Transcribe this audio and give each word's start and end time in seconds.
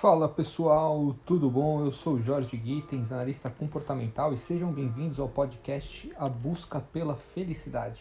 Fala 0.00 0.30
pessoal, 0.30 1.14
tudo 1.26 1.50
bom? 1.50 1.84
Eu 1.84 1.92
sou 1.92 2.18
Jorge 2.18 2.56
Gittens, 2.56 3.12
analista 3.12 3.50
comportamental, 3.50 4.32
e 4.32 4.38
sejam 4.38 4.72
bem-vindos 4.72 5.20
ao 5.20 5.28
podcast 5.28 6.10
A 6.16 6.26
Busca 6.26 6.80
pela 6.80 7.16
Felicidade. 7.16 8.00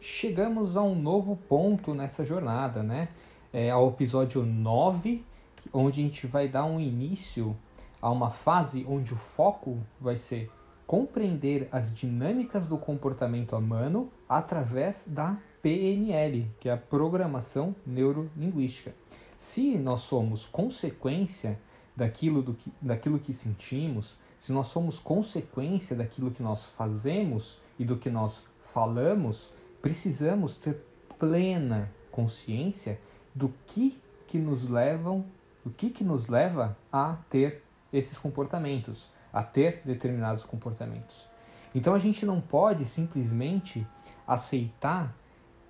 Chegamos 0.00 0.76
a 0.76 0.82
um 0.82 0.96
novo 0.96 1.36
ponto 1.48 1.94
nessa 1.94 2.24
jornada, 2.24 2.82
né? 2.82 3.10
É, 3.52 3.70
ao 3.70 3.90
episódio 3.90 4.42
9, 4.44 5.24
onde 5.72 6.00
a 6.00 6.02
gente 6.02 6.26
vai 6.26 6.48
dar 6.48 6.64
um 6.64 6.80
início 6.80 7.56
a 8.02 8.10
uma 8.10 8.32
fase 8.32 8.84
onde 8.88 9.14
o 9.14 9.16
foco 9.16 9.78
vai 10.00 10.16
ser 10.16 10.50
compreender 10.84 11.68
as 11.70 11.94
dinâmicas 11.94 12.66
do 12.66 12.76
comportamento 12.76 13.54
humano 13.54 14.10
através 14.28 15.04
da 15.06 15.36
PNL, 15.62 16.50
que 16.58 16.68
é 16.68 16.72
a 16.72 16.76
Programação 16.76 17.72
Neurolinguística. 17.86 18.92
Se 19.38 19.76
nós 19.76 20.00
somos 20.00 20.46
consequência 20.46 21.58
daquilo, 21.94 22.42
do 22.42 22.54
que, 22.54 22.72
daquilo 22.80 23.18
que 23.18 23.32
sentimos, 23.32 24.16
se 24.38 24.52
nós 24.52 24.68
somos 24.68 24.98
consequência 24.98 25.96
daquilo 25.96 26.30
que 26.30 26.42
nós 26.42 26.64
fazemos 26.66 27.58
e 27.78 27.84
do 27.84 27.96
que 27.96 28.10
nós 28.10 28.44
falamos, 28.72 29.48
precisamos 29.80 30.56
ter 30.56 30.84
plena 31.18 31.90
consciência 32.10 33.00
do 33.34 33.52
que 33.66 33.98
que 34.26 34.38
nos 34.38 34.68
levam, 34.68 35.24
o 35.64 35.70
que 35.70 35.90
que 35.90 36.02
nos 36.02 36.28
leva 36.28 36.76
a 36.92 37.16
ter 37.30 37.62
esses 37.92 38.18
comportamentos, 38.18 39.08
a 39.32 39.42
ter 39.42 39.82
determinados 39.84 40.44
comportamentos. 40.44 41.26
Então 41.74 41.94
a 41.94 41.98
gente 41.98 42.24
não 42.24 42.40
pode 42.40 42.84
simplesmente 42.84 43.86
aceitar 44.26 45.14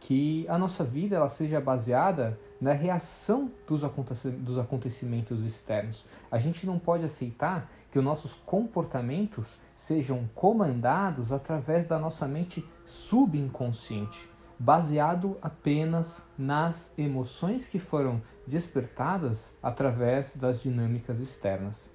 que 0.01 0.47
a 0.49 0.57
nossa 0.57 0.85
vida 0.85 1.17
ela 1.17 1.29
seja 1.29 1.61
baseada 1.61 2.39
na 2.61 2.73
reação 2.73 3.51
dos, 3.67 3.83
dos 4.39 4.59
acontecimentos 4.59 5.43
externos. 5.43 6.05
A 6.31 6.39
gente 6.39 6.67
não 6.67 6.79
pode 6.79 7.05
aceitar 7.05 7.71
que 7.91 7.99
os 7.99 8.05
nossos 8.05 8.35
comportamentos 8.35 9.47
sejam 9.75 10.29
comandados 10.35 11.33
através 11.33 11.87
da 11.87 11.99
nossa 11.99 12.27
mente 12.27 12.65
subconsciente, 12.85 14.29
baseado 14.59 15.37
apenas 15.43 16.23
nas 16.37 16.99
emoções 16.99 17.67
que 17.67 17.79
foram 17.79 18.23
despertadas 18.47 19.55
através 19.63 20.37
das 20.37 20.63
dinâmicas 20.63 21.21
externas. 21.21 21.91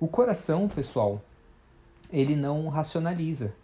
O 0.00 0.08
coração, 0.08 0.68
pessoal, 0.68 1.22
ele 2.12 2.34
não 2.34 2.68
racionaliza. 2.68 3.54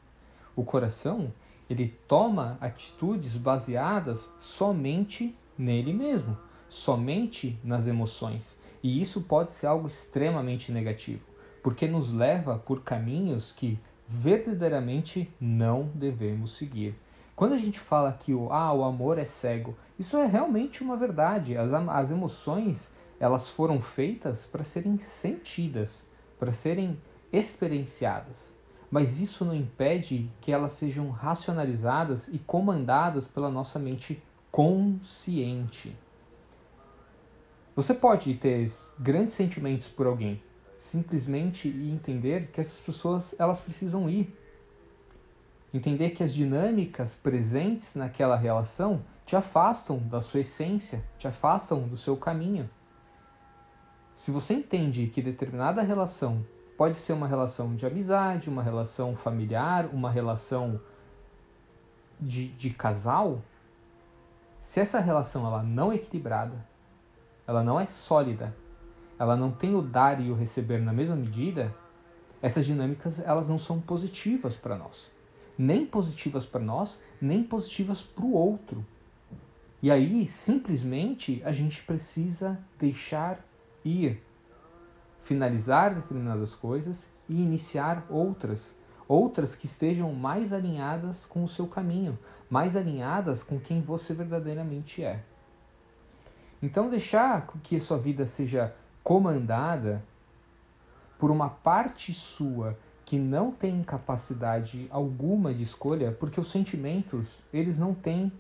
O 0.55 0.65
coração, 0.65 1.33
ele 1.69 1.97
toma 2.07 2.57
atitudes 2.61 3.37
baseadas 3.37 4.33
somente 4.39 5.37
nele 5.59 5.93
mesmo, 5.93 6.39
somente 6.69 7.59
nas 7.65 7.87
emoções. 7.87 8.59
E 8.83 9.01
isso 9.01 9.23
pode 9.23 9.53
ser 9.53 9.67
algo 9.67 9.87
extremamente 9.87 10.71
negativo, 10.71 11.25
porque 11.63 11.89
nos 11.89 12.13
leva 12.13 12.59
por 12.59 12.83
caminhos 12.83 13.53
que 13.53 13.79
verdadeiramente 14.07 15.31
não 15.41 15.91
devemos 15.95 16.53
seguir. 16.53 16.95
Quando 17.35 17.55
a 17.55 17.59
gente 17.59 17.79
fala 17.79 18.13
que 18.13 18.33
o, 18.33 18.53
ah, 18.53 18.73
o 18.73 18.85
amor 18.85 19.19
é 19.19 19.25
cego, 19.25 19.77
isso 19.99 20.17
é 20.17 20.27
realmente 20.27 20.83
uma 20.83 20.97
verdade. 20.97 21.57
As, 21.57 21.73
as 21.73 22.11
emoções 22.11 22.93
elas 23.21 23.49
foram 23.49 23.83
feitas 23.83 24.47
para 24.47 24.63
serem 24.63 24.99
sentidas, 24.99 26.07
para 26.39 26.53
serem 26.53 26.97
experienciadas 27.33 28.57
mas 28.91 29.21
isso 29.21 29.45
não 29.45 29.55
impede 29.55 30.31
que 30.41 30.53
elas 30.53 30.73
sejam 30.73 31.11
racionalizadas 31.11 32.29
e 32.29 32.39
comandadas 32.39 33.27
pela 33.27 33.51
nossa 33.51 33.79
mente 33.79 34.23
consciente. 34.59 35.97
Você 37.77 37.95
pode 37.95 38.35
ter 38.35 38.67
grandes 38.99 39.35
sentimentos 39.35 39.87
por 39.87 40.09
alguém, 40.09 40.43
simplesmente 40.77 41.69
entender 41.69 42.49
que 42.49 42.61
essas 42.61 42.81
pessoas 42.81 43.39
elas 43.39 43.61
precisam 43.61 44.11
ir. 44.11 44.37
Entender 45.73 46.11
que 46.11 46.25
as 46.25 46.35
dinâmicas 46.35 47.15
presentes 47.15 47.95
naquela 47.95 48.35
relação 48.35 49.05
te 49.25 49.37
afastam 49.37 49.99
da 49.99 50.21
sua 50.21 50.41
essência, 50.41 51.05
te 51.21 51.29
afastam 51.29 51.87
do 51.87 51.97
seu 51.97 52.17
caminho. 52.17 52.69
Se 54.17 54.33
você 54.33 54.55
entende 54.55 55.07
que 55.07 55.23
determinada 55.23 55.83
relação 55.83 56.45
Pode 56.77 56.97
ser 56.99 57.13
uma 57.13 57.27
relação 57.27 57.75
de 57.75 57.85
amizade, 57.85 58.49
uma 58.49 58.63
relação 58.63 59.17
familiar, 59.17 59.87
uma 59.93 60.09
relação 60.09 60.81
de, 62.21 62.49
de 62.51 62.71
casal. 62.71 63.43
Se 64.61 64.81
essa 64.81 65.01
relação 65.01 65.47
ela 65.47 65.63
não 65.63 65.93
é 65.93 65.97
equilibrada, 65.97 66.67
ela 67.47 67.63
não 67.63 67.79
é 67.79 67.87
sólida, 67.87 68.55
ela 69.19 69.37
não 69.37 69.51
tem 69.51 69.75
o 69.75 69.83
dar 69.83 70.21
e 70.21 70.31
o 70.31 70.35
receber 70.35 70.81
na 70.81 70.93
mesma 70.93 71.17
medida, 71.17 71.75
essas 72.41 72.67
dinâmicas 72.67 73.19
elas 73.21 73.49
não 73.49 73.59
são 73.59 73.81
positivas 73.81 74.57
para 74.57 74.77
nós. 74.77 75.11
Nem 75.57 75.85
positivas 75.85 76.47
para 76.47 76.61
nós, 76.61 77.01
nem 77.21 77.43
positivas 77.43 78.03
para 78.03 78.25
o 78.25 78.33
outro. 78.33 78.87
E 79.83 79.91
aí, 79.91 80.27
simplesmente, 80.27 81.43
a 81.45 81.53
gente 81.53 81.83
precisa 81.83 82.59
deixar 82.79 83.45
ir 83.85 84.23
finalizar 85.29 85.95
determinadas 85.95 86.55
coisas 86.55 87.13
e 87.29 87.35
iniciar 87.35 88.07
outras, 88.09 88.75
outras 89.07 89.55
que 89.55 89.67
estejam 89.67 90.11
mais 90.15 90.55
alinhadas 90.55 91.27
com 91.27 91.45
o 91.45 91.49
seu 91.49 91.67
caminho, 91.67 92.19
mais 92.49 92.77
alinhadas 92.77 93.43
com 93.43 93.59
quem 93.59 93.81
você 93.81 94.15
verdadeiramente 94.15 95.03
é. 95.03 95.23
Então, 96.63 96.91
deixar 96.91 97.47
que 97.63 97.81
sua 97.81 97.99
vida 97.99 98.27
seja 98.27 98.75
comandada 99.05 100.03
por 101.19 101.31
uma 101.31 101.49
parte 101.49 102.13
sua 102.13 102.77
que 103.05 103.19
não 103.19 103.51
tem 103.51 103.83
capacidade 103.83 104.87
alguma 104.91 105.55
de 105.55 105.63
escolha, 105.63 106.13
porque 106.13 106.41
os 106.41 106.51
sentimentos, 106.51 107.39
eles 107.53 107.79
não 107.79 107.95
têm 107.95 108.31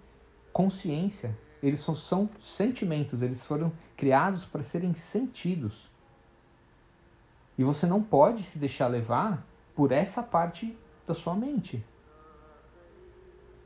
consciência, 0.52 1.36
eles 1.62 1.80
só 1.80 1.94
são 1.94 2.28
sentimentos, 2.40 3.22
eles 3.22 3.46
foram 3.46 3.72
criados 3.96 4.44
para 4.44 4.62
serem 4.62 4.94
sentidos. 4.94 5.88
E 7.56 7.64
você 7.64 7.86
não 7.86 8.02
pode 8.02 8.42
se 8.42 8.58
deixar 8.58 8.88
levar 8.88 9.44
por 9.74 9.90
essa 9.90 10.22
parte 10.22 10.76
da 11.06 11.14
sua 11.14 11.34
mente. 11.34 11.84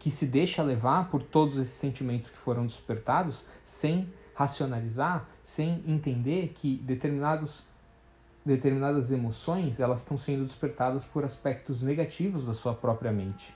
Que 0.02 0.10
se 0.10 0.26
deixa 0.26 0.64
levar 0.64 1.10
por 1.10 1.22
todos 1.22 1.56
esses 1.56 1.74
sentimentos 1.74 2.28
que 2.28 2.36
foram 2.36 2.66
despertados 2.66 3.46
sem 3.62 4.12
racionalizar, 4.34 5.28
sem 5.44 5.80
entender 5.86 6.48
que 6.56 6.78
determinados 6.78 7.62
determinadas 8.44 9.12
emoções 9.12 9.78
elas 9.78 10.00
estão 10.00 10.18
sendo 10.18 10.44
despertadas 10.44 11.04
por 11.04 11.22
aspectos 11.22 11.80
negativos 11.80 12.44
da 12.44 12.52
sua 12.52 12.74
própria 12.74 13.12
mente. 13.12 13.54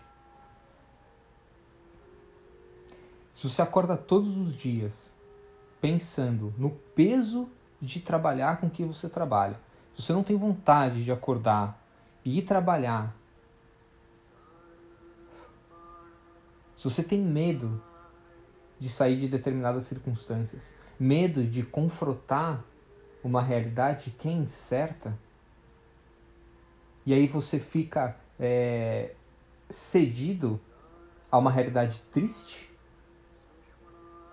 Se 3.34 3.48
você 3.48 3.60
acorda 3.60 3.96
todos 3.96 4.36
os 4.38 4.54
dias 4.54 5.12
pensando 5.80 6.54
no 6.56 6.70
peso 6.70 7.48
de 7.82 7.98
trabalhar 7.98 8.60
com 8.60 8.70
que 8.70 8.84
você 8.84 9.08
trabalha, 9.08 9.58
se 9.96 10.02
você 10.02 10.12
não 10.12 10.22
tem 10.22 10.36
vontade 10.36 11.02
de 11.02 11.10
acordar 11.10 11.82
e 12.24 12.38
ir 12.38 12.42
trabalhar, 12.42 13.12
se 16.76 16.84
você 16.84 17.02
tem 17.02 17.20
medo 17.20 17.82
de 18.78 18.88
sair 18.88 19.16
de 19.16 19.28
determinadas 19.28 19.84
circunstâncias, 19.84 20.74
medo 20.98 21.44
de 21.44 21.62
confrontar 21.62 22.62
uma 23.24 23.42
realidade 23.42 24.10
que 24.10 24.28
é 24.28 24.32
incerta, 24.32 25.16
e 27.04 27.14
aí 27.14 27.26
você 27.26 27.58
fica 27.58 28.16
é, 28.38 29.14
cedido 29.70 30.60
a 31.30 31.38
uma 31.38 31.50
realidade 31.50 32.02
triste, 32.12 32.70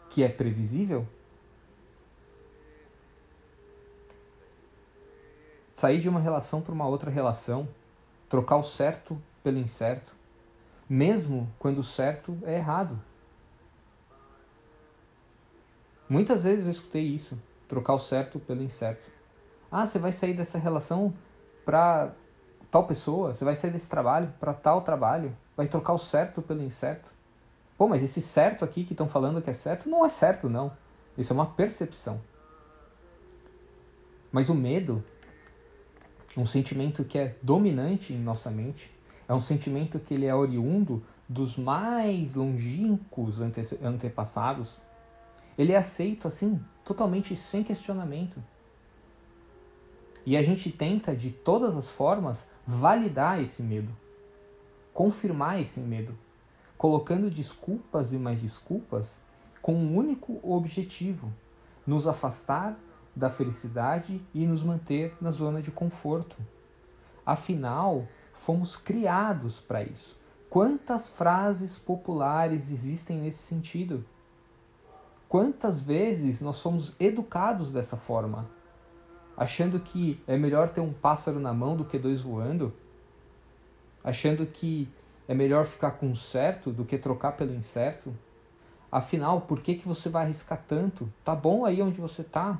que 0.10 0.22
é 0.22 0.30
previsível, 0.30 1.08
sair 5.72 6.00
de 6.00 6.08
uma 6.08 6.20
relação 6.20 6.62
para 6.62 6.74
uma 6.74 6.88
outra 6.88 7.10
relação, 7.10 7.68
trocar 8.30 8.58
o 8.58 8.64
certo 8.64 9.22
pelo 9.44 9.58
incerto, 9.58 10.14
mesmo 10.94 11.52
quando 11.58 11.80
o 11.80 11.84
certo 11.84 12.38
é 12.44 12.56
errado. 12.56 13.02
Muitas 16.08 16.44
vezes 16.44 16.66
eu 16.66 16.72
escutei 16.72 17.02
isso, 17.02 17.36
trocar 17.68 17.96
o 17.96 18.00
certo 18.00 18.40
pelo 18.40 18.62
incerto. 18.62 19.10
Ah, 19.72 19.88
você 19.88 19.98
vai 19.98 20.12
sair 20.12 20.36
dessa 20.36 20.60
relação 20.60 21.12
para 21.66 22.14
tal 22.70 22.86
pessoa, 22.86 23.34
você 23.34 23.44
vai 23.44 23.56
sair 23.56 23.72
desse 23.72 23.90
trabalho 23.90 24.32
para 24.40 24.54
tal 24.54 24.84
trabalho, 24.84 25.36
vai 25.58 25.68
trocar 25.68 25.94
o 25.94 25.98
certo 25.98 26.44
pelo 26.44 26.62
incerto. 26.62 27.10
Pô, 27.76 27.88
mas 27.88 28.04
esse 28.04 28.22
certo 28.22 28.64
aqui 28.64 28.84
que 28.84 28.94
estão 28.94 29.10
falando 29.10 29.42
que 29.42 29.50
é 29.50 29.54
certo 29.54 29.90
não 29.90 30.06
é 30.06 30.10
certo, 30.10 30.48
não. 30.48 30.72
Isso 31.18 31.34
é 31.34 31.36
uma 31.36 31.48
percepção. 31.48 32.22
Mas 34.32 34.48
o 34.48 34.54
medo 34.54 35.04
um 36.38 36.46
sentimento 36.46 37.04
que 37.04 37.18
é 37.18 37.36
dominante 37.42 38.14
em 38.14 38.20
nossa 38.20 38.52
mente, 38.52 38.93
é 39.28 39.34
um 39.34 39.40
sentimento 39.40 40.00
que 40.00 40.14
ele 40.14 40.26
é 40.26 40.36
oriundo 40.36 41.04
dos 41.28 41.58
mais 41.58 42.36
longínquos 42.36 43.40
ante 43.40 43.62
antepassados. 43.82 44.80
Ele 45.58 45.72
é 45.72 45.78
aceito 45.78 46.28
assim, 46.28 46.60
totalmente 46.84 47.36
sem 47.36 47.64
questionamento. 47.64 48.42
E 50.26 50.38
a 50.38 50.44
gente 50.44 50.72
tenta, 50.72 51.16
de 51.16 51.30
todas 51.30 51.76
as 51.76 51.90
formas, 51.90 52.50
validar 52.66 53.42
esse 53.42 53.62
medo, 53.62 53.92
confirmar 54.94 55.60
esse 55.60 55.80
medo, 55.80 56.18
colocando 56.78 57.30
desculpas 57.30 58.14
e 58.14 58.18
mais 58.18 58.42
desculpas 58.42 59.08
com 59.62 59.74
um 59.76 59.96
único 59.98 60.40
objetivo: 60.44 61.32
nos 61.86 62.08
afastar 62.08 62.78
da 63.16 63.30
felicidade 63.30 64.22
e 64.34 64.46
nos 64.46 64.64
manter 64.64 65.16
na 65.22 65.30
zona 65.30 65.62
de 65.62 65.72
conforto. 65.72 66.36
Afinal, 67.26 68.08
fomos 68.44 68.76
criados 68.76 69.60
para 69.60 69.84
isso. 69.84 70.20
Quantas 70.50 71.08
frases 71.08 71.78
populares 71.78 72.70
existem 72.70 73.18
nesse 73.18 73.40
sentido? 73.40 74.06
Quantas 75.30 75.82
vezes 75.82 76.42
nós 76.42 76.58
somos 76.58 76.94
educados 77.00 77.72
dessa 77.72 77.96
forma? 77.96 78.50
Achando 79.36 79.80
que 79.80 80.22
é 80.28 80.38
melhor 80.38 80.70
ter 80.70 80.82
um 80.82 80.94
pássaro 80.94 81.40
na 81.40 81.54
mão 81.54 81.76
do 81.76 81.86
que 81.86 81.98
dois 81.98 82.22
voando? 82.22 82.74
Achando 84.04 84.46
que 84.46 84.92
é 85.28 85.34
melhor 85.34 85.66
ficar 85.66 85.92
com 85.92 86.12
o 86.12 86.16
certo 86.16 86.70
do 86.70 86.84
que 86.84 86.98
trocar 86.98 87.32
pelo 87.32 87.56
incerto? 87.56 88.14
Afinal, 88.92 89.42
por 89.42 89.62
que, 89.62 89.76
que 89.76 89.88
você 89.88 90.10
vai 90.10 90.26
arriscar 90.26 90.62
tanto? 90.68 91.12
Tá 91.24 91.34
bom 91.34 91.66
aí 91.66 91.82
onde 91.82 92.00
você 92.00 92.24
tá? 92.24 92.60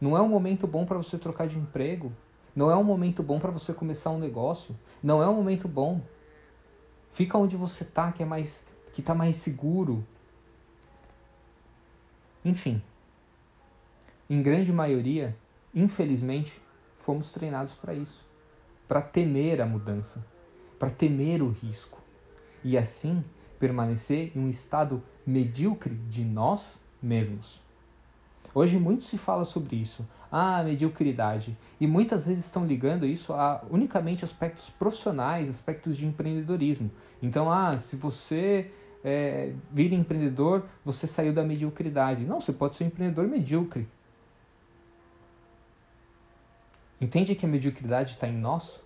Não 0.00 0.16
é 0.16 0.20
um 0.20 0.28
momento 0.28 0.66
bom 0.66 0.84
para 0.84 0.96
você 0.96 1.16
trocar 1.16 1.46
de 1.46 1.58
emprego? 1.58 2.10
Não 2.54 2.70
é 2.70 2.76
um 2.76 2.84
momento 2.84 3.22
bom 3.22 3.40
para 3.40 3.50
você 3.50 3.72
começar 3.72 4.10
um 4.10 4.18
negócio? 4.18 4.76
Não 5.02 5.22
é 5.22 5.28
um 5.28 5.34
momento 5.34 5.66
bom. 5.66 6.00
Fica 7.12 7.38
onde 7.38 7.56
você 7.56 7.84
tá, 7.84 8.12
que 8.12 8.22
é 8.22 8.26
mais 8.26 8.66
que 8.92 9.00
tá 9.00 9.14
mais 9.14 9.36
seguro, 9.36 10.06
enfim, 12.44 12.82
em 14.28 14.42
grande 14.42 14.70
maioria, 14.70 15.34
infelizmente, 15.74 16.60
fomos 16.98 17.32
treinados 17.32 17.72
para 17.72 17.94
isso 17.94 18.22
para 18.92 19.00
temer 19.00 19.58
a 19.62 19.64
mudança, 19.64 20.22
para 20.78 20.90
temer 20.90 21.42
o 21.42 21.48
risco 21.48 21.98
e 22.62 22.76
assim 22.76 23.24
permanecer 23.58 24.36
em 24.36 24.40
um 24.40 24.50
estado 24.50 25.02
medíocre 25.26 25.94
de 25.94 26.22
nós 26.22 26.78
mesmos. 27.02 27.61
Hoje 28.54 28.78
muito 28.78 29.04
se 29.04 29.16
fala 29.16 29.44
sobre 29.44 29.76
isso, 29.76 30.06
a 30.30 30.62
mediocridade, 30.62 31.56
e 31.80 31.86
muitas 31.86 32.26
vezes 32.26 32.44
estão 32.44 32.66
ligando 32.66 33.06
isso 33.06 33.32
a 33.32 33.62
unicamente 33.70 34.24
aspectos 34.24 34.68
profissionais, 34.70 35.48
aspectos 35.48 35.96
de 35.96 36.06
empreendedorismo. 36.06 36.90
Então, 37.22 37.50
ah, 37.50 37.76
se 37.78 37.96
você 37.96 38.70
é, 39.02 39.52
vira 39.70 39.94
empreendedor, 39.94 40.64
você 40.84 41.06
saiu 41.06 41.32
da 41.32 41.42
mediocridade. 41.42 42.24
Não, 42.24 42.40
você 42.40 42.52
pode 42.52 42.74
ser 42.74 42.84
um 42.84 42.86
empreendedor 42.88 43.26
medíocre. 43.26 43.88
Entende 47.00 47.34
que 47.34 47.44
a 47.44 47.48
mediocridade 47.48 48.12
está 48.12 48.28
em 48.28 48.36
nós 48.36 48.80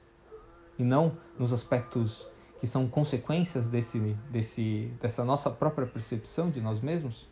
e 0.79 0.83
não 0.83 1.19
nos 1.39 1.53
aspectos 1.53 2.27
que 2.59 2.67
são 2.67 2.89
consequências 2.89 3.69
desse, 3.69 3.99
desse, 4.31 4.91
dessa 5.01 5.25
nossa 5.25 5.51
própria 5.51 5.87
percepção 5.87 6.51
de 6.51 6.61
nós 6.61 6.81
mesmos? 6.81 7.27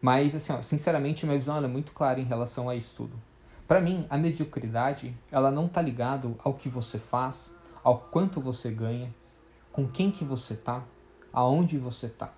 Mas, 0.00 0.34
assim, 0.34 0.52
ó, 0.52 0.62
sinceramente, 0.62 1.26
minha 1.26 1.38
visão 1.38 1.56
é 1.62 1.68
muito 1.68 1.92
clara 1.92 2.20
em 2.20 2.24
relação 2.24 2.68
a 2.68 2.74
isso 2.74 2.94
tudo. 2.96 3.16
Para 3.68 3.80
mim, 3.80 4.06
a 4.08 4.16
mediocridade, 4.16 5.14
ela 5.30 5.50
não 5.50 5.66
está 5.66 5.80
ligado 5.80 6.36
ao 6.42 6.54
que 6.54 6.68
você 6.68 6.98
faz, 6.98 7.54
ao 7.84 7.98
quanto 7.98 8.40
você 8.40 8.70
ganha, 8.70 9.14
com 9.72 9.86
quem 9.86 10.10
que 10.10 10.24
você 10.24 10.54
tá, 10.54 10.82
aonde 11.32 11.78
você 11.78 12.08
tá. 12.08 12.32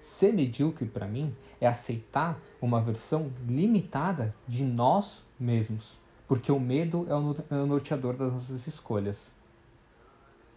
Ser 0.00 0.32
medíocre 0.32 0.86
para 0.86 1.06
mim 1.06 1.34
é 1.60 1.66
aceitar 1.66 2.38
uma 2.60 2.80
versão 2.80 3.30
limitada 3.46 4.34
de 4.46 4.64
nós 4.64 5.22
mesmos, 5.38 5.96
porque 6.26 6.50
o 6.50 6.58
medo 6.58 7.06
é, 7.08 7.54
é 7.54 7.58
o 7.58 7.66
norteador 7.66 8.14
das 8.14 8.32
nossas 8.32 8.66
escolhas. 8.66 9.32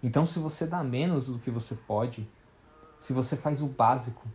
Então, 0.01 0.25
se 0.25 0.39
você 0.39 0.65
dá 0.65 0.83
menos 0.83 1.27
do 1.27 1.39
que 1.39 1.51
você 1.51 1.75
pode, 1.75 2.27
se 2.99 3.13
você 3.13 3.35
faz 3.35 3.61
o 3.61 3.67
básico, 3.67 4.27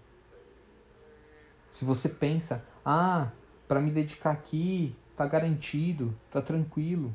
se 1.73 1.85
você 1.85 2.09
pensa, 2.09 2.65
ah, 2.85 3.29
para 3.67 3.81
me 3.81 3.91
dedicar 3.91 4.33
aqui, 4.33 4.95
tá 5.17 5.27
garantido, 5.27 6.15
tá 6.31 6.43
tranquilo. 6.43 7.15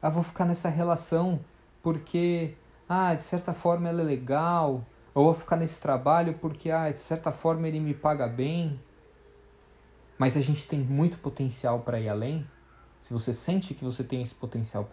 Ah, 0.00 0.10
vou 0.10 0.22
ficar 0.22 0.44
nessa 0.44 0.68
relação 0.68 1.40
porque, 1.82 2.54
ah, 2.88 3.14
de 3.14 3.22
certa 3.22 3.52
forma 3.52 3.88
ela 3.88 4.00
é 4.00 4.04
legal, 4.04 4.84
ou 5.14 5.24
vou 5.24 5.34
ficar 5.34 5.56
nesse 5.56 5.80
trabalho 5.80 6.34
porque, 6.40 6.70
ah, 6.70 6.90
de 6.90 6.98
certa 6.98 7.30
forma 7.30 7.68
ele 7.68 7.80
me 7.80 7.94
paga 7.94 8.26
bem. 8.26 8.80
Mas 10.18 10.36
a 10.36 10.40
gente 10.40 10.66
tem 10.66 10.80
muito 10.80 11.18
potencial 11.18 11.80
para 11.80 12.00
ir 12.00 12.08
além. 12.08 12.46
Se 13.00 13.12
você 13.12 13.32
sente 13.32 13.74
que 13.74 13.84
você 13.84 14.02
tem 14.02 14.22
esse 14.22 14.34
potencial 14.34 14.88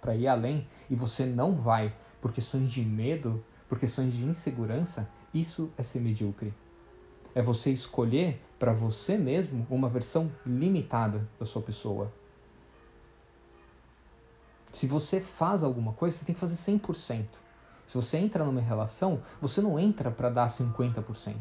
para 0.00 0.14
ir 0.14 0.28
além 0.28 0.68
e 0.90 0.94
você 0.94 1.24
não 1.24 1.54
vai 1.54 1.94
por 2.20 2.32
questões 2.32 2.70
de 2.70 2.84
medo, 2.84 3.42
por 3.68 3.78
questões 3.78 4.12
de 4.12 4.24
insegurança, 4.24 5.08
isso 5.32 5.72
é 5.78 5.82
ser 5.82 6.00
medíocre. 6.00 6.52
É 7.36 7.42
você 7.42 7.70
escolher 7.70 8.42
para 8.58 8.72
você 8.72 9.18
mesmo 9.18 9.66
uma 9.68 9.90
versão 9.90 10.32
limitada 10.46 11.28
da 11.38 11.44
sua 11.44 11.60
pessoa. 11.60 12.10
Se 14.72 14.86
você 14.86 15.20
faz 15.20 15.62
alguma 15.62 15.92
coisa, 15.92 16.16
você 16.16 16.24
tem 16.24 16.34
que 16.34 16.40
fazer 16.40 16.54
100%. 16.54 17.26
Se 17.86 17.94
você 17.94 18.16
entra 18.16 18.42
numa 18.42 18.62
relação, 18.62 19.20
você 19.38 19.60
não 19.60 19.78
entra 19.78 20.10
para 20.10 20.30
dar 20.30 20.46
50%. 20.46 21.34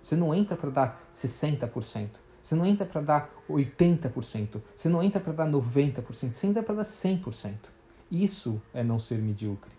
Você 0.00 0.16
não 0.16 0.34
entra 0.34 0.56
para 0.56 0.70
dar 0.70 1.02
60%. 1.14 2.08
Você 2.40 2.54
não 2.54 2.64
entra 2.64 2.86
para 2.86 3.02
dar 3.02 3.30
80%. 3.46 4.62
Você 4.74 4.88
não 4.88 5.02
entra 5.02 5.20
para 5.20 5.34
dar 5.34 5.46
90%. 5.46 6.32
Você 6.32 6.46
entra 6.46 6.62
para 6.62 6.76
dar 6.76 6.84
100%. 6.84 7.54
Isso 8.10 8.62
é 8.72 8.82
não 8.82 8.98
ser 8.98 9.18
medíocre. 9.18 9.72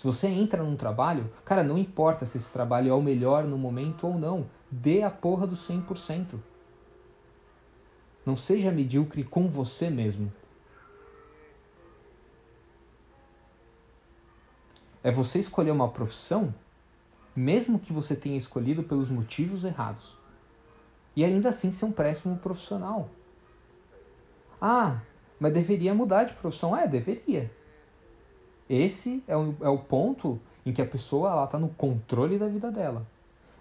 Se 0.00 0.06
você 0.06 0.28
entra 0.28 0.62
num 0.62 0.76
trabalho, 0.76 1.30
cara, 1.44 1.62
não 1.62 1.76
importa 1.76 2.24
se 2.24 2.38
esse 2.38 2.50
trabalho 2.50 2.90
é 2.90 2.94
o 2.94 3.02
melhor 3.02 3.44
no 3.44 3.58
momento 3.58 4.06
ou 4.06 4.18
não, 4.18 4.46
dê 4.70 5.02
a 5.02 5.10
porra 5.10 5.46
do 5.46 5.54
100%. 5.54 6.38
Não 8.24 8.34
seja 8.34 8.72
medíocre 8.72 9.22
com 9.22 9.46
você 9.48 9.90
mesmo. 9.90 10.32
é 15.02 15.10
você 15.10 15.38
escolher 15.38 15.70
uma 15.70 15.88
profissão, 15.88 16.54
mesmo 17.36 17.78
que 17.78 17.92
você 17.92 18.14
tenha 18.14 18.38
escolhido 18.38 18.82
pelos 18.82 19.10
motivos 19.10 19.64
errados. 19.64 20.16
E 21.14 21.22
ainda 21.22 21.50
assim 21.50 21.72
ser 21.72 21.84
um 21.84 21.92
péssimo 21.92 22.38
profissional. 22.38 23.10
Ah, 24.58 25.02
mas 25.38 25.52
deveria 25.52 25.94
mudar 25.94 26.24
de 26.24 26.32
profissão. 26.34 26.74
É, 26.74 26.86
deveria. 26.86 27.50
Esse 28.70 29.22
é 29.28 29.36
o, 29.36 29.54
é 29.60 29.68
o 29.68 29.78
ponto 29.78 30.40
em 30.64 30.72
que 30.72 30.80
a 30.80 30.86
pessoa 30.86 31.44
está 31.44 31.58
no 31.58 31.68
controle 31.68 32.38
da 32.38 32.46
vida 32.46 32.70
dela. 32.70 33.06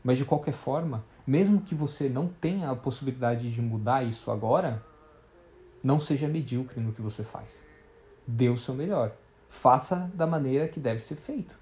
Mas 0.03 0.17
de 0.17 0.23
qualquer 0.23 0.53
forma, 0.53 1.03
mesmo 1.25 1.61
que 1.61 1.75
você 1.75 2.07
não 2.07 2.27
tenha 2.27 2.69
a 2.69 2.75
possibilidade 2.75 3.51
de 3.51 3.61
mudar 3.61 4.03
isso 4.03 4.29
agora, 4.31 4.81
não 5.83 5.99
seja 5.99 6.27
medíocre 6.27 6.79
no 6.79 6.93
que 6.93 7.01
você 7.01 7.23
faz. 7.23 7.65
Dê 8.27 8.47
o 8.47 8.57
seu 8.57 8.75
melhor 8.75 9.11
faça 9.49 10.09
da 10.13 10.27
maneira 10.27 10.67
que 10.67 10.79
deve 10.79 10.99
ser 10.99 11.15
feito. 11.15 11.55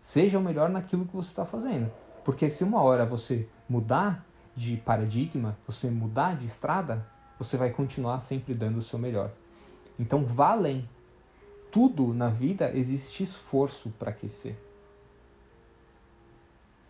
Seja 0.00 0.38
o 0.38 0.42
melhor 0.42 0.68
naquilo 0.68 1.06
que 1.06 1.14
você 1.14 1.30
está 1.30 1.44
fazendo. 1.44 1.90
Porque 2.24 2.50
se 2.50 2.64
uma 2.64 2.82
hora 2.82 3.06
você 3.06 3.48
mudar 3.68 4.26
de 4.54 4.76
paradigma, 4.76 5.56
você 5.66 5.88
mudar 5.88 6.36
de 6.36 6.44
estrada, 6.44 7.06
você 7.38 7.56
vai 7.56 7.70
continuar 7.70 8.20
sempre 8.20 8.52
dando 8.52 8.78
o 8.78 8.82
seu 8.82 8.98
melhor. 8.98 9.30
Então 9.98 10.24
vá 10.24 10.50
além. 10.50 10.86
Tudo 11.70 12.12
na 12.12 12.28
vida 12.28 12.70
existe 12.74 13.22
esforço 13.22 13.90
para 13.98 14.10
aquecer. 14.10 14.56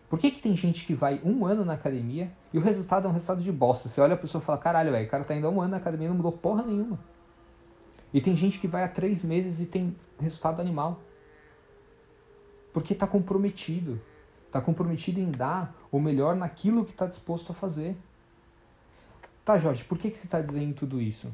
Por 0.09 0.19
que, 0.19 0.29
que 0.29 0.41
tem 0.41 0.55
gente 0.57 0.85
que 0.85 0.93
vai 0.93 1.21
um 1.23 1.45
ano 1.45 1.63
na 1.63 1.73
academia 1.73 2.31
e 2.51 2.57
o 2.57 2.61
resultado 2.61 3.07
é 3.07 3.09
um 3.09 3.13
resultado 3.13 3.41
de 3.41 3.51
bosta? 3.51 3.87
Você 3.87 4.01
olha 4.01 4.15
a 4.15 4.17
pessoa 4.17 4.41
e 4.41 4.45
fala, 4.45 4.57
caralho, 4.57 4.91
velho, 4.91 5.07
o 5.07 5.09
cara 5.09 5.23
tá 5.23 5.33
indo 5.33 5.47
há 5.47 5.49
um 5.49 5.61
ano 5.61 5.71
na 5.71 5.77
academia 5.77 6.07
e 6.07 6.09
não 6.09 6.17
mudou 6.17 6.33
porra 6.33 6.63
nenhuma. 6.63 6.99
E 8.13 8.19
tem 8.19 8.35
gente 8.35 8.59
que 8.59 8.67
vai 8.67 8.83
há 8.83 8.89
três 8.89 9.23
meses 9.23 9.61
e 9.61 9.65
tem 9.65 9.95
resultado 10.19 10.59
animal. 10.59 10.99
Porque 12.73 12.91
está 12.91 13.07
comprometido. 13.07 14.01
Está 14.47 14.59
comprometido 14.59 15.21
em 15.21 15.31
dar 15.31 15.73
o 15.89 15.97
melhor 15.97 16.35
naquilo 16.35 16.83
que 16.83 16.91
está 16.91 17.05
disposto 17.05 17.53
a 17.53 17.55
fazer. 17.55 17.95
Tá, 19.45 19.57
Jorge, 19.57 19.85
por 19.85 19.97
que, 19.97 20.11
que 20.11 20.17
você 20.17 20.27
está 20.27 20.41
dizendo 20.41 20.73
tudo 20.73 21.01
isso? 21.01 21.33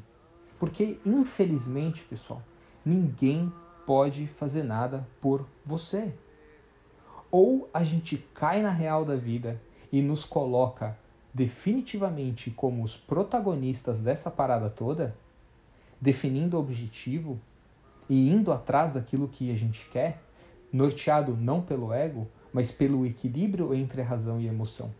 Porque, 0.56 1.00
infelizmente, 1.04 2.04
pessoal, 2.04 2.42
ninguém 2.84 3.52
pode 3.86 4.26
fazer 4.26 4.62
nada 4.62 5.06
por 5.20 5.46
você. 5.64 6.12
Ou 7.30 7.68
a 7.72 7.82
gente 7.84 8.18
cai 8.34 8.62
na 8.62 8.70
real 8.70 9.04
da 9.04 9.16
vida 9.16 9.60
e 9.92 10.00
nos 10.02 10.24
coloca 10.24 10.96
definitivamente 11.32 12.50
como 12.50 12.82
os 12.82 12.96
protagonistas 12.96 14.00
dessa 14.02 14.30
parada 14.30 14.68
toda, 14.68 15.14
definindo 16.00 16.56
o 16.56 16.60
objetivo 16.60 17.38
e 18.08 18.30
indo 18.30 18.52
atrás 18.52 18.94
daquilo 18.94 19.28
que 19.28 19.50
a 19.52 19.56
gente 19.56 19.88
quer, 19.90 20.22
norteado 20.72 21.36
não 21.36 21.60
pelo 21.60 21.92
ego, 21.92 22.26
mas 22.52 22.70
pelo 22.70 23.06
equilíbrio 23.06 23.74
entre 23.74 24.02
razão 24.02 24.40
e 24.40 24.46
emoção. 24.46 24.92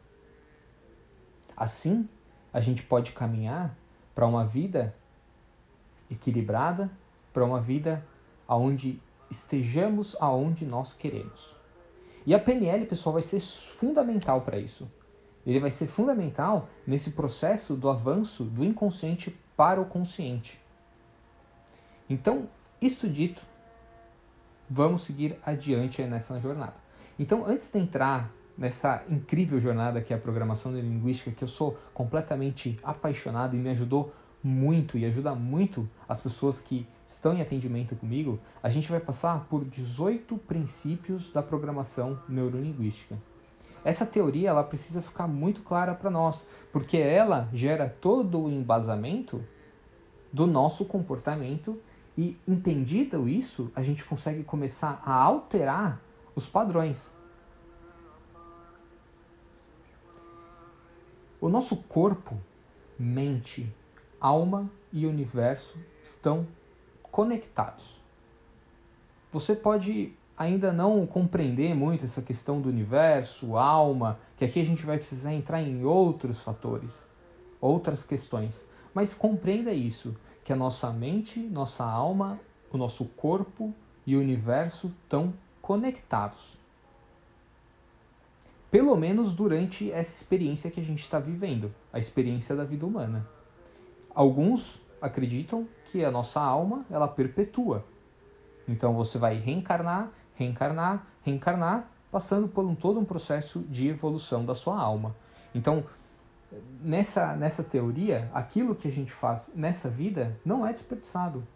Assim, 1.56 2.08
a 2.52 2.60
gente 2.60 2.82
pode 2.82 3.12
caminhar 3.12 3.76
para 4.14 4.26
uma 4.26 4.44
vida 4.44 4.94
equilibrada, 6.10 6.90
para 7.38 7.44
uma 7.44 7.60
vida 7.60 8.04
onde 8.48 9.00
estejamos 9.30 10.16
aonde 10.18 10.66
nós 10.66 10.92
queremos. 10.94 11.54
E 12.26 12.34
a 12.34 12.38
PNL, 12.40 12.84
pessoal, 12.86 13.12
vai 13.12 13.22
ser 13.22 13.38
fundamental 13.38 14.40
para 14.40 14.58
isso. 14.58 14.90
Ele 15.46 15.60
vai 15.60 15.70
ser 15.70 15.86
fundamental 15.86 16.68
nesse 16.84 17.12
processo 17.12 17.76
do 17.76 17.88
avanço 17.88 18.42
do 18.42 18.64
inconsciente 18.64 19.38
para 19.56 19.80
o 19.80 19.84
consciente. 19.84 20.60
Então, 22.10 22.48
isto 22.82 23.08
dito, 23.08 23.40
vamos 24.68 25.02
seguir 25.02 25.38
adiante 25.46 26.02
nessa 26.02 26.40
jornada. 26.40 26.74
Então, 27.20 27.46
antes 27.46 27.70
de 27.70 27.78
entrar 27.78 28.32
nessa 28.56 29.04
incrível 29.08 29.60
jornada 29.60 30.00
que 30.00 30.12
é 30.12 30.16
a 30.16 30.20
programação 30.20 30.72
linguística, 30.72 31.30
que 31.30 31.44
eu 31.44 31.48
sou 31.48 31.78
completamente 31.94 32.80
apaixonado 32.82 33.54
e 33.54 33.60
me 33.60 33.70
ajudou 33.70 34.12
muito 34.48 34.96
e 34.96 35.04
ajuda 35.04 35.34
muito 35.34 35.88
as 36.08 36.20
pessoas 36.20 36.60
que 36.60 36.86
estão 37.06 37.34
em 37.34 37.42
atendimento 37.42 37.94
comigo, 37.94 38.40
a 38.62 38.70
gente 38.70 38.90
vai 38.90 38.98
passar 38.98 39.46
por 39.48 39.64
18 39.64 40.36
princípios 40.38 41.30
da 41.30 41.42
programação 41.42 42.18
neurolinguística. 42.28 43.16
Essa 43.84 44.06
teoria 44.06 44.48
ela 44.48 44.64
precisa 44.64 45.02
ficar 45.02 45.28
muito 45.28 45.60
clara 45.60 45.94
para 45.94 46.10
nós, 46.10 46.46
porque 46.72 46.96
ela 46.96 47.48
gera 47.52 47.88
todo 47.88 48.40
o 48.40 48.50
embasamento 48.50 49.44
do 50.32 50.46
nosso 50.46 50.84
comportamento 50.84 51.78
e 52.16 52.36
entendido 52.46 53.28
isso, 53.28 53.70
a 53.76 53.82
gente 53.82 54.04
consegue 54.04 54.42
começar 54.42 55.00
a 55.04 55.12
alterar 55.12 56.00
os 56.34 56.46
padrões. 56.46 57.14
O 61.40 61.48
nosso 61.48 61.76
corpo, 61.84 62.36
mente, 62.98 63.72
alma 64.20 64.70
e 64.92 65.06
universo 65.06 65.78
estão 66.02 66.46
conectados. 67.02 67.98
Você 69.32 69.54
pode 69.54 70.12
ainda 70.36 70.72
não 70.72 71.06
compreender 71.06 71.74
muito 71.74 72.04
essa 72.04 72.22
questão 72.22 72.60
do 72.60 72.68
universo, 72.68 73.56
alma, 73.56 74.18
que 74.36 74.44
aqui 74.44 74.60
a 74.60 74.64
gente 74.64 74.86
vai 74.86 74.96
precisar 74.96 75.34
entrar 75.34 75.60
em 75.60 75.84
outros 75.84 76.40
fatores, 76.40 77.06
outras 77.60 78.04
questões. 78.04 78.66
Mas 78.94 79.12
compreenda 79.12 79.72
isso, 79.72 80.16
que 80.44 80.52
a 80.52 80.56
nossa 80.56 80.90
mente, 80.90 81.40
nossa 81.40 81.84
alma, 81.84 82.40
o 82.72 82.78
nosso 82.78 83.04
corpo 83.04 83.74
e 84.06 84.16
o 84.16 84.20
universo 84.20 84.86
estão 85.02 85.34
conectados. 85.60 86.56
Pelo 88.70 88.96
menos 88.96 89.34
durante 89.34 89.90
essa 89.90 90.14
experiência 90.14 90.70
que 90.70 90.80
a 90.80 90.84
gente 90.84 91.00
está 91.00 91.18
vivendo, 91.18 91.74
a 91.92 91.98
experiência 91.98 92.54
da 92.54 92.64
vida 92.64 92.86
humana. 92.86 93.26
Alguns 94.18 94.80
acreditam 95.00 95.68
que 95.84 96.04
a 96.04 96.10
nossa 96.10 96.40
alma 96.40 96.84
ela 96.90 97.06
perpetua. 97.06 97.84
Então 98.66 98.92
você 98.92 99.16
vai 99.16 99.36
reencarnar, 99.36 100.10
reencarnar, 100.34 101.06
reencarnar, 101.22 101.88
passando 102.10 102.48
por 102.48 102.64
um, 102.64 102.74
todo 102.74 102.98
um 102.98 103.04
processo 103.04 103.60
de 103.60 103.86
evolução 103.86 104.44
da 104.44 104.56
sua 104.56 104.76
alma. 104.76 105.14
Então, 105.54 105.84
nessa, 106.82 107.36
nessa 107.36 107.62
teoria, 107.62 108.28
aquilo 108.34 108.74
que 108.74 108.88
a 108.88 108.90
gente 108.90 109.12
faz 109.12 109.52
nessa 109.54 109.88
vida 109.88 110.36
não 110.44 110.66
é 110.66 110.72
desperdiçado. 110.72 111.46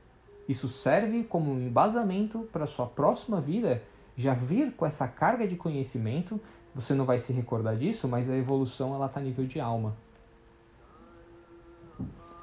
Isso 0.49 0.69
serve 0.69 1.25
como 1.25 1.50
um 1.50 1.66
embasamento 1.66 2.49
para 2.52 2.62
a 2.62 2.69
sua 2.69 2.87
próxima 2.87 3.40
vida 3.40 3.83
já 4.16 4.35
vir 4.35 4.73
com 4.76 4.87
essa 4.87 5.09
carga 5.09 5.49
de 5.49 5.57
conhecimento. 5.57 6.40
Você 6.76 6.95
não 6.95 7.07
vai 7.07 7.19
se 7.19 7.33
recordar 7.33 7.76
disso, 7.76 8.07
mas 8.07 8.31
a 8.31 8.37
evolução 8.37 8.95
ela 8.95 9.07
está 9.07 9.19
a 9.19 9.23
nível 9.25 9.49
de 9.49 9.59
alma. 9.59 9.97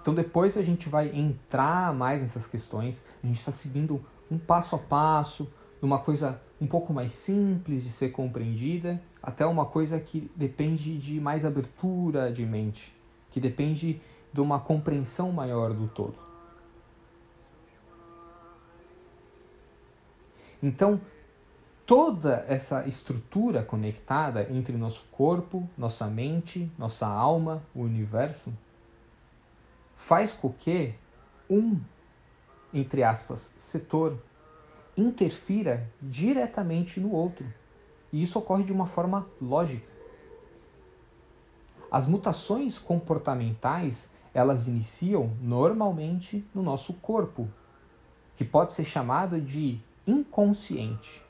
Então 0.09 0.15
depois 0.15 0.57
a 0.57 0.63
gente 0.63 0.89
vai 0.89 1.15
entrar 1.15 1.93
mais 1.93 2.23
nessas 2.23 2.47
questões, 2.47 3.05
a 3.23 3.27
gente 3.27 3.37
está 3.37 3.51
seguindo 3.51 4.03
um 4.31 4.39
passo 4.39 4.75
a 4.75 4.79
passo, 4.79 5.47
numa 5.79 5.99
coisa 5.99 6.41
um 6.59 6.65
pouco 6.65 6.91
mais 6.91 7.11
simples 7.11 7.83
de 7.83 7.91
ser 7.91 8.09
compreendida, 8.09 8.99
até 9.21 9.45
uma 9.45 9.67
coisa 9.67 9.99
que 9.99 10.31
depende 10.35 10.97
de 10.97 11.19
mais 11.19 11.45
abertura 11.45 12.31
de 12.31 12.43
mente, 12.43 12.91
que 13.29 13.39
depende 13.39 14.01
de 14.33 14.41
uma 14.41 14.59
compreensão 14.59 15.31
maior 15.31 15.73
do 15.73 15.87
todo. 15.87 16.15
Então, 20.63 20.99
toda 21.85 22.43
essa 22.47 22.87
estrutura 22.87 23.61
conectada 23.61 24.47
entre 24.49 24.75
nosso 24.75 25.05
corpo, 25.11 25.69
nossa 25.77 26.07
mente, 26.07 26.67
nossa 26.79 27.05
alma, 27.05 27.61
o 27.75 27.81
universo, 27.81 28.51
faz 29.99 30.31
com 30.31 30.49
que 30.51 30.95
um, 31.49 31.77
entre 32.73 33.03
aspas, 33.03 33.53
setor 33.57 34.17
interfira 34.95 35.87
diretamente 36.01 37.01
no 37.01 37.11
outro. 37.11 37.45
E 38.11 38.23
isso 38.23 38.39
ocorre 38.39 38.63
de 38.63 38.71
uma 38.71 38.87
forma 38.87 39.27
lógica. 39.41 39.85
As 41.91 42.07
mutações 42.07 42.79
comportamentais, 42.79 44.09
elas 44.33 44.67
iniciam 44.67 45.35
normalmente 45.41 46.47
no 46.55 46.63
nosso 46.63 46.93
corpo, 46.93 47.47
que 48.35 48.45
pode 48.45 48.71
ser 48.71 48.85
chamado 48.85 49.39
de 49.39 49.79
inconsciente. 50.07 51.21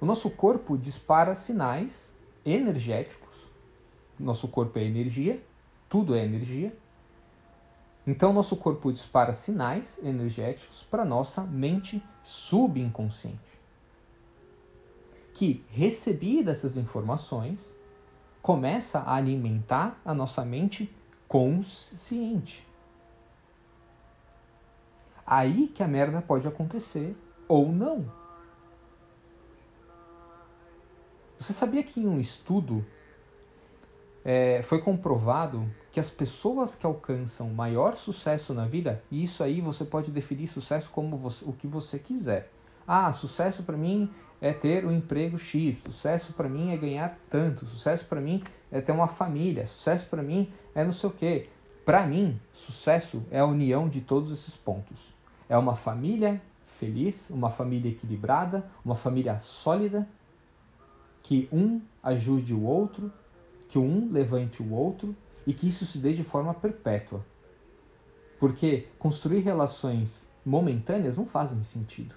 O 0.00 0.06
nosso 0.06 0.30
corpo 0.30 0.78
dispara 0.78 1.34
sinais 1.34 2.16
energéticos. 2.44 3.46
Nosso 4.18 4.48
corpo 4.48 4.78
é 4.78 4.84
energia 4.84 5.40
tudo 5.88 6.14
é 6.14 6.24
energia. 6.24 6.76
Então, 8.06 8.32
nosso 8.32 8.56
corpo 8.56 8.92
dispara 8.92 9.32
sinais 9.32 9.98
energéticos 10.02 10.82
para 10.82 11.04
nossa 11.04 11.42
mente 11.42 12.02
subconsciente, 12.22 13.38
que, 15.34 15.64
recebidas 15.70 16.58
essas 16.58 16.76
informações, 16.76 17.74
começa 18.40 19.00
a 19.00 19.14
alimentar 19.14 20.00
a 20.04 20.14
nossa 20.14 20.44
mente 20.44 20.90
consciente. 21.26 22.66
Aí 25.26 25.68
que 25.68 25.82
a 25.82 25.88
merda 25.88 26.22
pode 26.22 26.48
acontecer 26.48 27.14
ou 27.46 27.70
não. 27.70 28.10
Você 31.38 31.52
sabia 31.52 31.82
que 31.82 32.00
em 32.00 32.06
um 32.06 32.18
estudo 32.18 32.84
é, 34.30 34.60
foi 34.62 34.78
comprovado 34.82 35.66
que 35.90 35.98
as 35.98 36.10
pessoas 36.10 36.74
que 36.74 36.84
alcançam 36.84 37.48
maior 37.48 37.96
sucesso 37.96 38.52
na 38.52 38.66
vida, 38.66 39.02
e 39.10 39.24
isso 39.24 39.42
aí 39.42 39.62
você 39.62 39.86
pode 39.86 40.10
definir 40.10 40.48
sucesso 40.48 40.90
como 40.90 41.16
você, 41.16 41.42
o 41.46 41.52
que 41.54 41.66
você 41.66 41.98
quiser. 41.98 42.50
Ah, 42.86 43.10
sucesso 43.10 43.62
para 43.62 43.74
mim 43.74 44.10
é 44.38 44.52
ter 44.52 44.84
um 44.84 44.92
emprego 44.92 45.38
X, 45.38 45.78
sucesso 45.78 46.34
para 46.34 46.46
mim 46.46 46.72
é 46.72 46.76
ganhar 46.76 47.18
tanto, 47.30 47.64
sucesso 47.64 48.04
para 48.04 48.20
mim 48.20 48.44
é 48.70 48.82
ter 48.82 48.92
uma 48.92 49.08
família, 49.08 49.64
sucesso 49.64 50.04
para 50.10 50.22
mim 50.22 50.52
é 50.74 50.84
não 50.84 50.92
sei 50.92 51.08
o 51.08 51.12
quê. 51.14 51.48
Para 51.82 52.06
mim, 52.06 52.38
sucesso 52.52 53.22
é 53.30 53.38
a 53.38 53.46
união 53.46 53.88
de 53.88 54.02
todos 54.02 54.30
esses 54.30 54.54
pontos. 54.54 54.98
É 55.48 55.56
uma 55.56 55.74
família 55.74 56.38
feliz, 56.78 57.30
uma 57.30 57.48
família 57.48 57.90
equilibrada, 57.90 58.70
uma 58.84 58.94
família 58.94 59.40
sólida, 59.40 60.06
que 61.22 61.48
um 61.50 61.80
ajude 62.02 62.52
o 62.52 62.62
outro, 62.62 63.10
que 63.68 63.78
um 63.78 64.10
levante 64.10 64.62
o 64.62 64.72
outro 64.72 65.14
e 65.46 65.52
que 65.52 65.68
isso 65.68 65.86
se 65.86 65.98
dê 65.98 66.12
de 66.12 66.24
forma 66.24 66.52
perpétua. 66.54 67.24
Porque 68.40 68.88
construir 68.98 69.40
relações 69.40 70.28
momentâneas 70.44 71.18
não 71.18 71.26
fazem 71.26 71.62
sentido. 71.62 72.14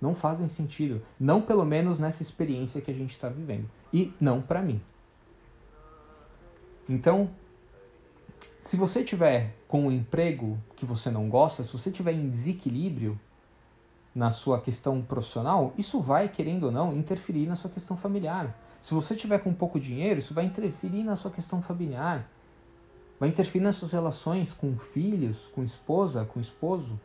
Não 0.00 0.14
fazem 0.14 0.48
sentido. 0.48 1.02
Não 1.18 1.42
pelo 1.42 1.64
menos 1.64 1.98
nessa 1.98 2.22
experiência 2.22 2.80
que 2.80 2.90
a 2.90 2.94
gente 2.94 3.10
está 3.10 3.28
vivendo. 3.28 3.68
E 3.92 4.12
não 4.20 4.40
para 4.40 4.62
mim. 4.62 4.80
Então, 6.88 7.30
se 8.58 8.76
você 8.76 9.04
tiver 9.04 9.54
com 9.66 9.86
um 9.86 9.92
emprego 9.92 10.58
que 10.76 10.86
você 10.86 11.10
não 11.10 11.28
gosta, 11.28 11.64
se 11.64 11.72
você 11.72 11.90
tiver 11.90 12.12
em 12.12 12.28
desequilíbrio 12.28 13.18
na 14.14 14.30
sua 14.30 14.60
questão 14.60 15.00
profissional, 15.02 15.72
isso 15.78 16.00
vai, 16.00 16.28
querendo 16.28 16.64
ou 16.64 16.72
não, 16.72 16.96
interferir 16.96 17.46
na 17.46 17.56
sua 17.56 17.70
questão 17.70 17.96
familiar. 17.96 18.56
Se 18.88 18.94
você 18.94 19.14
tiver 19.14 19.36
com 19.40 19.52
pouco 19.52 19.78
dinheiro, 19.78 20.18
isso 20.18 20.32
vai 20.32 20.46
interferir 20.46 21.04
na 21.04 21.14
sua 21.14 21.30
questão 21.30 21.60
familiar. 21.60 22.26
Vai 23.20 23.28
interferir 23.28 23.62
nas 23.62 23.74
suas 23.74 23.92
relações 23.92 24.54
com 24.54 24.78
filhos, 24.78 25.46
com 25.54 25.62
esposa, 25.62 26.24
com 26.24 26.40
esposo. 26.40 26.98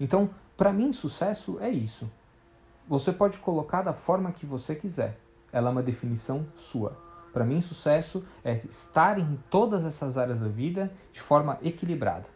Então, 0.00 0.28
para 0.56 0.72
mim, 0.72 0.92
sucesso 0.92 1.56
é 1.60 1.70
isso. 1.70 2.10
Você 2.88 3.12
pode 3.12 3.38
colocar 3.38 3.82
da 3.82 3.92
forma 3.92 4.32
que 4.32 4.44
você 4.44 4.74
quiser. 4.74 5.16
Ela 5.52 5.68
é 5.68 5.70
uma 5.70 5.84
definição 5.84 6.44
sua. 6.56 6.98
Para 7.32 7.44
mim, 7.44 7.60
sucesso 7.60 8.24
é 8.42 8.54
estar 8.54 9.20
em 9.20 9.38
todas 9.48 9.84
essas 9.84 10.18
áreas 10.18 10.40
da 10.40 10.48
vida 10.48 10.92
de 11.12 11.20
forma 11.20 11.60
equilibrada, 11.62 12.26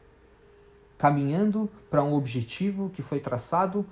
caminhando 0.96 1.68
para 1.90 2.04
um 2.04 2.14
objetivo 2.14 2.90
que 2.90 3.02
foi 3.02 3.18
traçado 3.18 3.84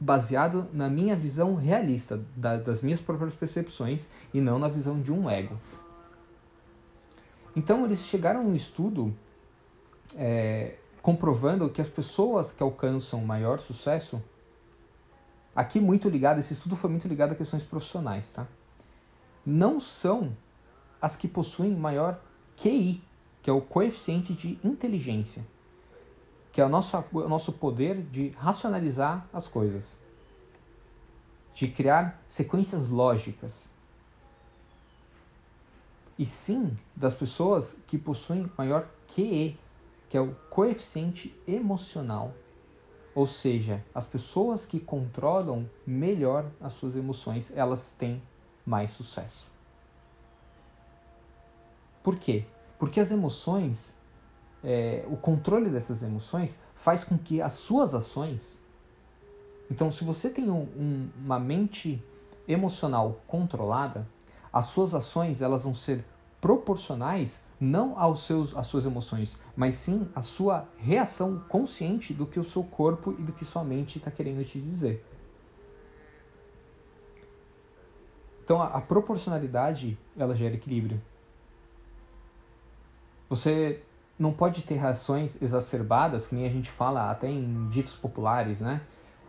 baseado 0.00 0.66
na 0.72 0.88
minha 0.88 1.14
visão 1.14 1.54
realista, 1.54 2.24
da, 2.34 2.56
das 2.56 2.80
minhas 2.80 3.00
próprias 3.00 3.34
percepções 3.34 4.08
e 4.32 4.40
não 4.40 4.58
na 4.58 4.66
visão 4.66 4.98
de 4.98 5.12
um 5.12 5.28
ego. 5.28 5.60
Então 7.54 7.84
eles 7.84 8.06
chegaram 8.06 8.40
a 8.40 8.44
um 8.44 8.54
estudo 8.54 9.14
é, 10.16 10.76
comprovando 11.02 11.68
que 11.68 11.82
as 11.82 11.88
pessoas 11.88 12.50
que 12.50 12.62
alcançam 12.62 13.20
maior 13.20 13.60
sucesso, 13.60 14.22
aqui 15.54 15.78
muito 15.78 16.08
ligado, 16.08 16.38
esse 16.38 16.54
estudo 16.54 16.76
foi 16.76 16.88
muito 16.88 17.06
ligado 17.06 17.32
a 17.32 17.34
questões 17.34 17.62
profissionais, 17.62 18.30
tá? 18.30 18.46
Não 19.44 19.80
são 19.80 20.34
as 21.00 21.16
que 21.16 21.28
possuem 21.28 21.74
maior 21.74 22.20
QI, 22.56 23.02
que 23.42 23.50
é 23.50 23.52
o 23.52 23.60
coeficiente 23.60 24.32
de 24.32 24.58
inteligência 24.64 25.44
que 26.52 26.60
é 26.60 26.64
o 26.64 26.68
nosso, 26.68 26.96
o 27.12 27.28
nosso 27.28 27.52
poder 27.52 28.02
de 28.02 28.30
racionalizar 28.30 29.26
as 29.32 29.46
coisas, 29.46 29.98
de 31.54 31.68
criar 31.68 32.20
sequências 32.28 32.88
lógicas. 32.88 33.68
E 36.18 36.26
sim 36.26 36.76
das 36.94 37.14
pessoas 37.14 37.76
que 37.86 37.96
possuem 37.96 38.50
maior 38.56 38.86
QE, 39.14 39.58
que 40.08 40.16
é 40.16 40.20
o 40.20 40.34
coeficiente 40.50 41.34
emocional. 41.46 42.34
Ou 43.14 43.26
seja, 43.26 43.84
as 43.94 44.06
pessoas 44.06 44.66
que 44.66 44.78
controlam 44.78 45.68
melhor 45.86 46.46
as 46.60 46.72
suas 46.74 46.96
emoções, 46.96 47.56
elas 47.56 47.94
têm 47.94 48.22
mais 48.66 48.92
sucesso. 48.92 49.48
Por 52.02 52.16
quê? 52.16 52.44
Porque 52.78 53.00
as 53.00 53.10
emoções 53.10 53.94
é, 54.64 55.04
o 55.08 55.16
controle 55.16 55.70
dessas 55.70 56.02
emoções 56.02 56.56
faz 56.76 57.04
com 57.04 57.16
que 57.16 57.40
as 57.40 57.54
suas 57.54 57.94
ações. 57.94 58.58
Então, 59.70 59.90
se 59.90 60.04
você 60.04 60.28
tem 60.28 60.50
um, 60.50 60.62
um, 60.62 61.08
uma 61.24 61.38
mente 61.38 62.02
emocional 62.48 63.20
controlada, 63.26 64.06
as 64.52 64.66
suas 64.66 64.94
ações 64.94 65.40
elas 65.40 65.64
vão 65.64 65.74
ser 65.74 66.04
proporcionais 66.40 67.44
não 67.60 67.98
aos 67.98 68.24
seus, 68.24 68.56
às 68.56 68.66
suas 68.66 68.86
emoções, 68.86 69.38
mas 69.54 69.74
sim 69.74 70.08
à 70.14 70.22
sua 70.22 70.66
reação 70.78 71.38
consciente 71.48 72.14
do 72.14 72.26
que 72.26 72.40
o 72.40 72.44
seu 72.44 72.64
corpo 72.64 73.12
e 73.18 73.22
do 73.22 73.32
que 73.32 73.44
sua 73.44 73.62
mente 73.62 73.98
está 73.98 74.10
querendo 74.10 74.44
te 74.44 74.58
dizer. 74.58 75.04
Então, 78.42 78.60
a, 78.60 78.68
a 78.68 78.80
proporcionalidade 78.80 79.98
ela 80.16 80.34
gera 80.34 80.54
equilíbrio. 80.54 81.00
Você 83.28 83.80
não 84.20 84.34
pode 84.34 84.62
ter 84.62 84.74
reações 84.74 85.40
exacerbadas, 85.40 86.26
que 86.26 86.34
nem 86.34 86.44
a 86.44 86.50
gente 86.50 86.70
fala 86.70 87.10
até 87.10 87.26
em 87.26 87.66
ditos 87.70 87.96
populares, 87.96 88.60
né? 88.60 88.82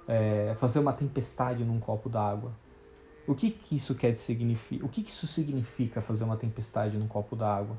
É, 0.05 0.53
fazer 0.59 0.79
uma 0.79 0.91
tempestade 0.91 1.63
num 1.63 1.79
copo 1.79 2.09
d'água. 2.09 2.51
O 3.25 3.33
que, 3.33 3.51
que 3.51 3.77
isso 3.77 3.95
quer 3.95 4.13
significar? 4.13 4.85
O 4.85 4.89
que, 4.89 5.01
que 5.01 5.09
isso 5.09 5.25
significa 5.25 6.01
fazer 6.01 6.25
uma 6.25 6.35
tempestade 6.35 6.97
num 6.97 7.07
copo 7.07 7.37
d'água? 7.37 7.77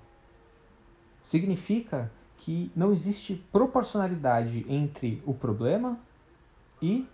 Significa 1.23 2.11
que 2.39 2.73
não 2.75 2.91
existe 2.91 3.35
proporcionalidade 3.53 4.65
entre 4.67 5.23
o 5.27 5.35
problema 5.35 6.01
e 6.81 7.07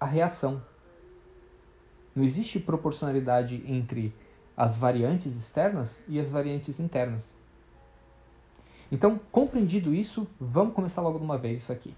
a 0.00 0.06
reação. 0.06 0.62
Não 2.16 2.24
existe 2.24 2.58
proporcionalidade 2.58 3.62
entre 3.66 4.14
as 4.56 4.74
variantes 4.74 5.36
externas 5.36 6.02
e 6.08 6.18
as 6.18 6.30
variantes 6.30 6.80
internas. 6.80 7.43
Então, 8.94 9.18
compreendido 9.32 9.92
isso, 9.92 10.24
vamos 10.40 10.72
começar 10.72 11.02
logo 11.02 11.18
de 11.18 11.24
uma 11.24 11.36
vez 11.36 11.62
isso 11.62 11.72
aqui. 11.72 11.92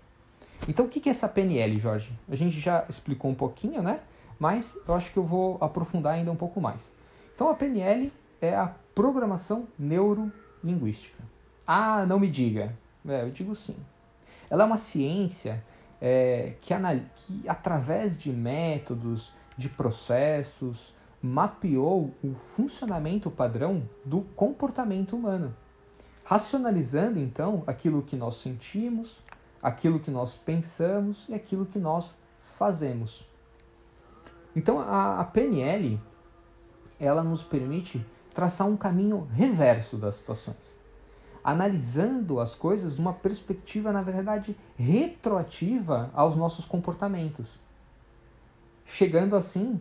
Então, 0.66 0.86
o 0.86 0.88
que 0.88 1.06
é 1.06 1.10
essa 1.10 1.28
PNL, 1.28 1.78
Jorge? 1.78 2.10
A 2.26 2.34
gente 2.34 2.58
já 2.58 2.86
explicou 2.88 3.30
um 3.30 3.34
pouquinho, 3.34 3.82
né? 3.82 4.00
Mas 4.38 4.78
eu 4.88 4.94
acho 4.94 5.12
que 5.12 5.18
eu 5.18 5.22
vou 5.22 5.58
aprofundar 5.60 6.14
ainda 6.14 6.32
um 6.32 6.36
pouco 6.36 6.58
mais. 6.58 6.90
Então, 7.34 7.50
a 7.50 7.54
PNL 7.54 8.10
é 8.40 8.56
a 8.56 8.74
programação 8.94 9.68
neurolinguística. 9.78 11.22
Ah, 11.66 12.06
não 12.06 12.18
me 12.18 12.30
diga. 12.30 12.74
É, 13.06 13.24
eu 13.24 13.30
digo 13.30 13.54
sim. 13.54 13.76
Ela 14.48 14.62
é 14.62 14.66
uma 14.66 14.78
ciência 14.78 15.62
é, 16.00 16.54
que, 16.62 16.72
que, 17.14 17.46
através 17.46 18.18
de 18.18 18.32
métodos, 18.32 19.34
de 19.54 19.68
processos, 19.68 20.94
mapeou 21.22 22.14
o 22.24 22.32
funcionamento 22.32 23.30
padrão 23.30 23.82
do 24.02 24.22
comportamento 24.34 25.14
humano 25.14 25.54
racionalizando 26.26 27.20
então 27.20 27.62
aquilo 27.66 28.02
que 28.02 28.16
nós 28.16 28.36
sentimos, 28.36 29.16
aquilo 29.62 30.00
que 30.00 30.10
nós 30.10 30.34
pensamos 30.34 31.24
e 31.28 31.34
aquilo 31.34 31.64
que 31.64 31.78
nós 31.78 32.16
fazemos. 32.58 33.24
Então 34.54 34.80
a, 34.80 35.20
a 35.20 35.24
PNL 35.24 36.00
ela 36.98 37.22
nos 37.22 37.42
permite 37.42 38.04
traçar 38.34 38.66
um 38.66 38.76
caminho 38.76 39.28
reverso 39.32 39.96
das 39.96 40.16
situações, 40.16 40.78
analisando 41.44 42.40
as 42.40 42.54
coisas 42.54 42.94
de 42.94 43.00
uma 43.00 43.12
perspectiva, 43.12 43.92
na 43.92 44.02
verdade, 44.02 44.56
retroativa 44.76 46.10
aos 46.12 46.34
nossos 46.34 46.64
comportamentos, 46.64 47.46
chegando 48.84 49.36
assim 49.36 49.80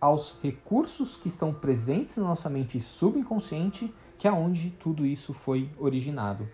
aos 0.00 0.36
recursos 0.42 1.16
que 1.16 1.28
estão 1.28 1.54
presentes 1.54 2.16
na 2.16 2.24
nossa 2.24 2.50
mente 2.50 2.80
subconsciente 2.80 3.94
que 4.18 4.28
é 4.28 4.32
onde 4.32 4.70
tudo 4.70 5.04
isso 5.04 5.32
foi 5.32 5.70
originado. 5.78 6.48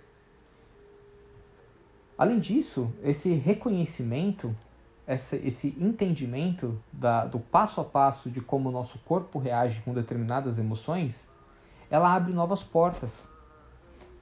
Além 2.16 2.38
disso, 2.38 2.92
esse 3.02 3.32
reconhecimento, 3.32 4.54
esse, 5.08 5.74
entendimento 5.78 6.78
do 7.30 7.40
passo 7.40 7.80
a 7.80 7.84
passo 7.84 8.30
de 8.30 8.40
como 8.40 8.68
o 8.68 8.72
nosso 8.72 8.98
corpo 8.98 9.38
reage 9.38 9.80
com 9.80 9.94
determinadas 9.94 10.58
emoções, 10.58 11.26
ela 11.90 12.14
abre 12.14 12.32
novas 12.32 12.62
portas. 12.62 13.28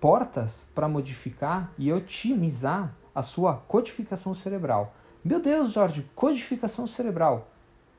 Portas 0.00 0.68
para 0.74 0.88
modificar 0.88 1.72
e 1.76 1.92
otimizar 1.92 2.94
a 3.12 3.20
sua 3.20 3.54
codificação 3.54 4.32
cerebral. 4.32 4.94
Meu 5.24 5.42
Deus, 5.42 5.72
Jorge, 5.72 6.08
codificação 6.14 6.86
cerebral. 6.86 7.48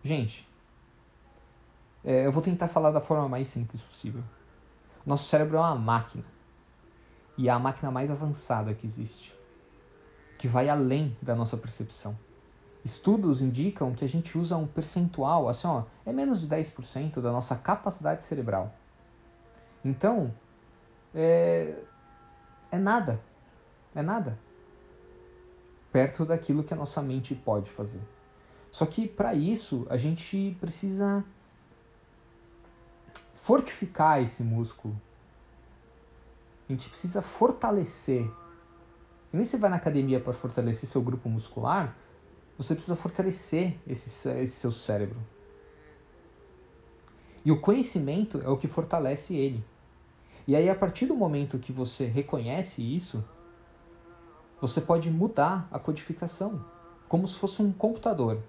Gente, 0.01 0.47
é, 2.05 2.25
eu 2.25 2.31
vou 2.31 2.41
tentar 2.41 2.69
falar 2.69 2.91
da 2.91 3.01
forma 3.01 3.27
mais 3.27 3.49
simples 3.49 3.83
possível. 3.83 4.23
Nosso 5.09 5.27
cérebro 5.27 5.57
é 5.57 5.59
uma 5.59 5.73
máquina. 5.73 6.23
E 7.35 7.49
é 7.49 7.51
a 7.51 7.57
máquina 7.57 7.89
mais 7.89 8.11
avançada 8.11 8.75
que 8.75 8.85
existe, 8.85 9.35
que 10.37 10.47
vai 10.47 10.69
além 10.69 11.17
da 11.19 11.33
nossa 11.33 11.57
percepção. 11.57 12.15
Estudos 12.85 13.41
indicam 13.41 13.91
que 13.95 14.05
a 14.05 14.07
gente 14.07 14.37
usa 14.37 14.55
um 14.55 14.67
percentual, 14.67 15.49
assim, 15.49 15.65
ó, 15.65 15.85
é 16.05 16.13
menos 16.13 16.41
de 16.41 16.47
10% 16.47 17.21
da 17.21 17.31
nossa 17.31 17.55
capacidade 17.55 18.21
cerebral. 18.21 18.71
Então, 19.83 20.31
é, 21.15 21.73
é 22.71 22.77
nada. 22.77 23.19
É 23.95 24.03
nada. 24.03 24.37
Perto 25.91 26.23
daquilo 26.23 26.63
que 26.63 26.71
a 26.75 26.77
nossa 26.77 27.01
mente 27.01 27.33
pode 27.33 27.67
fazer. 27.67 28.01
Só 28.69 28.85
que 28.85 29.07
para 29.07 29.33
isso 29.33 29.87
a 29.89 29.97
gente 29.97 30.55
precisa 30.61 31.25
fortificar 33.49 34.21
esse 34.21 34.43
músculo. 34.43 34.95
A 36.67 36.71
gente 36.71 36.87
precisa 36.87 37.19
fortalecer. 37.19 38.29
E 39.33 39.35
nem 39.35 39.43
você 39.43 39.57
vai 39.57 39.71
na 39.71 39.77
academia 39.77 40.19
para 40.19 40.33
fortalecer 40.33 40.87
seu 40.87 41.01
grupo 41.01 41.27
muscular, 41.27 41.97
você 42.59 42.75
precisa 42.75 42.95
fortalecer 42.95 43.75
esse, 43.87 44.29
esse 44.29 44.53
seu 44.53 44.71
cérebro. 44.71 45.17
E 47.43 47.51
o 47.51 47.59
conhecimento 47.59 48.39
é 48.45 48.49
o 48.49 48.55
que 48.55 48.67
fortalece 48.67 49.35
ele. 49.35 49.65
E 50.47 50.55
aí, 50.55 50.69
a 50.69 50.75
partir 50.75 51.07
do 51.07 51.15
momento 51.15 51.57
que 51.57 51.71
você 51.71 52.05
reconhece 52.05 52.83
isso, 52.83 53.25
você 54.61 54.79
pode 54.79 55.09
mudar 55.09 55.67
a 55.71 55.79
codificação, 55.79 56.63
como 57.07 57.27
se 57.27 57.35
fosse 57.35 57.63
um 57.63 57.71
computador. 57.71 58.43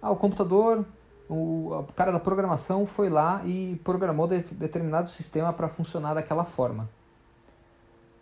Ah, 0.00 0.10
o 0.10 0.16
computador 0.16 0.86
o, 1.28 1.86
cara 1.96 2.12
da 2.12 2.20
programação 2.20 2.84
foi 2.84 3.08
lá 3.08 3.42
e 3.44 3.80
programou 3.82 4.26
de, 4.26 4.42
determinado 4.42 5.08
sistema 5.08 5.52
para 5.52 5.68
funcionar 5.68 6.14
daquela 6.14 6.44
forma. 6.44 6.88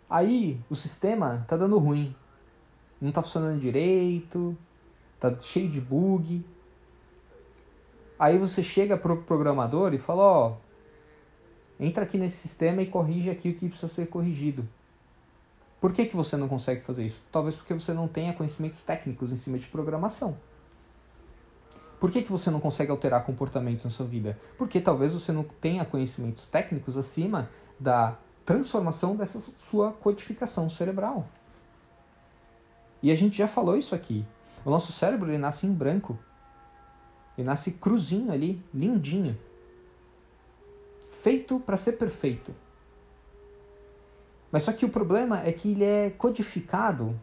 Aí 0.09 0.59
o 0.69 0.75
sistema 0.75 1.39
está 1.43 1.57
dando 1.57 1.77
ruim, 1.77 2.15
não 3.01 3.09
está 3.09 3.21
funcionando 3.21 3.59
direito, 3.59 4.55
está 5.15 5.37
cheio 5.39 5.69
de 5.69 5.81
bug. 5.81 6.45
Aí 8.17 8.37
você 8.37 8.63
chega 8.63 8.95
pro 8.95 9.23
programador 9.23 9.93
e 9.93 9.97
fala, 9.97 10.23
ó, 10.23 10.53
entra 11.79 12.03
aqui 12.03 12.17
nesse 12.17 12.37
sistema 12.37 12.81
e 12.81 12.85
corrige 12.85 13.29
aqui 13.29 13.49
o 13.49 13.55
que 13.55 13.67
precisa 13.67 13.91
ser 13.91 14.07
corrigido. 14.07 14.67
Por 15.81 15.91
que, 15.91 16.05
que 16.05 16.15
você 16.15 16.37
não 16.37 16.47
consegue 16.47 16.79
fazer 16.79 17.03
isso? 17.03 17.21
Talvez 17.29 17.55
porque 17.55 17.73
você 17.73 17.91
não 17.91 18.07
tenha 18.07 18.33
conhecimentos 18.33 18.81
técnicos 18.83 19.33
em 19.33 19.35
cima 19.35 19.57
de 19.57 19.65
programação. 19.65 20.37
Por 22.03 22.11
que, 22.11 22.21
que 22.21 22.33
você 22.33 22.51
não 22.51 22.59
consegue 22.59 22.91
alterar 22.91 23.23
comportamentos 23.23 23.85
na 23.85 23.89
sua 23.89 24.05
vida? 24.05 24.37
Porque 24.57 24.81
talvez 24.81 25.13
você 25.13 25.31
não 25.31 25.45
tenha 25.45 25.85
conhecimentos 25.85 26.45
técnicos 26.49 26.97
acima 26.97 27.49
da 27.79 28.17
transformação 28.45 29.15
dessa 29.15 29.39
sua 29.69 29.93
codificação 29.93 30.69
cerebral. 30.69 31.25
E 33.01 33.09
a 33.09 33.15
gente 33.15 33.37
já 33.37 33.47
falou 33.47 33.77
isso 33.77 33.95
aqui. 33.95 34.25
O 34.65 34.69
nosso 34.69 34.91
cérebro 34.91 35.29
ele 35.29 35.37
nasce 35.37 35.65
em 35.65 35.71
branco. 35.71 36.19
Ele 37.37 37.47
nasce 37.47 37.71
cruzinho 37.71 38.33
ali, 38.33 38.61
lindinho. 38.73 39.39
Feito 41.21 41.57
para 41.57 41.77
ser 41.77 41.93
perfeito. 41.93 42.53
Mas 44.51 44.63
só 44.63 44.73
que 44.73 44.83
o 44.83 44.89
problema 44.89 45.39
é 45.39 45.53
que 45.53 45.71
ele 45.71 45.85
é 45.85 46.09
codificado 46.09 47.17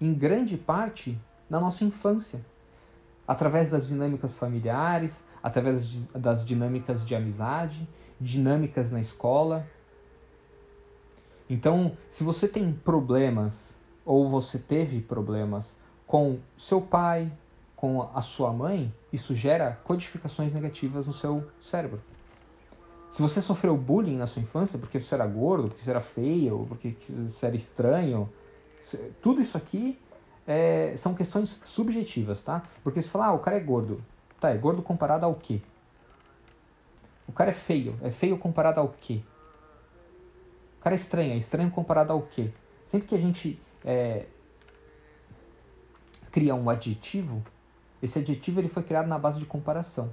em 0.00 0.12
grande 0.12 0.56
parte 0.56 1.16
na 1.48 1.60
nossa 1.60 1.84
infância, 1.84 2.44
através 3.28 3.70
das 3.70 3.86
dinâmicas 3.86 4.34
familiares, 4.34 5.22
através 5.42 6.02
das 6.14 6.42
dinâmicas 6.42 7.04
de 7.04 7.14
amizade, 7.14 7.86
dinâmicas 8.18 8.90
na 8.90 9.00
escola. 9.00 9.66
Então, 11.48 11.92
se 12.08 12.24
você 12.24 12.48
tem 12.48 12.72
problemas 12.72 13.76
ou 14.04 14.30
você 14.30 14.58
teve 14.58 15.02
problemas 15.02 15.76
com 16.06 16.38
seu 16.56 16.80
pai, 16.80 17.30
com 17.76 18.02
a 18.14 18.22
sua 18.22 18.50
mãe, 18.50 18.92
isso 19.12 19.34
gera 19.34 19.78
codificações 19.84 20.54
negativas 20.54 21.06
no 21.06 21.12
seu 21.12 21.46
cérebro. 21.60 22.00
Se 23.10 23.20
você 23.20 23.42
sofreu 23.42 23.76
bullying 23.76 24.16
na 24.16 24.26
sua 24.26 24.40
infância 24.42 24.78
porque 24.78 25.00
você 25.00 25.14
era 25.14 25.26
gordo, 25.26 25.68
porque 25.68 25.82
você 25.82 25.90
era 25.90 26.00
feio, 26.00 26.66
porque 26.66 26.96
você 26.98 27.46
era 27.46 27.56
estranho, 27.56 28.28
tudo 29.20 29.40
isso 29.40 29.56
aqui 29.56 29.98
é, 30.48 30.94
são 30.96 31.14
questões 31.14 31.60
subjetivas, 31.66 32.42
tá? 32.42 32.62
Porque 32.82 33.02
você 33.02 33.08
fala, 33.10 33.26
ah, 33.26 33.32
o 33.34 33.38
cara 33.38 33.58
é 33.58 33.60
gordo. 33.60 34.02
Tá, 34.40 34.48
é 34.48 34.56
gordo 34.56 34.80
comparado 34.80 35.26
ao 35.26 35.34
quê? 35.34 35.60
O 37.28 37.32
cara 37.32 37.50
é 37.50 37.52
feio. 37.52 37.98
É 38.02 38.10
feio 38.10 38.38
comparado 38.38 38.80
ao 38.80 38.88
quê? 38.88 39.20
O 40.80 40.82
cara 40.82 40.94
é 40.94 40.96
estranho. 40.96 41.34
É 41.34 41.36
estranho 41.36 41.70
comparado 41.70 42.14
ao 42.14 42.22
quê? 42.22 42.50
Sempre 42.86 43.08
que 43.08 43.14
a 43.14 43.18
gente 43.18 43.60
é, 43.84 44.24
cria 46.30 46.54
um 46.54 46.70
adjetivo, 46.70 47.44
esse 48.02 48.18
adjetivo 48.18 48.60
ele 48.60 48.68
foi 48.68 48.82
criado 48.82 49.06
na 49.06 49.18
base 49.18 49.38
de 49.38 49.44
comparação. 49.44 50.10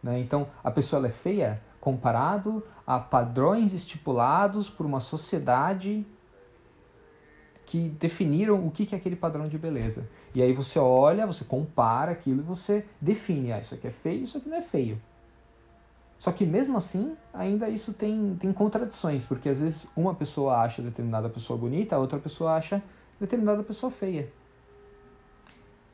Né? 0.00 0.20
Então, 0.20 0.48
a 0.62 0.70
pessoa 0.70 1.04
é 1.04 1.10
feia 1.10 1.60
comparado 1.80 2.62
a 2.86 3.00
padrões 3.00 3.72
estipulados 3.72 4.70
por 4.70 4.86
uma 4.86 5.00
sociedade 5.00 6.06
que 7.68 7.90
definiram 8.00 8.66
o 8.66 8.70
que 8.70 8.94
é 8.94 8.96
aquele 8.96 9.14
padrão 9.14 9.46
de 9.46 9.58
beleza. 9.58 10.08
E 10.34 10.42
aí 10.42 10.54
você 10.54 10.78
olha, 10.78 11.26
você 11.26 11.44
compara 11.44 12.12
aquilo 12.12 12.40
e 12.40 12.42
você 12.42 12.82
define, 12.98 13.52
ah, 13.52 13.60
isso 13.60 13.74
aqui 13.74 13.86
é 13.86 13.90
feio, 13.90 14.24
isso 14.24 14.38
aqui 14.38 14.48
não 14.48 14.56
é 14.56 14.62
feio. 14.62 14.98
Só 16.18 16.32
que 16.32 16.46
mesmo 16.46 16.78
assim, 16.78 17.14
ainda 17.32 17.68
isso 17.68 17.92
tem, 17.92 18.34
tem 18.40 18.50
contradições, 18.54 19.22
porque 19.22 19.50
às 19.50 19.60
vezes 19.60 19.86
uma 19.94 20.14
pessoa 20.14 20.56
acha 20.62 20.80
determinada 20.80 21.28
pessoa 21.28 21.58
bonita, 21.58 21.94
a 21.94 21.98
outra 21.98 22.18
pessoa 22.18 22.54
acha 22.54 22.82
determinada 23.20 23.62
pessoa 23.62 23.92
feia. 23.92 24.32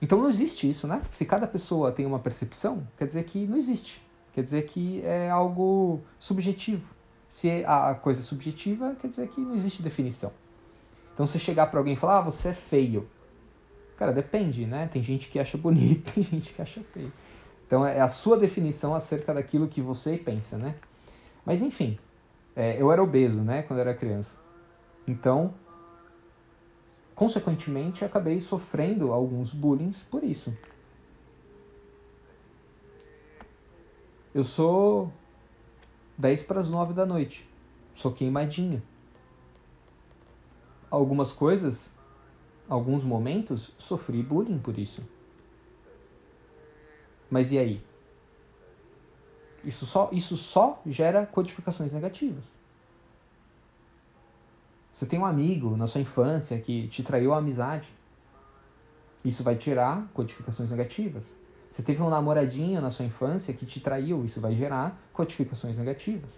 Então 0.00 0.20
não 0.20 0.28
existe 0.28 0.70
isso, 0.70 0.86
né? 0.86 1.02
Se 1.10 1.24
cada 1.24 1.48
pessoa 1.48 1.90
tem 1.90 2.06
uma 2.06 2.20
percepção, 2.20 2.86
quer 2.96 3.06
dizer 3.06 3.24
que 3.24 3.48
não 3.48 3.56
existe. 3.56 4.00
Quer 4.32 4.42
dizer 4.42 4.62
que 4.66 5.02
é 5.02 5.28
algo 5.28 6.00
subjetivo. 6.20 6.94
Se 7.28 7.64
a 7.66 7.96
coisa 7.96 8.20
é 8.20 8.22
subjetiva, 8.22 8.94
quer 9.00 9.08
dizer 9.08 9.26
que 9.26 9.40
não 9.40 9.56
existe 9.56 9.82
definição. 9.82 10.30
Então, 11.14 11.24
você 11.26 11.38
chegar 11.38 11.68
para 11.68 11.78
alguém 11.78 11.94
e 11.94 11.96
falar, 11.96 12.18
ah, 12.18 12.22
você 12.22 12.48
é 12.48 12.52
feio. 12.52 13.08
Cara, 13.96 14.12
depende, 14.12 14.66
né? 14.66 14.88
Tem 14.88 15.00
gente 15.00 15.28
que 15.28 15.38
acha 15.38 15.56
bonito, 15.58 16.12
tem 16.12 16.24
gente 16.24 16.52
que 16.52 16.60
acha 16.60 16.82
feio. 16.92 17.12
Então, 17.64 17.86
é 17.86 18.00
a 18.00 18.08
sua 18.08 18.36
definição 18.36 18.94
acerca 18.94 19.32
daquilo 19.32 19.68
que 19.68 19.80
você 19.80 20.18
pensa, 20.18 20.58
né? 20.58 20.74
Mas, 21.46 21.62
enfim, 21.62 21.98
é, 22.56 22.80
eu 22.80 22.90
era 22.90 23.02
obeso, 23.02 23.40
né, 23.40 23.62
quando 23.62 23.78
era 23.78 23.94
criança. 23.94 24.36
Então, 25.06 25.54
consequentemente, 27.14 28.04
acabei 28.04 28.40
sofrendo 28.40 29.12
alguns 29.12 29.52
bullying 29.52 29.92
por 30.10 30.24
isso. 30.24 30.52
Eu 34.34 34.42
sou 34.42 35.12
10 36.18 36.42
para 36.42 36.58
as 36.58 36.68
9 36.68 36.92
da 36.92 37.06
noite. 37.06 37.48
Sou 37.94 38.10
queimadinha 38.10 38.82
algumas 40.94 41.32
coisas, 41.32 41.92
alguns 42.68 43.02
momentos, 43.02 43.72
sofri 43.78 44.22
bullying 44.22 44.58
por 44.58 44.78
isso. 44.78 45.02
Mas 47.30 47.52
e 47.52 47.58
aí? 47.58 47.82
Isso 49.64 49.86
só, 49.86 50.08
isso 50.12 50.36
só 50.36 50.80
gera 50.86 51.26
codificações 51.26 51.92
negativas. 51.92 52.58
Você 54.92 55.06
tem 55.06 55.18
um 55.18 55.24
amigo 55.24 55.76
na 55.76 55.86
sua 55.86 56.00
infância 56.00 56.58
que 56.60 56.86
te 56.88 57.02
traiu 57.02 57.34
a 57.34 57.38
amizade. 57.38 57.88
Isso 59.24 59.42
vai 59.42 59.58
gerar 59.58 60.08
codificações 60.12 60.70
negativas. 60.70 61.24
Você 61.70 61.82
teve 61.82 62.00
um 62.00 62.08
namoradinho 62.08 62.80
na 62.80 62.90
sua 62.90 63.04
infância 63.04 63.52
que 63.52 63.66
te 63.66 63.80
traiu. 63.80 64.24
Isso 64.24 64.40
vai 64.40 64.54
gerar 64.54 64.96
codificações 65.12 65.76
negativas. 65.76 66.30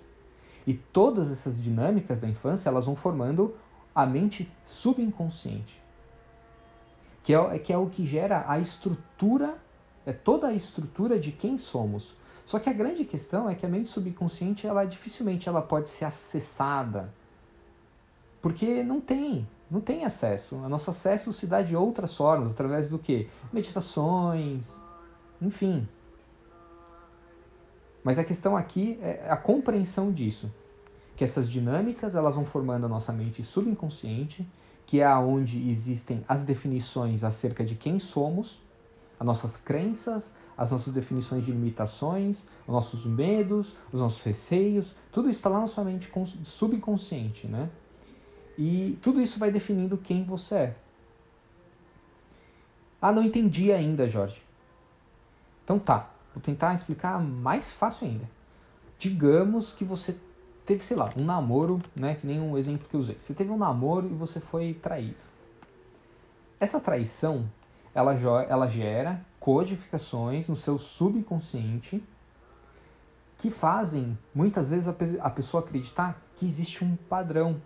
E 0.67 0.73
todas 0.73 1.31
essas 1.31 1.63
dinâmicas 1.63 2.21
da 2.21 2.29
infância, 2.29 2.69
elas 2.69 2.87
vão 2.87 2.97
formando 2.97 3.55
a 3.97 4.05
mente 4.05 4.47
subconsciente, 4.63 5.83
que 7.25 7.35
é, 7.35 7.59
que 7.59 7.73
é 7.73 7.79
o 7.79 7.89
que 7.89 8.07
gera 8.07 8.45
a 8.47 8.59
estrutura, 8.59 9.57
é 10.05 10.13
toda 10.13 10.49
a 10.49 10.53
estrutura 10.53 11.19
de 11.19 11.33
quem 11.33 11.57
somos. 11.57 12.15
Só 12.45 12.59
que 12.59 12.69
a 12.69 12.75
grande 12.75 13.07
questão 13.07 13.49
é 13.49 13.55
que 13.55 13.65
a 13.65 13.69
mente 13.71 13.89
subconsciente, 13.89 14.67
ela 14.67 14.85
dificilmente 14.85 15.49
ela 15.49 15.63
pode 15.63 15.89
ser 15.89 16.05
acessada, 16.05 17.11
porque 18.43 18.83
não 18.83 19.01
tem, 19.01 19.49
não 19.71 19.81
tem 19.81 20.05
acesso. 20.05 20.57
O 20.57 20.69
nosso 20.69 20.91
acesso 20.91 21.33
se 21.33 21.47
dá 21.47 21.63
de 21.63 21.75
outras 21.75 22.15
formas, 22.15 22.51
através 22.51 22.91
do 22.91 22.99
que? 22.99 23.31
Meditações, 23.51 24.79
enfim. 25.41 25.89
Mas 28.05 28.19
a 28.19 28.25
questão 28.25 28.59
aqui 28.59 28.99
é 29.01 29.27
a 29.31 29.39
compreensão 29.39 30.13
disso 30.13 30.53
que 31.17 31.25
essas 31.25 31.49
dinâmicas 31.49 32.15
elas 32.15 32.35
vão 32.35 32.45
formando 32.45 32.85
a 32.85 32.89
nossa 32.89 33.13
mente 33.13 33.43
subconsciente, 33.43 34.47
que 34.85 35.01
é 35.01 35.17
onde 35.17 35.69
existem 35.71 36.23
as 36.29 36.45
definições 36.45 37.25
acerca 37.25 37.65
de 37.65 37.75
quem 37.75 37.99
somos, 37.99 38.61
as 39.19 39.27
nossas 39.27 39.57
crenças, 39.57 40.37
as 40.57 40.71
nossas 40.71 40.93
definições 40.93 41.45
de 41.45 41.51
limitações, 41.51 42.47
os 42.67 42.73
nossos 42.73 43.05
medos, 43.05 43.75
os 43.93 44.01
nossos 44.01 44.23
receios, 44.23 44.95
tudo 45.11 45.29
isso 45.29 45.39
está 45.39 45.49
lá 45.49 45.61
na 45.61 45.67
sua 45.67 45.85
mente 45.85 46.11
subconsciente, 46.45 47.47
né? 47.47 47.69
E 48.59 48.99
tudo 49.03 49.21
isso 49.21 49.39
vai 49.39 49.51
definindo 49.51 49.99
quem 49.99 50.25
você 50.25 50.55
é. 50.55 50.77
Ah, 53.01 53.13
não 53.13 53.23
entendi 53.23 53.73
ainda, 53.73 54.09
Jorge. 54.09 54.41
Então 55.65 55.79
tá, 55.79 56.11
vou 56.35 56.43
tentar 56.43 56.75
explicar 56.75 57.21
mais 57.21 57.73
fácil 57.73 58.07
ainda. 58.07 58.29
Digamos 58.99 59.73
que 59.73 59.85
você 59.85 60.17
teve, 60.67 60.85
sei 60.85 60.97
lá, 60.97 61.13
um 61.17 61.25
namoro, 61.25 61.81
né, 61.95 62.17
que 62.17 62.27
nem 62.27 62.41
um 62.41 62.59
exemplo 62.59 62.89
que 62.89 62.95
eu 62.95 63.01
usei. 63.01 63.17
Você 63.21 63.33
teve 63.33 63.51
um 63.51 63.57
namoro 63.57 64.07
e 64.07 64.15
você 64.15 64.41
foi 64.41 64.75
traído. 64.75 65.17
Essa 66.59 66.81
traição, 66.81 67.49
ela, 67.95 68.15
ela 68.49 68.67
gera 68.67 69.21
codificações 69.39 70.49
no 70.49 70.57
seu 70.57 70.77
subconsciente 70.77 72.03
que 73.39 73.51
fazem, 73.51 74.19
muitas 74.35 74.71
vezes, 74.71 74.89
a 75.21 75.31
pessoa 75.31 75.63
acreditar 75.63 76.21
que 76.35 76.45
existe 76.45 76.83
um 76.83 76.97
padrão, 76.97 77.61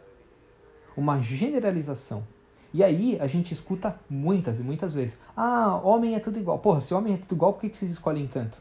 uma 0.97 1.21
generalização. 1.21 2.25
E 2.73 2.85
aí 2.85 3.19
a 3.21 3.27
gente 3.27 3.53
escuta 3.53 3.99
muitas 4.09 4.61
e 4.61 4.63
muitas 4.63 4.95
vezes: 4.95 5.19
ah, 5.37 5.81
homem 5.83 6.15
é 6.15 6.21
tudo 6.21 6.39
igual. 6.39 6.59
Porra, 6.59 6.81
se 6.81 6.93
homem 6.93 7.15
é 7.15 7.17
tudo 7.17 7.35
igual, 7.35 7.53
por 7.53 7.61
que, 7.61 7.69
que 7.69 7.77
vocês 7.77 7.91
escolhem 7.91 8.27
tanto? 8.27 8.59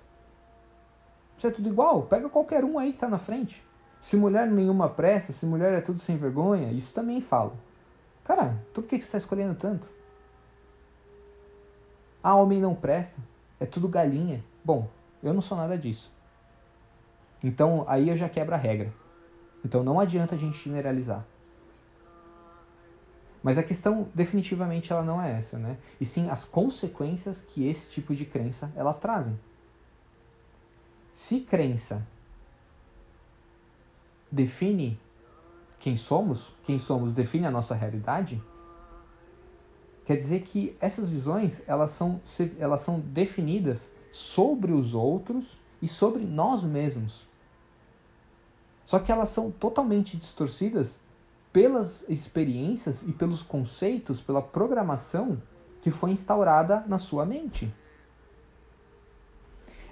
Se 1.38 1.48
é 1.48 1.52
tudo 1.52 1.70
igual, 1.70 2.04
pega 2.04 2.30
qualquer 2.30 2.64
um 2.64 2.78
aí 2.78 2.94
que 2.94 3.00
tá 3.00 3.08
na 3.08 3.20
frente. 3.20 3.64
Se 4.00 4.16
mulher 4.16 4.48
nenhuma 4.48 4.90
presta, 4.90 5.34
se 5.34 5.46
mulher 5.46 5.74
é 5.74 5.82
tudo 5.82 6.00
sem 6.00 6.18
vergonha, 6.18 6.72
isso 6.72 6.94
também 6.94 7.20
falo. 7.20 7.54
Cara, 8.24 8.58
por 8.74 8.84
que, 8.84 8.98
que 8.98 9.04
você 9.04 9.08
está 9.08 9.18
escolhendo 9.18 9.56
tanto? 9.56 9.90
Ah, 12.24 12.36
homem 12.36 12.62
não 12.62 12.76
presta, 12.76 13.20
é 13.60 13.66
tudo 13.66 13.88
galinha. 13.88 14.44
Bom, 14.64 14.88
eu 15.22 15.34
não 15.34 15.42
sou 15.42 15.58
nada 15.58 15.78
disso. 15.78 16.12
Então 17.44 17.86
aí 17.88 18.10
eu 18.10 18.18
já 18.18 18.30
quebro 18.30 18.56
a 18.56 18.58
regra. 18.58 18.94
Então 19.64 19.84
não 19.84 20.00
adianta 20.00 20.36
a 20.36 20.38
gente 20.38 20.58
generalizar. 20.58 21.26
Mas 23.42 23.58
a 23.58 23.64
questão 23.64 24.10
definitivamente 24.14 24.92
ela 24.92 25.02
não 25.02 25.22
é 25.22 25.32
essa, 25.32 25.58
né? 25.58 25.78
E 26.00 26.06
sim 26.06 26.30
as 26.30 26.44
consequências 26.44 27.42
que 27.42 27.68
esse 27.68 27.90
tipo 27.90 28.14
de 28.14 28.26
crença 28.26 28.72
elas 28.76 29.00
trazem. 29.00 29.40
Se 31.14 31.42
crença 31.42 32.06
define 34.32 35.00
quem 35.80 35.96
somos, 35.96 36.54
quem 36.64 36.78
somos 36.78 37.14
define 37.14 37.46
a 37.46 37.52
nossa 37.52 37.74
realidade, 37.74 38.42
quer 40.06 40.18
dizer 40.18 40.42
que 40.42 40.76
essas 40.80 41.10
visões 41.10 41.64
elas 41.68 41.92
são, 41.92 42.20
elas 42.60 42.82
são 42.82 43.00
definidas 43.00 43.90
sobre 44.12 44.72
os 44.72 44.94
outros 44.94 45.58
e 45.82 45.88
sobre 45.88 46.26
nós 46.26 46.64
mesmos. 46.64 47.28
Só 48.86 49.00
que 49.00 49.12
elas 49.12 49.30
são 49.30 49.52
totalmente 49.52 50.18
distorcidas 50.18 51.00
pelas 51.54 52.08
experiências 52.10 53.04
e 53.04 53.12
pelos 53.12 53.44
conceitos, 53.44 54.20
pela 54.20 54.42
programação 54.42 55.42
que 55.82 55.90
foi 55.90 56.12
instaurada 56.12 56.84
na 56.88 56.98
sua 56.98 57.26
mente. 57.26 57.72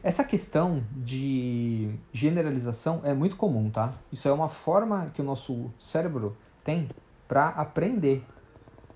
Essa 0.08 0.24
questão 0.24 0.86
de 0.96 1.93
generalização 2.13 3.02
é 3.04 3.13
muito 3.13 3.36
comum, 3.36 3.70
tá? 3.70 3.91
Isso 4.10 4.26
é 4.26 4.32
uma 4.32 4.48
forma 4.48 5.12
que 5.13 5.22
o 5.22 5.26
nosso 5.26 5.70
cérebro 5.78 6.38
tem 6.63 6.88
para 7.28 7.50
aprender. 7.50 8.26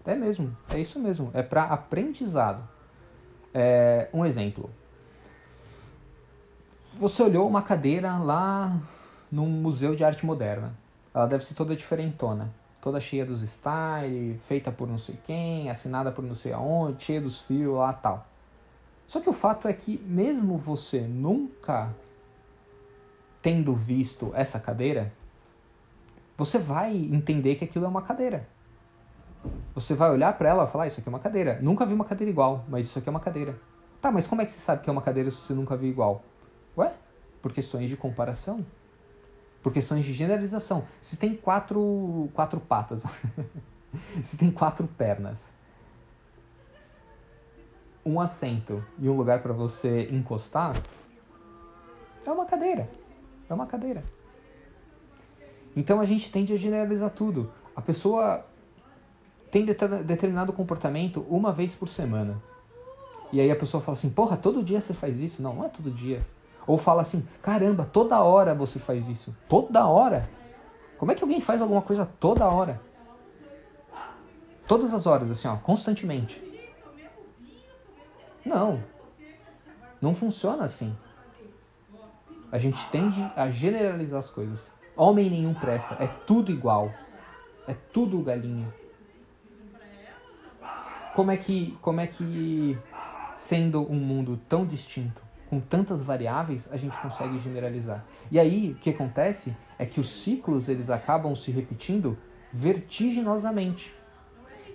É 0.06 0.16
mesmo, 0.16 0.56
é 0.70 0.80
isso 0.80 1.02
mesmo, 1.02 1.30
é 1.34 1.44
para 1.44 1.64
aprendizado. 1.64 2.66
É, 3.54 4.08
um 4.14 4.26
exemplo. 4.26 4.70
Você 6.98 7.22
olhou 7.22 7.46
uma 7.46 7.62
cadeira 7.62 8.18
lá 8.18 8.80
num 9.30 9.48
museu 9.48 9.94
de 9.94 10.06
arte 10.06 10.26
moderna. 10.26 10.74
Ela 11.14 11.26
deve 11.26 11.44
ser 11.44 11.56
toda 11.56 11.76
diferentona, 11.76 12.54
toda 12.80 13.02
cheia 13.02 13.26
dos 13.26 13.42
style, 13.42 14.40
feita 14.46 14.72
por 14.72 14.88
não 14.88 14.98
sei 14.98 15.20
quem, 15.26 15.70
assinada 15.70 16.10
por 16.10 16.24
não 16.24 16.36
sei 16.36 16.54
aonde, 16.54 17.04
cheia 17.04 17.20
dos 17.20 17.42
fios 17.42 17.76
lá 17.76 17.92
tal. 17.92 18.31
Só 19.12 19.20
que 19.20 19.30
o 19.30 19.34
fato 19.34 19.68
é 19.68 19.74
que 19.74 19.98
mesmo 20.08 20.56
você 20.56 21.02
nunca 21.02 21.94
tendo 23.42 23.76
visto 23.76 24.32
essa 24.34 24.58
cadeira, 24.58 25.12
você 26.38 26.58
vai 26.58 26.96
entender 26.96 27.56
que 27.56 27.66
aquilo 27.66 27.84
é 27.84 27.90
uma 27.90 28.04
cadeira. 28.04 28.48
Você 29.76 29.94
vai 29.94 30.10
olhar 30.10 30.32
para 30.38 30.48
ela 30.48 30.64
e 30.64 30.68
falar: 30.70 30.86
ah, 30.86 30.88
Isso 30.88 31.02
aqui 31.02 31.10
é 31.10 31.12
uma 31.12 31.20
cadeira. 31.20 31.60
Nunca 31.62 31.86
vi 31.86 31.94
uma 31.94 32.06
cadeira 32.06 32.32
igual, 32.32 32.64
mas 32.70 32.86
isso 32.86 33.00
aqui 33.00 33.10
é 33.10 33.12
uma 33.12 33.20
cadeira. 33.20 33.60
Tá, 34.00 34.10
mas 34.14 34.28
como 34.28 34.44
é 34.44 34.46
que 34.46 34.52
você 34.54 34.62
sabe 34.62 34.82
que 34.82 34.90
é 34.90 34.94
uma 34.94 35.02
cadeira 35.02 35.30
se 35.30 35.36
você 35.36 35.54
nunca 35.54 35.76
viu 35.76 35.90
igual? 35.90 36.24
Ué? 36.78 36.94
Por 37.42 37.52
questões 37.52 37.90
de 37.90 37.98
comparação. 37.98 38.66
Por 39.62 39.74
questões 39.74 40.06
de 40.06 40.14
generalização. 40.14 40.86
Se 41.02 41.18
tem 41.18 41.36
quatro, 41.36 42.30
quatro 42.34 42.62
patas, 42.62 43.04
se 44.24 44.38
tem 44.38 44.50
quatro 44.50 44.88
pernas, 44.88 45.52
um 48.06 48.20
assento 48.20 48.84
e 49.00 49.10
um 49.10 49.16
lugar 49.16 49.42
para 49.42 49.54
você 49.54 50.10
encostar, 50.12 50.76
é 52.26 52.32
uma 52.32 52.46
cadeira. 52.46 52.90
É 53.50 53.54
uma 53.54 53.66
cadeira. 53.66 54.04
Então 55.76 56.00
a 56.00 56.06
gente 56.06 56.32
tende 56.32 56.54
a 56.54 56.58
generalizar 56.58 57.10
tudo. 57.10 57.52
A 57.76 57.82
pessoa 57.82 58.46
tem 59.50 59.66
determinado 59.66 60.54
comportamento 60.54 61.26
uma 61.30 61.52
vez 61.52 61.76
por 61.76 61.88
semana. 61.88 62.42
E 63.32 63.40
aí 63.40 63.50
a 63.50 63.56
pessoa 63.56 63.82
fala 63.82 63.98
assim, 63.98 64.10
porra, 64.10 64.38
todo 64.38 64.64
dia 64.64 64.82
você 64.82 64.94
faz 64.94 65.20
isso? 65.20 65.42
Não, 65.42 65.54
não 65.54 65.66
é 65.66 65.70
todo 65.70 65.90
dia. 65.90 66.26
Ou 66.68 66.78
fala 66.78 67.02
assim, 67.02 67.26
caramba, 67.42 67.90
toda 67.92 68.22
hora 68.22 68.54
você 68.54 68.80
faz 68.80 69.08
isso. 69.08 69.36
Toda 69.48 69.86
hora? 69.86 70.30
Como 70.98 71.12
é 71.12 71.16
que 71.16 71.24
alguém 71.24 71.42
faz 71.42 71.62
alguma 71.62 71.82
coisa 71.82 72.06
toda 72.20 72.46
hora? 72.46 72.82
Todas 74.68 74.94
as 74.94 75.06
horas, 75.06 75.32
assim, 75.32 75.48
ó, 75.48 75.58
constantemente. 75.58 76.51
Não. 78.46 78.84
Não 80.02 80.16
funciona 80.16 80.64
assim. 80.64 80.96
A 82.52 82.58
gente 82.58 82.86
tende 82.90 83.22
a 83.36 83.50
generalizar 83.50 84.20
as 84.20 84.30
coisas. 84.30 84.72
Homem 84.96 85.30
nenhum 85.30 85.54
presta, 85.54 85.96
é 86.00 86.08
tudo 86.08 86.52
igual. 86.52 86.92
É 87.68 87.74
tudo 87.74 88.22
galinha 88.22 88.68
como 91.14 91.32
é 91.32 91.38
que, 91.38 91.78
como 91.82 92.00
é 92.00 92.08
que 92.08 92.78
sendo 93.36 93.82
um 93.92 93.96
mundo 93.96 94.40
tão 94.48 94.66
distinto, 94.66 95.22
com 95.50 95.60
tantas 95.60 96.04
variáveis, 96.04 96.70
a 96.72 96.78
gente 96.78 96.98
consegue 96.98 97.38
generalizar? 97.40 98.06
E 98.32 98.40
aí, 98.40 98.72
o 98.72 98.76
que 98.76 98.90
acontece 98.90 99.56
é 99.78 99.86
que 99.86 100.00
os 100.00 100.10
ciclos 100.10 100.70
eles 100.70 100.90
acabam 100.90 101.36
se 101.36 101.52
repetindo 101.52 102.18
vertiginosamente. 102.54 103.94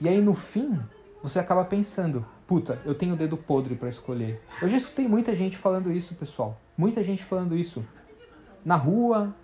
E 0.00 0.08
aí, 0.08 0.20
no 0.20 0.34
fim, 0.34 0.78
você 1.22 1.38
acaba 1.38 1.64
pensando, 1.64 2.26
puta, 2.46 2.80
eu 2.84 2.94
tenho 2.94 3.14
o 3.14 3.16
dedo 3.16 3.36
podre 3.36 3.74
para 3.74 3.88
escolher. 3.88 4.42
Eu 4.60 4.68
já 4.68 4.76
escutei 4.76 5.08
muita 5.08 5.34
gente 5.34 5.56
falando 5.56 5.92
isso, 5.92 6.14
pessoal. 6.14 6.60
Muita 6.76 7.02
gente 7.02 7.24
falando 7.24 7.56
isso. 7.56 7.84
Na 8.64 8.76
rua, 8.76 9.34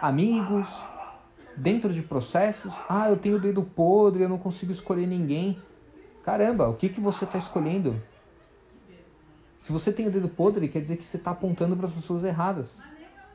amigos, 0.00 0.66
dentro 1.56 1.92
de 1.92 2.02
processos. 2.02 2.74
Ah, 2.88 3.10
eu 3.10 3.16
tenho 3.16 3.36
o 3.36 3.40
dedo 3.40 3.62
podre, 3.62 4.22
eu 4.22 4.28
não 4.28 4.38
consigo 4.38 4.72
escolher 4.72 5.06
ninguém. 5.06 5.58
Caramba, 6.24 6.68
o 6.68 6.74
que, 6.74 6.88
que 6.88 7.00
você 7.00 7.24
está 7.24 7.38
escolhendo? 7.38 8.00
Se 9.60 9.72
você 9.72 9.92
tem 9.92 10.06
o 10.06 10.10
dedo 10.10 10.28
podre, 10.28 10.68
quer 10.68 10.80
dizer 10.80 10.96
que 10.96 11.04
você 11.04 11.18
está 11.18 11.30
apontando 11.32 11.76
para 11.76 11.86
as 11.86 11.92
pessoas 11.92 12.24
erradas. 12.24 12.82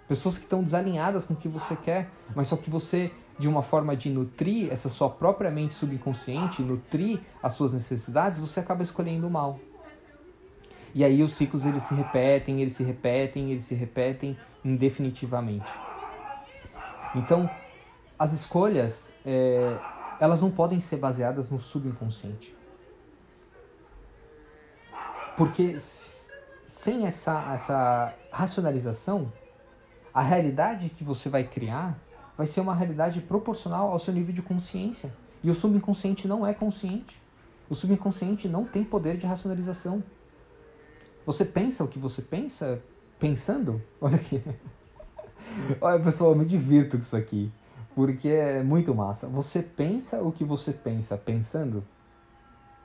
Pessoas 0.07 0.37
que 0.37 0.43
estão 0.43 0.63
desalinhadas 0.63 1.23
com 1.23 1.33
o 1.33 1.37
que 1.37 1.47
você 1.47 1.75
quer, 1.75 2.09
mas 2.35 2.47
só 2.47 2.55
que 2.55 2.69
você, 2.69 3.11
de 3.37 3.47
uma 3.47 3.61
forma 3.61 3.95
de 3.95 4.09
nutrir 4.09 4.71
essa 4.71 4.87
sua 4.87 5.09
própria 5.09 5.51
mente 5.51 5.73
subconsciente, 5.73 6.61
nutrir 6.61 7.19
as 7.43 7.53
suas 7.53 7.73
necessidades, 7.73 8.39
você 8.39 8.59
acaba 8.59 8.83
escolhendo 8.83 9.27
o 9.27 9.29
mal. 9.29 9.59
E 10.93 11.03
aí 11.03 11.21
os 11.21 11.33
ciclos 11.33 11.65
eles 11.65 11.83
se 11.83 11.93
repetem, 11.93 12.61
eles 12.61 12.73
se 12.73 12.83
repetem, 12.83 13.51
eles 13.51 13.65
se 13.65 13.75
repetem 13.75 14.37
indefinitivamente. 14.63 15.69
Então, 17.13 17.49
as 18.17 18.31
escolhas, 18.31 19.13
é, 19.25 19.77
elas 20.19 20.41
não 20.41 20.49
podem 20.49 20.79
ser 20.79 20.97
baseadas 20.97 21.49
no 21.49 21.59
subconsciente. 21.59 22.55
Porque 25.35 25.75
sem 25.77 27.05
essa, 27.05 27.51
essa 27.53 28.13
racionalização, 28.31 29.31
a 30.13 30.21
realidade 30.21 30.89
que 30.89 31.03
você 31.03 31.27
vai 31.27 31.43
criar 31.43 31.99
vai 32.37 32.47
ser 32.47 32.61
uma 32.61 32.75
realidade 32.75 33.21
proporcional 33.21 33.91
ao 33.91 33.99
seu 33.99 34.13
nível 34.13 34.33
de 34.33 34.41
consciência. 34.41 35.13
E 35.43 35.49
o 35.49 35.55
subconsciente 35.55 36.27
não 36.27 36.45
é 36.45 36.53
consciente. 36.53 37.21
O 37.69 37.75
subconsciente 37.75 38.47
não 38.47 38.65
tem 38.65 38.83
poder 38.83 39.17
de 39.17 39.25
racionalização. 39.25 40.03
Você 41.25 41.45
pensa 41.45 41.83
o 41.83 41.87
que 41.87 41.99
você 41.99 42.21
pensa 42.21 42.81
pensando? 43.19 43.81
Olha 43.99 44.15
aqui. 44.15 44.43
Olha, 45.81 46.03
pessoal, 46.03 46.31
eu 46.31 46.35
me 46.35 46.45
divirto 46.45 46.97
com 46.97 47.03
isso 47.03 47.15
aqui. 47.15 47.51
Porque 47.93 48.27
é 48.27 48.61
muito 48.61 48.93
massa. 48.93 49.27
Você 49.27 49.61
pensa 49.63 50.21
o 50.21 50.31
que 50.31 50.43
você 50.43 50.73
pensa 50.73 51.17
pensando? 51.17 51.83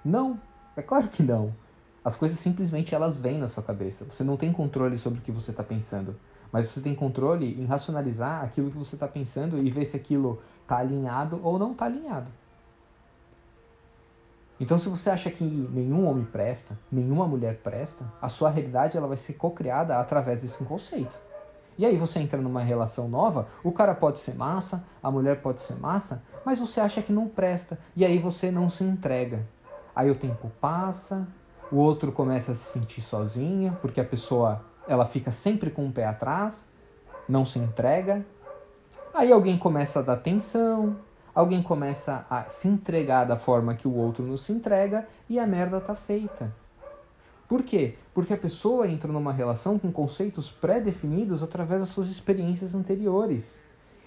Não. 0.04 0.40
É 0.76 0.82
claro 0.82 1.08
que 1.08 1.22
não. 1.22 1.54
As 2.04 2.16
coisas 2.16 2.38
simplesmente 2.38 2.94
elas 2.94 3.18
vêm 3.18 3.38
na 3.38 3.48
sua 3.48 3.62
cabeça. 3.62 4.04
Você 4.04 4.24
não 4.24 4.36
tem 4.36 4.52
controle 4.52 4.96
sobre 4.96 5.18
o 5.18 5.22
que 5.22 5.32
você 5.32 5.50
está 5.50 5.62
pensando, 5.62 6.16
mas 6.52 6.66
você 6.66 6.80
tem 6.80 6.94
controle 6.94 7.60
em 7.60 7.64
racionalizar 7.64 8.44
aquilo 8.44 8.70
que 8.70 8.78
você 8.78 8.96
está 8.96 9.06
pensando 9.06 9.58
e 9.58 9.70
ver 9.70 9.84
se 9.84 9.96
aquilo 9.96 10.40
está 10.62 10.78
alinhado 10.78 11.40
ou 11.42 11.58
não 11.58 11.72
está 11.72 11.84
alinhado. 11.84 12.30
Então, 14.60 14.76
se 14.76 14.88
você 14.90 15.08
acha 15.08 15.30
que 15.30 15.42
nenhum 15.42 16.06
homem 16.06 16.24
presta, 16.24 16.78
nenhuma 16.92 17.26
mulher 17.26 17.56
presta, 17.62 18.04
a 18.20 18.28
sua 18.28 18.50
realidade 18.50 18.94
ela 18.94 19.06
vai 19.06 19.16
ser 19.16 19.32
co-criada 19.34 19.98
através 19.98 20.42
desse 20.42 20.62
conceito. 20.64 21.18
E 21.78 21.86
aí 21.86 21.96
você 21.96 22.18
entra 22.18 22.42
numa 22.42 22.60
relação 22.60 23.08
nova, 23.08 23.48
o 23.64 23.72
cara 23.72 23.94
pode 23.94 24.20
ser 24.20 24.34
massa, 24.34 24.84
a 25.02 25.10
mulher 25.10 25.40
pode 25.40 25.62
ser 25.62 25.76
massa, 25.76 26.22
mas 26.44 26.58
você 26.58 26.78
acha 26.78 27.00
que 27.00 27.10
não 27.10 27.26
presta, 27.26 27.78
e 27.96 28.04
aí 28.04 28.18
você 28.18 28.50
não 28.50 28.68
se 28.68 28.84
entrega. 28.84 29.46
Aí 29.96 30.10
o 30.10 30.14
tempo 30.14 30.52
passa, 30.60 31.26
o 31.72 31.76
outro 31.76 32.12
começa 32.12 32.52
a 32.52 32.54
se 32.54 32.72
sentir 32.72 33.00
sozinha, 33.00 33.78
porque 33.80 33.98
a 33.98 34.04
pessoa 34.04 34.62
ela 34.90 35.06
fica 35.06 35.30
sempre 35.30 35.70
com 35.70 35.86
o 35.86 35.92
pé 35.92 36.04
atrás, 36.04 36.68
não 37.28 37.46
se 37.46 37.60
entrega. 37.60 38.26
Aí 39.14 39.30
alguém 39.30 39.56
começa 39.56 40.00
a 40.00 40.02
dar 40.02 40.14
atenção, 40.14 40.96
alguém 41.32 41.62
começa 41.62 42.26
a 42.28 42.48
se 42.48 42.66
entregar 42.66 43.24
da 43.24 43.36
forma 43.36 43.76
que 43.76 43.86
o 43.86 43.94
outro 43.94 44.24
não 44.24 44.36
se 44.36 44.50
entrega 44.50 45.06
e 45.28 45.38
a 45.38 45.46
merda 45.46 45.80
tá 45.80 45.94
feita. 45.94 46.52
Por 47.48 47.62
quê? 47.62 47.94
Porque 48.12 48.34
a 48.34 48.36
pessoa 48.36 48.88
entra 48.88 49.12
numa 49.12 49.32
relação 49.32 49.78
com 49.78 49.92
conceitos 49.92 50.50
pré-definidos 50.50 51.40
através 51.40 51.78
das 51.78 51.90
suas 51.90 52.08
experiências 52.08 52.74
anteriores. 52.74 53.56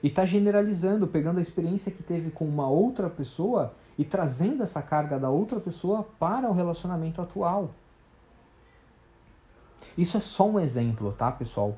E 0.02 0.08
está 0.08 0.26
generalizando, 0.26 1.08
pegando 1.08 1.38
a 1.38 1.42
experiência 1.42 1.94
que 1.94 2.04
teve 2.04 2.30
com 2.30 2.44
uma 2.44 2.68
outra 2.68 3.10
pessoa 3.10 3.74
e 3.98 4.04
trazendo 4.04 4.64
essa 4.64 4.82
carga 4.82 5.18
da 5.18 5.30
outra 5.30 5.62
pessoa 5.62 6.06
para 6.20 6.50
o 6.50 6.54
relacionamento 6.54 7.22
atual. 7.22 7.72
Isso 9.98 10.18
é 10.18 10.20
só 10.20 10.48
um 10.48 10.60
exemplo, 10.60 11.12
tá, 11.12 11.32
pessoal? 11.32 11.78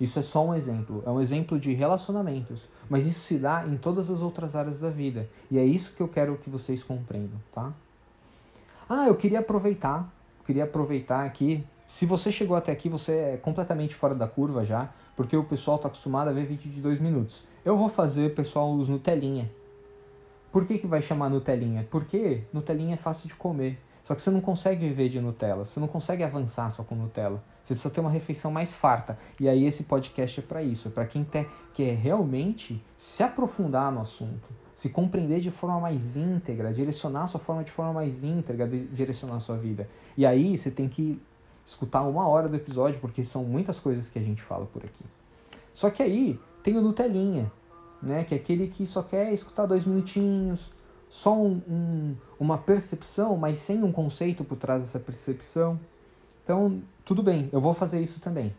Isso 0.00 0.18
é 0.18 0.22
só 0.22 0.44
um 0.44 0.54
exemplo. 0.54 1.02
É 1.06 1.10
um 1.10 1.20
exemplo 1.20 1.58
de 1.58 1.72
relacionamentos. 1.72 2.60
Mas 2.88 3.06
isso 3.06 3.20
se 3.20 3.38
dá 3.38 3.66
em 3.66 3.76
todas 3.76 4.10
as 4.10 4.20
outras 4.20 4.54
áreas 4.54 4.78
da 4.78 4.90
vida. 4.90 5.28
E 5.50 5.58
é 5.58 5.64
isso 5.64 5.92
que 5.94 6.00
eu 6.00 6.08
quero 6.08 6.36
que 6.36 6.50
vocês 6.50 6.82
compreendam, 6.82 7.40
tá? 7.52 7.72
Ah, 8.88 9.06
eu 9.06 9.16
queria 9.16 9.40
aproveitar. 9.40 10.12
Queria 10.44 10.64
aproveitar 10.64 11.24
aqui. 11.24 11.64
Se 11.86 12.04
você 12.04 12.30
chegou 12.30 12.56
até 12.56 12.70
aqui, 12.70 12.88
você 12.88 13.12
é 13.12 13.36
completamente 13.36 13.94
fora 13.94 14.14
da 14.14 14.28
curva 14.28 14.64
já. 14.64 14.90
Porque 15.16 15.36
o 15.36 15.42
pessoal 15.42 15.76
está 15.76 15.88
acostumado 15.88 16.28
a 16.28 16.32
ver 16.32 16.44
vídeo 16.44 16.70
de 16.70 16.80
dois 16.80 17.00
minutos. 17.00 17.42
Eu 17.64 17.76
vou 17.76 17.88
fazer, 17.88 18.34
pessoal, 18.34 18.72
os 18.74 18.88
Nutelinha. 18.88 19.50
Por 20.52 20.64
que, 20.64 20.78
que 20.78 20.86
vai 20.86 21.02
chamar 21.02 21.28
Nutelinha? 21.28 21.86
Porque 21.90 22.42
Nutelinha 22.52 22.94
é 22.94 22.96
fácil 22.96 23.28
de 23.28 23.34
comer. 23.34 23.78
Só 24.06 24.14
que 24.14 24.22
você 24.22 24.30
não 24.30 24.40
consegue 24.40 24.86
viver 24.86 25.08
de 25.08 25.20
Nutella, 25.20 25.64
você 25.64 25.80
não 25.80 25.88
consegue 25.88 26.22
avançar 26.22 26.70
só 26.70 26.84
com 26.84 26.94
Nutella. 26.94 27.42
Você 27.64 27.74
precisa 27.74 27.92
ter 27.92 28.00
uma 28.00 28.08
refeição 28.08 28.52
mais 28.52 28.72
farta. 28.72 29.18
E 29.40 29.48
aí 29.48 29.66
esse 29.66 29.82
podcast 29.82 30.38
é 30.38 30.42
para 30.44 30.62
isso, 30.62 30.86
é 30.86 30.90
para 30.92 31.04
quem 31.06 31.26
quer 31.74 31.94
realmente 31.96 32.80
se 32.96 33.24
aprofundar 33.24 33.90
no 33.90 34.00
assunto, 34.00 34.48
se 34.76 34.90
compreender 34.90 35.40
de 35.40 35.50
forma 35.50 35.80
mais 35.80 36.16
íntegra, 36.16 36.72
direcionar 36.72 37.26
sua 37.26 37.40
forma 37.40 37.64
de 37.64 37.72
forma 37.72 37.94
mais 37.94 38.22
íntegra, 38.22 38.68
de 38.68 38.86
direcionar 38.86 39.40
sua 39.40 39.56
vida. 39.56 39.88
E 40.16 40.24
aí 40.24 40.56
você 40.56 40.70
tem 40.70 40.88
que 40.88 41.20
escutar 41.66 42.02
uma 42.02 42.28
hora 42.28 42.48
do 42.48 42.54
episódio, 42.54 43.00
porque 43.00 43.24
são 43.24 43.42
muitas 43.42 43.80
coisas 43.80 44.06
que 44.06 44.20
a 44.20 44.22
gente 44.22 44.40
fala 44.40 44.66
por 44.66 44.84
aqui. 44.84 45.04
Só 45.74 45.90
que 45.90 46.00
aí 46.00 46.38
tem 46.62 46.78
o 46.78 46.80
Nutelinha, 46.80 47.50
né? 48.00 48.22
Que 48.22 48.36
é 48.36 48.38
aquele 48.38 48.68
que 48.68 48.86
só 48.86 49.02
quer 49.02 49.32
escutar 49.32 49.66
dois 49.66 49.84
minutinhos, 49.84 50.70
só 51.16 51.34
um, 51.34 51.62
um, 51.66 52.14
uma 52.38 52.58
percepção, 52.58 53.38
mas 53.38 53.58
sem 53.58 53.82
um 53.82 53.90
conceito 53.90 54.44
por 54.44 54.58
trás 54.58 54.82
dessa 54.82 55.00
percepção. 55.00 55.80
Então, 56.44 56.82
tudo 57.06 57.22
bem, 57.22 57.48
eu 57.54 57.58
vou 57.58 57.72
fazer 57.72 58.02
isso 58.02 58.20
também. 58.20 58.54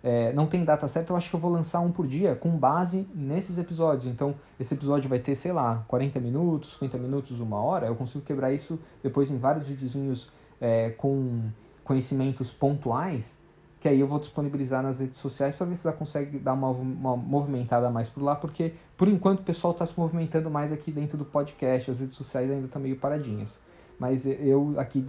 É, 0.00 0.32
não 0.32 0.46
tem 0.46 0.64
data 0.64 0.86
certa, 0.86 1.12
eu 1.12 1.16
acho 1.16 1.28
que 1.28 1.34
eu 1.34 1.40
vou 1.40 1.50
lançar 1.50 1.80
um 1.80 1.90
por 1.90 2.06
dia 2.06 2.36
com 2.36 2.50
base 2.50 3.08
nesses 3.12 3.58
episódios. 3.58 4.06
Então, 4.06 4.36
esse 4.58 4.72
episódio 4.72 5.10
vai 5.10 5.18
ter, 5.18 5.34
sei 5.34 5.50
lá, 5.50 5.84
40 5.88 6.20
minutos, 6.20 6.74
50 6.74 6.96
minutos, 6.96 7.40
uma 7.40 7.60
hora. 7.60 7.88
Eu 7.88 7.96
consigo 7.96 8.24
quebrar 8.24 8.52
isso 8.52 8.78
depois 9.02 9.28
em 9.28 9.36
vários 9.36 9.66
videozinhos 9.66 10.30
é, 10.60 10.90
com 10.90 11.50
conhecimentos 11.82 12.52
pontuais, 12.52 13.34
que 13.80 13.88
aí 13.88 13.98
eu 13.98 14.06
vou 14.06 14.18
disponibilizar 14.18 14.82
nas 14.82 15.00
redes 15.00 15.18
sociais 15.18 15.54
para 15.54 15.64
ver 15.66 15.74
se 15.74 15.86
ela 15.88 15.96
consegue 15.96 16.38
dar 16.38 16.52
uma, 16.52 16.68
uma 16.68 17.16
movimentada 17.16 17.90
mais 17.90 18.10
por 18.10 18.22
lá, 18.22 18.36
porque 18.36 18.74
por 18.94 19.08
enquanto 19.08 19.40
o 19.40 19.42
pessoal 19.42 19.72
está 19.72 19.86
se 19.86 19.98
movimentando 19.98 20.50
mais 20.50 20.70
aqui 20.70 20.92
dentro 20.92 21.16
do 21.16 21.24
podcast, 21.24 21.90
as 21.90 21.98
redes 21.98 22.14
sociais 22.14 22.50
ainda 22.50 22.66
estão 22.66 22.80
meio 22.80 22.96
paradinhas. 22.96 23.58
Mas 23.98 24.26
eu 24.26 24.74
aqui 24.78 25.02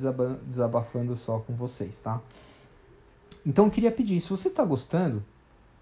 desabafando 0.47 1.15
só 1.17 1.39
com 1.39 1.53
vocês, 1.53 1.99
tá? 1.99 2.21
Então 3.45 3.65
eu 3.65 3.71
queria 3.71 3.91
pedir, 3.91 4.21
se 4.21 4.29
você 4.29 4.47
está 4.47 4.63
gostando, 4.63 5.23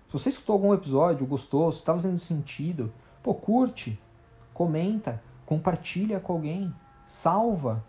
se 0.07 0.13
você 0.13 0.29
escutou 0.29 0.53
algum 0.53 0.73
episódio, 0.73 1.27
gostou, 1.27 1.71
se 1.71 1.79
está 1.79 1.93
fazendo 1.93 2.17
sentido, 2.17 2.91
pô, 3.21 3.35
curte, 3.35 3.99
comenta, 4.53 5.21
compartilha 5.45 6.19
com 6.19 6.33
alguém, 6.33 6.73
salva. 7.05 7.83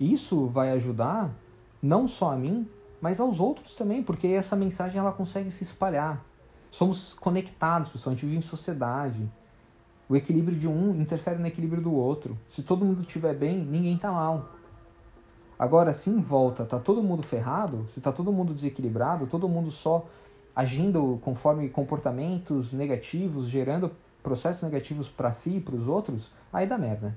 Isso 0.00 0.46
vai 0.46 0.70
ajudar 0.70 1.30
não 1.82 2.08
só 2.08 2.32
a 2.32 2.36
mim, 2.36 2.68
mas 3.00 3.20
aos 3.20 3.40
outros 3.40 3.74
também, 3.74 4.02
porque 4.02 4.28
essa 4.28 4.56
mensagem 4.56 4.98
ela 4.98 5.12
consegue 5.12 5.50
se 5.50 5.62
espalhar. 5.62 6.24
Somos 6.70 7.14
conectados, 7.14 7.88
pessoal, 7.88 8.12
a 8.12 8.16
gente 8.16 8.26
vive 8.26 8.38
em 8.38 8.42
sociedade. 8.42 9.28
O 10.08 10.16
equilíbrio 10.16 10.58
de 10.58 10.68
um 10.68 10.94
interfere 11.00 11.38
no 11.38 11.46
equilíbrio 11.46 11.82
do 11.82 11.92
outro. 11.92 12.38
Se 12.50 12.62
todo 12.62 12.84
mundo 12.84 13.00
estiver 13.00 13.34
bem, 13.34 13.58
ninguém 13.58 13.96
está 13.96 14.10
mal. 14.12 14.50
Agora, 15.58 15.92
se 15.92 16.10
em 16.10 16.20
volta 16.20 16.64
tá 16.64 16.78
todo 16.78 17.02
mundo 17.02 17.22
ferrado, 17.22 17.86
se 17.88 18.00
tá 18.00 18.12
todo 18.12 18.32
mundo 18.32 18.52
desequilibrado, 18.52 19.26
todo 19.26 19.48
mundo 19.48 19.70
só 19.70 20.06
agindo 20.54 21.18
conforme 21.22 21.68
comportamentos 21.68 22.72
negativos, 22.72 23.46
gerando 23.46 23.90
processos 24.22 24.62
negativos 24.62 25.08
para 25.08 25.32
si 25.32 25.56
e 25.56 25.60
para 25.60 25.74
os 25.74 25.88
outros, 25.88 26.30
aí 26.52 26.66
dá 26.66 26.76
merda. 26.76 27.16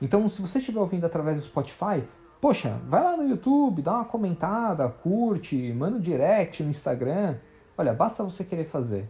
Então, 0.00 0.28
se 0.28 0.40
você 0.40 0.58
estiver 0.58 0.80
ouvindo 0.80 1.04
através 1.04 1.38
do 1.38 1.46
Spotify, 1.46 2.04
poxa, 2.40 2.80
vai 2.86 3.02
lá 3.02 3.16
no 3.16 3.28
YouTube, 3.28 3.82
dá 3.82 3.94
uma 3.94 4.04
comentada, 4.04 4.88
curte, 4.88 5.72
manda 5.72 5.96
um 5.96 6.00
direct 6.00 6.62
no 6.62 6.70
Instagram. 6.70 7.36
Olha, 7.76 7.92
basta 7.92 8.24
você 8.24 8.44
querer 8.44 8.64
fazer. 8.64 9.08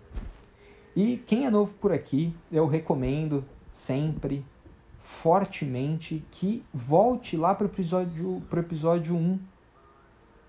E 0.95 1.19
quem 1.27 1.47
é 1.47 1.51
novo 1.51 1.75
por 1.75 1.93
aqui, 1.93 2.35
eu 2.51 2.67
recomendo 2.67 3.45
sempre 3.71 4.45
fortemente 4.99 6.25
que 6.31 6.65
volte 6.73 7.37
lá 7.37 7.55
para 7.55 7.67
o 7.67 7.71
episódio, 7.71 8.43
pro 8.51 8.61
episódio 8.61 9.15
1. 9.15 9.39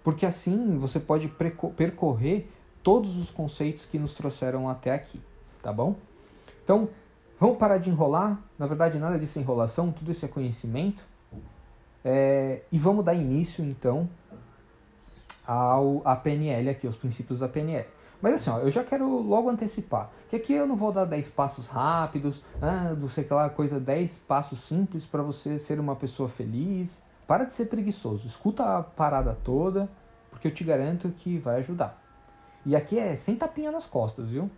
Porque 0.03 0.25
assim 0.25 0.77
você 0.77 0.99
pode 0.99 1.27
percorrer 1.75 2.49
todos 2.81 3.17
os 3.17 3.29
conceitos 3.29 3.85
que 3.85 3.99
nos 3.99 4.13
trouxeram 4.13 4.67
até 4.67 4.91
aqui, 4.91 5.21
tá 5.61 5.71
bom? 5.71 5.95
Então, 6.63 6.89
vamos 7.39 7.57
parar 7.57 7.77
de 7.77 7.89
enrolar. 7.89 8.41
Na 8.57 8.65
verdade, 8.65 8.97
nada 8.97 9.19
disso 9.19 9.37
é 9.37 9.41
enrolação, 9.41 9.91
tudo 9.91 10.11
isso 10.11 10.25
é 10.25 10.27
conhecimento. 10.27 11.03
É, 12.03 12.61
e 12.71 12.77
vamos 12.77 13.03
dar 13.03 13.13
início, 13.13 13.63
então, 13.63 14.09
ao 15.45 16.01
a 16.05 16.15
PNL 16.15 16.69
aqui, 16.69 16.87
aos 16.87 16.95
princípios 16.95 17.39
da 17.39 17.47
PNL. 17.47 17.87
Mas 18.21 18.35
assim, 18.35 18.49
ó, 18.49 18.59
eu 18.59 18.71
já 18.71 18.83
quero 18.83 19.05
logo 19.21 19.49
antecipar 19.49 20.09
que 20.29 20.35
aqui 20.35 20.53
eu 20.53 20.67
não 20.67 20.75
vou 20.75 20.91
dar 20.91 21.05
10 21.05 21.29
passos 21.29 21.67
rápidos, 21.67 22.43
ah, 22.61 22.93
não 22.95 23.09
sei 23.09 23.23
aquela 23.23 23.49
coisa, 23.49 23.79
10 23.79 24.17
passos 24.27 24.61
simples 24.61 25.03
para 25.03 25.23
você 25.23 25.57
ser 25.57 25.79
uma 25.79 25.95
pessoa 25.95 26.29
feliz. 26.29 27.01
Para 27.25 27.45
de 27.45 27.53
ser 27.53 27.65
preguiçoso, 27.65 28.27
escuta 28.27 28.77
a 28.77 28.83
parada 28.83 29.37
toda, 29.43 29.89
porque 30.29 30.47
eu 30.47 30.53
te 30.53 30.63
garanto 30.63 31.09
que 31.09 31.37
vai 31.37 31.57
ajudar. 31.57 31.99
E 32.65 32.75
aqui 32.75 32.97
é 32.97 33.15
sem 33.15 33.35
tapinha 33.35 33.71
nas 33.71 33.85
costas, 33.85 34.29
viu? 34.29 34.49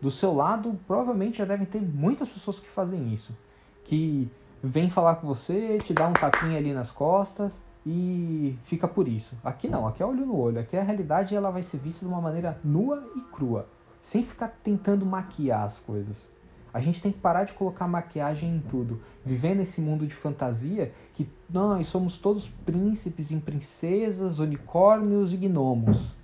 Do 0.00 0.10
seu 0.10 0.34
lado, 0.34 0.78
provavelmente 0.86 1.38
já 1.38 1.44
devem 1.44 1.66
ter 1.66 1.80
muitas 1.80 2.28
pessoas 2.28 2.58
que 2.58 2.68
fazem 2.68 3.12
isso. 3.12 3.36
Que 3.84 4.30
vem 4.62 4.90
falar 4.90 5.16
com 5.16 5.26
você, 5.26 5.78
te 5.78 5.92
dá 5.92 6.06
um 6.06 6.12
tapinha 6.12 6.58
ali 6.58 6.72
nas 6.72 6.90
costas 6.90 7.62
e 7.86 8.56
fica 8.64 8.86
por 8.86 9.08
isso. 9.08 9.36
Aqui 9.44 9.68
não, 9.68 9.86
aqui 9.86 10.02
é 10.02 10.06
olho 10.06 10.26
no 10.26 10.36
olho, 10.36 10.60
aqui 10.60 10.76
a 10.76 10.82
realidade 10.82 11.34
ela 11.34 11.50
vai 11.50 11.62
ser 11.62 11.78
vista 11.78 12.04
de 12.04 12.10
uma 12.10 12.20
maneira 12.20 12.58
nua 12.62 13.02
e 13.16 13.20
crua, 13.32 13.68
sem 14.02 14.22
ficar 14.22 14.48
tentando 14.62 15.06
maquiar 15.06 15.64
as 15.64 15.78
coisas. 15.78 16.28
A 16.72 16.80
gente 16.80 17.00
tem 17.00 17.10
que 17.10 17.18
parar 17.18 17.44
de 17.44 17.54
colocar 17.54 17.88
maquiagem 17.88 18.56
em 18.56 18.60
tudo, 18.60 19.00
viver 19.24 19.54
nesse 19.54 19.80
mundo 19.80 20.06
de 20.06 20.14
fantasia 20.14 20.92
que 21.14 21.28
nós 21.48 21.88
somos 21.88 22.18
todos 22.18 22.48
príncipes 22.48 23.30
e 23.30 23.36
princesas, 23.36 24.38
unicórnios 24.38 25.32
e 25.32 25.36
gnomos. 25.36 26.14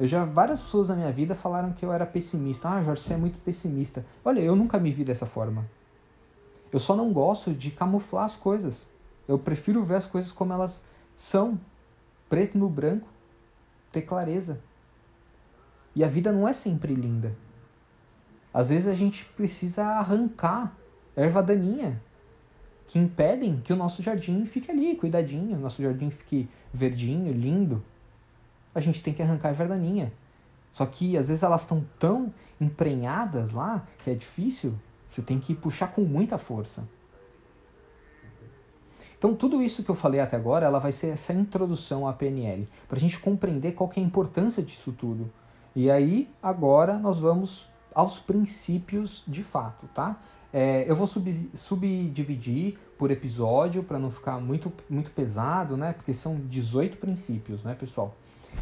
Eu 0.00 0.06
já 0.06 0.24
várias 0.24 0.62
pessoas 0.62 0.88
na 0.88 0.96
minha 0.96 1.12
vida 1.12 1.34
falaram 1.34 1.74
que 1.74 1.84
eu 1.84 1.92
era 1.92 2.06
pessimista. 2.06 2.70
Ah, 2.70 2.82
Jorge, 2.82 3.02
você 3.02 3.12
é 3.12 3.16
muito 3.18 3.38
pessimista. 3.40 4.02
Olha, 4.24 4.40
eu 4.40 4.56
nunca 4.56 4.78
me 4.78 4.90
vi 4.90 5.04
dessa 5.04 5.26
forma. 5.26 5.68
Eu 6.72 6.78
só 6.78 6.96
não 6.96 7.12
gosto 7.12 7.52
de 7.52 7.70
camuflar 7.70 8.24
as 8.24 8.34
coisas. 8.34 8.88
Eu 9.28 9.38
prefiro 9.38 9.84
ver 9.84 9.96
as 9.96 10.06
coisas 10.06 10.32
como 10.32 10.54
elas 10.54 10.86
são, 11.14 11.60
preto 12.30 12.56
no 12.56 12.66
branco, 12.66 13.06
ter 13.92 14.00
clareza. 14.00 14.58
E 15.94 16.02
a 16.02 16.08
vida 16.08 16.32
não 16.32 16.48
é 16.48 16.54
sempre 16.54 16.94
linda. 16.94 17.36
Às 18.54 18.70
vezes 18.70 18.88
a 18.88 18.94
gente 18.94 19.26
precisa 19.36 19.84
arrancar 19.84 20.74
erva 21.14 21.42
daninha 21.42 22.00
que 22.86 22.98
impedem 22.98 23.60
que 23.60 23.72
o 23.72 23.76
nosso 23.76 24.02
jardim 24.02 24.46
fique 24.46 24.70
ali, 24.70 24.96
cuidadinho, 24.96 25.58
o 25.58 25.60
nosso 25.60 25.82
jardim 25.82 26.08
fique 26.08 26.48
verdinho, 26.72 27.34
lindo. 27.34 27.84
A 28.74 28.80
gente 28.80 29.02
tem 29.02 29.12
que 29.12 29.22
arrancar 29.22 29.48
a 29.48 29.50
erva 29.52 29.66
daninha. 29.66 30.12
Só 30.72 30.86
que 30.86 31.16
às 31.16 31.28
vezes 31.28 31.42
elas 31.42 31.62
estão 31.62 31.84
tão 31.98 32.32
emprenhadas 32.60 33.52
lá 33.52 33.86
que 34.04 34.10
é 34.10 34.14
difícil. 34.14 34.74
Você 35.08 35.22
tem 35.22 35.40
que 35.40 35.54
puxar 35.54 35.88
com 35.88 36.02
muita 36.02 36.38
força. 36.38 36.84
Então, 39.20 39.34
tudo 39.34 39.62
isso 39.62 39.82
que 39.82 39.90
eu 39.90 39.94
falei 39.94 40.18
até 40.18 40.34
agora, 40.34 40.64
ela 40.64 40.78
vai 40.78 40.92
ser 40.92 41.08
essa 41.08 41.34
introdução 41.34 42.08
à 42.08 42.12
PNL, 42.12 42.66
para 42.88 42.96
a 42.96 43.00
gente 43.00 43.18
compreender 43.18 43.72
qual 43.72 43.90
é 43.94 44.00
a 44.00 44.02
importância 44.02 44.62
disso 44.62 44.92
tudo. 44.92 45.30
E 45.76 45.90
aí, 45.90 46.26
agora, 46.42 46.98
nós 46.98 47.20
vamos 47.20 47.68
aos 47.94 48.18
princípios 48.18 49.22
de 49.28 49.44
fato, 49.44 49.86
tá? 49.94 50.18
É, 50.50 50.84
eu 50.88 50.96
vou 50.96 51.06
sub, 51.06 51.50
subdividir 51.54 52.78
por 52.96 53.10
episódio 53.10 53.82
para 53.82 53.98
não 53.98 54.10
ficar 54.10 54.40
muito, 54.40 54.72
muito 54.88 55.10
pesado, 55.10 55.76
né? 55.76 55.92
Porque 55.92 56.14
são 56.14 56.36
18 56.36 56.96
princípios, 56.96 57.62
né, 57.62 57.74
pessoal? 57.74 58.16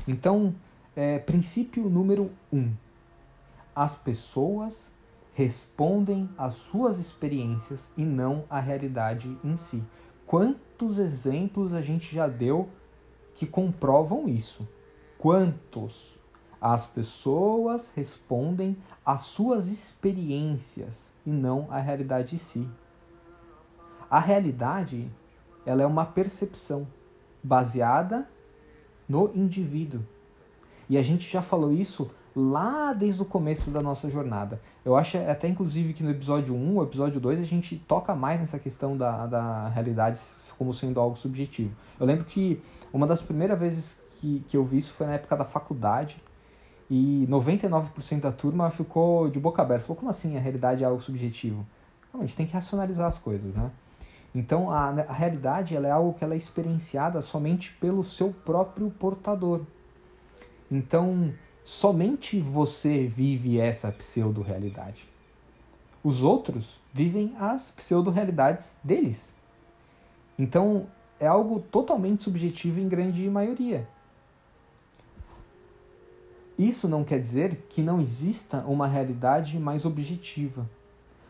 Então, 0.06 0.54
é, 0.96 1.18
princípio 1.18 1.88
número 1.88 2.30
1. 2.52 2.58
Um, 2.58 2.72
as 3.74 3.94
pessoas 3.94 4.90
respondem 5.34 6.28
às 6.36 6.54
suas 6.54 6.98
experiências 6.98 7.92
e 7.96 8.04
não 8.04 8.42
à 8.50 8.58
realidade 8.58 9.38
em 9.44 9.56
si. 9.56 9.84
Quantos 10.26 10.98
exemplos 10.98 11.72
a 11.72 11.80
gente 11.80 12.12
já 12.12 12.26
deu 12.26 12.68
que 13.36 13.46
comprovam 13.46 14.28
isso? 14.28 14.66
Quantos? 15.16 16.18
As 16.60 16.86
pessoas 16.86 17.92
respondem 17.94 18.76
às 19.06 19.20
suas 19.20 19.68
experiências 19.68 21.12
e 21.24 21.30
não 21.30 21.68
à 21.70 21.78
realidade 21.78 22.34
em 22.34 22.38
si. 22.38 22.68
A 24.10 24.18
realidade, 24.18 25.08
ela 25.64 25.82
é 25.82 25.86
uma 25.86 26.04
percepção 26.04 26.84
baseada 27.42 28.28
no 29.08 29.30
indivíduo. 29.34 30.00
E 30.88 30.96
a 30.96 31.02
gente 31.02 31.30
já 31.30 31.42
falou 31.42 31.72
isso 31.72 32.10
lá 32.34 32.92
desde 32.92 33.20
o 33.20 33.24
começo 33.24 33.70
da 33.70 33.82
nossa 33.82 34.08
jornada. 34.10 34.60
Eu 34.84 34.96
acho 34.96 35.18
até 35.18 35.48
inclusive 35.48 35.92
que 35.92 36.02
no 36.02 36.10
episódio 36.10 36.54
1, 36.54 36.76
o 36.76 36.82
episódio 36.82 37.20
2, 37.20 37.40
a 37.40 37.44
gente 37.44 37.76
toca 37.76 38.14
mais 38.14 38.38
nessa 38.38 38.58
questão 38.58 38.96
da, 38.96 39.26
da 39.26 39.68
realidade 39.68 40.20
como 40.56 40.72
sendo 40.72 41.00
algo 41.00 41.16
subjetivo. 41.16 41.72
Eu 41.98 42.06
lembro 42.06 42.24
que 42.24 42.62
uma 42.92 43.06
das 43.06 43.20
primeiras 43.20 43.58
vezes 43.58 44.00
que, 44.16 44.44
que 44.48 44.56
eu 44.56 44.64
vi 44.64 44.78
isso 44.78 44.92
foi 44.92 45.06
na 45.06 45.14
época 45.14 45.36
da 45.36 45.44
faculdade 45.44 46.22
e 46.90 47.26
99% 47.28 48.20
da 48.20 48.32
turma 48.32 48.70
ficou 48.70 49.28
de 49.28 49.38
boca 49.38 49.60
aberta. 49.60 49.84
Falou, 49.84 49.96
como 49.96 50.10
assim 50.10 50.36
a 50.36 50.40
realidade 50.40 50.82
é 50.82 50.86
algo 50.86 51.00
subjetivo? 51.00 51.66
Não, 52.12 52.20
a 52.20 52.24
gente 52.24 52.36
tem 52.36 52.46
que 52.46 52.52
racionalizar 52.52 53.06
as 53.06 53.18
coisas, 53.18 53.54
né? 53.54 53.70
Então 54.34 54.70
a, 54.70 54.88
a 54.90 55.12
realidade 55.12 55.76
é 55.76 55.90
algo 55.90 56.14
que 56.14 56.22
ela 56.22 56.34
é 56.34 56.36
experienciada 56.36 57.20
somente 57.20 57.72
pelo 57.80 58.04
seu 58.04 58.32
próprio 58.32 58.90
portador. 58.90 59.62
Então, 60.70 61.32
somente 61.64 62.38
você 62.40 63.06
vive 63.06 63.58
essa 63.58 63.90
pseudo-realidade. 63.90 65.08
Os 66.04 66.22
outros 66.22 66.80
vivem 66.92 67.34
as 67.38 67.70
pseudo-realidades 67.70 68.76
deles. 68.84 69.34
Então, 70.38 70.86
é 71.18 71.26
algo 71.26 71.60
totalmente 71.60 72.22
subjetivo 72.22 72.80
em 72.80 72.88
grande 72.88 73.28
maioria. 73.28 73.88
Isso 76.58 76.88
não 76.88 77.04
quer 77.04 77.20
dizer 77.20 77.66
que 77.68 77.82
não 77.82 78.00
exista 78.00 78.58
uma 78.66 78.86
realidade 78.86 79.58
mais 79.58 79.84
objetiva, 79.84 80.68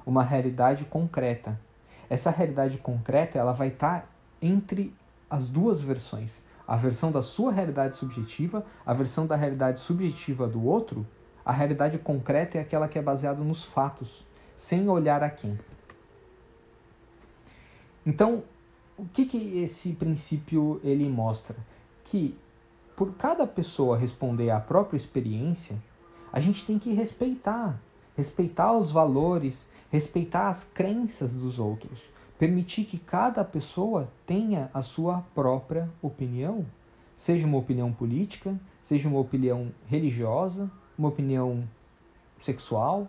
uma 0.05 0.23
realidade 0.23 0.85
concreta. 0.85 1.61
Essa 2.09 2.31
realidade 2.31 2.79
concreta 2.79 3.39
ela 3.39 3.53
vai 3.53 3.69
estar 3.69 4.01
tá 4.01 4.07
entre 4.41 4.95
as 5.29 5.49
duas 5.49 5.83
versões, 5.83 6.43
a 6.67 6.77
versão 6.77 7.13
da 7.13 7.23
sua 7.23 7.53
realidade 7.53 7.97
subjetiva, 7.97 8.65
a 8.85 8.93
versão 8.93 9.27
da 9.27 9.37
realidade 9.37 9.81
subjetiva 9.81 10.47
do 10.47 10.65
outro. 10.65 11.07
A 11.45 11.53
realidade 11.53 11.99
concreta 11.99 12.59
é 12.59 12.61
aquela 12.61 12.89
que 12.89 12.99
é 12.99 13.03
baseada 13.03 13.43
nos 13.43 13.65
fatos, 13.65 14.25
sem 14.57 14.89
olhar 14.89 15.23
a 15.23 15.31
quem. 15.31 15.59
Então, 18.05 18.43
o 18.97 19.07
que, 19.07 19.25
que 19.25 19.59
esse 19.59 19.93
princípio 19.93 20.81
ele 20.83 21.09
mostra? 21.09 21.57
Que 22.05 22.37
por 22.97 23.15
cada 23.15 23.47
pessoa 23.47 23.97
responder 23.97 24.51
à 24.51 24.59
própria 24.59 24.97
experiência, 24.97 25.77
a 26.33 26.41
gente 26.41 26.67
tem 26.67 26.79
que 26.79 26.93
respeitar, 26.93 27.81
respeitar 28.17 28.73
os 28.73 28.91
valores, 28.91 29.67
respeitar 29.91 30.49
as 30.49 30.65
crenças 30.65 31.35
dos 31.35 31.59
outros, 31.59 32.01
permitir 32.39 32.85
que 32.85 32.99
cada 32.99 33.45
pessoa 33.45 34.09
tenha 34.27 34.71
a 34.73 34.83
sua 34.83 35.23
própria 35.35 35.89
opinião, 36.01 36.67
seja 37.17 37.47
uma 37.47 37.59
opinião 37.59 37.93
política, 37.93 38.59
seja 38.83 39.09
uma 39.09 39.19
opinião 39.19 39.73
religiosa, 39.87 40.71
uma 40.97 41.09
opinião 41.09 41.69
sexual, 42.39 43.09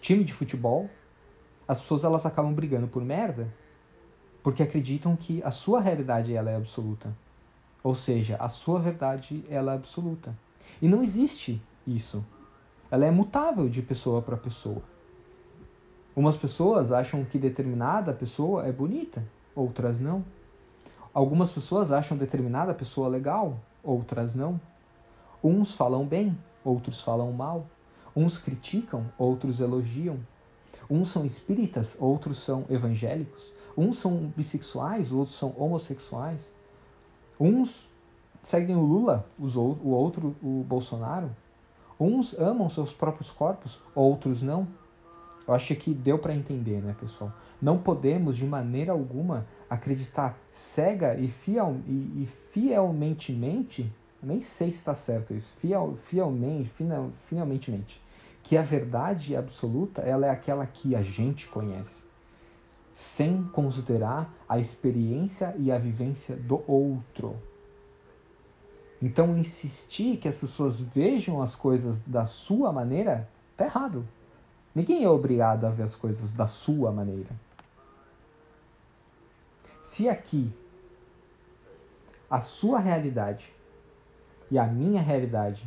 time 0.00 0.24
de 0.24 0.32
futebol. 0.32 0.90
As 1.66 1.80
pessoas 1.80 2.04
elas 2.04 2.26
acabam 2.26 2.52
brigando 2.52 2.88
por 2.88 3.02
merda 3.02 3.52
porque 4.42 4.62
acreditam 4.62 5.14
que 5.14 5.42
a 5.42 5.50
sua 5.50 5.80
realidade 5.80 6.34
ela 6.34 6.50
é 6.50 6.56
absoluta. 6.56 7.16
Ou 7.82 7.94
seja, 7.94 8.36
a 8.36 8.48
sua 8.48 8.80
verdade 8.80 9.44
ela 9.48 9.72
é 9.72 9.76
absoluta. 9.76 10.36
E 10.80 10.88
não 10.88 11.02
existe 11.02 11.62
isso. 11.86 12.24
Ela 12.90 13.06
é 13.06 13.10
mutável 13.10 13.68
de 13.68 13.80
pessoa 13.80 14.20
para 14.20 14.36
pessoa. 14.36 14.82
Umas 16.14 16.36
pessoas 16.36 16.92
acham 16.92 17.24
que 17.24 17.38
determinada 17.38 18.12
pessoa 18.12 18.66
é 18.66 18.72
bonita, 18.72 19.24
outras 19.54 19.98
não. 19.98 20.22
Algumas 21.14 21.50
pessoas 21.50 21.90
acham 21.90 22.16
determinada 22.16 22.74
pessoa 22.74 23.08
legal, 23.08 23.58
outras 23.82 24.34
não. 24.34 24.60
Uns 25.42 25.74
falam 25.74 26.04
bem, 26.04 26.36
outros 26.62 27.00
falam 27.00 27.32
mal. 27.32 27.66
Uns 28.14 28.36
criticam, 28.36 29.06
outros 29.16 29.58
elogiam. 29.58 30.18
Uns 30.88 31.12
são 31.12 31.24
espíritas, 31.24 31.96
outros 31.98 32.38
são 32.38 32.66
evangélicos. 32.68 33.50
Uns 33.76 33.98
são 33.98 34.32
bissexuais, 34.36 35.12
outros 35.12 35.36
são 35.36 35.54
homossexuais. 35.56 36.52
Uns 37.40 37.88
seguem 38.42 38.76
o 38.76 38.82
Lula, 38.82 39.26
o 39.38 39.88
outro 39.88 40.36
o 40.42 40.62
Bolsonaro. 40.68 41.30
Uns 41.98 42.38
amam 42.38 42.68
seus 42.68 42.92
próprios 42.92 43.30
corpos, 43.30 43.80
outros 43.94 44.42
não. 44.42 44.68
Eu 45.46 45.54
acho 45.54 45.74
que 45.74 45.92
deu 45.92 46.18
para 46.18 46.34
entender, 46.34 46.80
né, 46.80 46.94
pessoal? 46.98 47.32
Não 47.60 47.78
podemos 47.78 48.36
de 48.36 48.44
maneira 48.44 48.92
alguma 48.92 49.46
acreditar 49.68 50.38
cega 50.50 51.14
e, 51.18 51.28
fiel, 51.28 51.80
e, 51.86 52.22
e 52.22 52.28
fielmente, 52.50 53.32
nem 54.22 54.40
sei 54.40 54.70
se 54.70 54.78
está 54.78 54.94
certo 54.94 55.34
isso, 55.34 55.54
fiel, 55.58 55.96
fielmente, 55.96 56.68
final, 56.68 57.10
finalmente, 57.28 58.00
que 58.42 58.56
a 58.56 58.62
verdade 58.62 59.34
absoluta 59.34 60.02
ela 60.02 60.26
é 60.26 60.30
aquela 60.30 60.66
que 60.66 60.94
a 60.94 61.02
gente 61.02 61.48
conhece, 61.48 62.02
sem 62.94 63.42
considerar 63.44 64.32
a 64.48 64.58
experiência 64.58 65.54
e 65.58 65.72
a 65.72 65.78
vivência 65.78 66.36
do 66.36 66.62
outro. 66.70 67.36
Então, 69.00 69.36
insistir 69.36 70.18
que 70.18 70.28
as 70.28 70.36
pessoas 70.36 70.80
vejam 70.80 71.42
as 71.42 71.56
coisas 71.56 72.00
da 72.00 72.24
sua 72.24 72.72
maneira 72.72 73.28
está 73.50 73.64
errado. 73.64 74.06
Ninguém 74.74 75.04
é 75.04 75.08
obrigado 75.08 75.66
a 75.66 75.70
ver 75.70 75.82
as 75.82 75.94
coisas 75.94 76.32
da 76.32 76.46
sua 76.46 76.90
maneira. 76.90 77.30
Se 79.82 80.08
aqui 80.08 80.50
a 82.30 82.40
sua 82.40 82.78
realidade 82.78 83.52
e 84.50 84.58
a 84.58 84.66
minha 84.66 85.02
realidade 85.02 85.66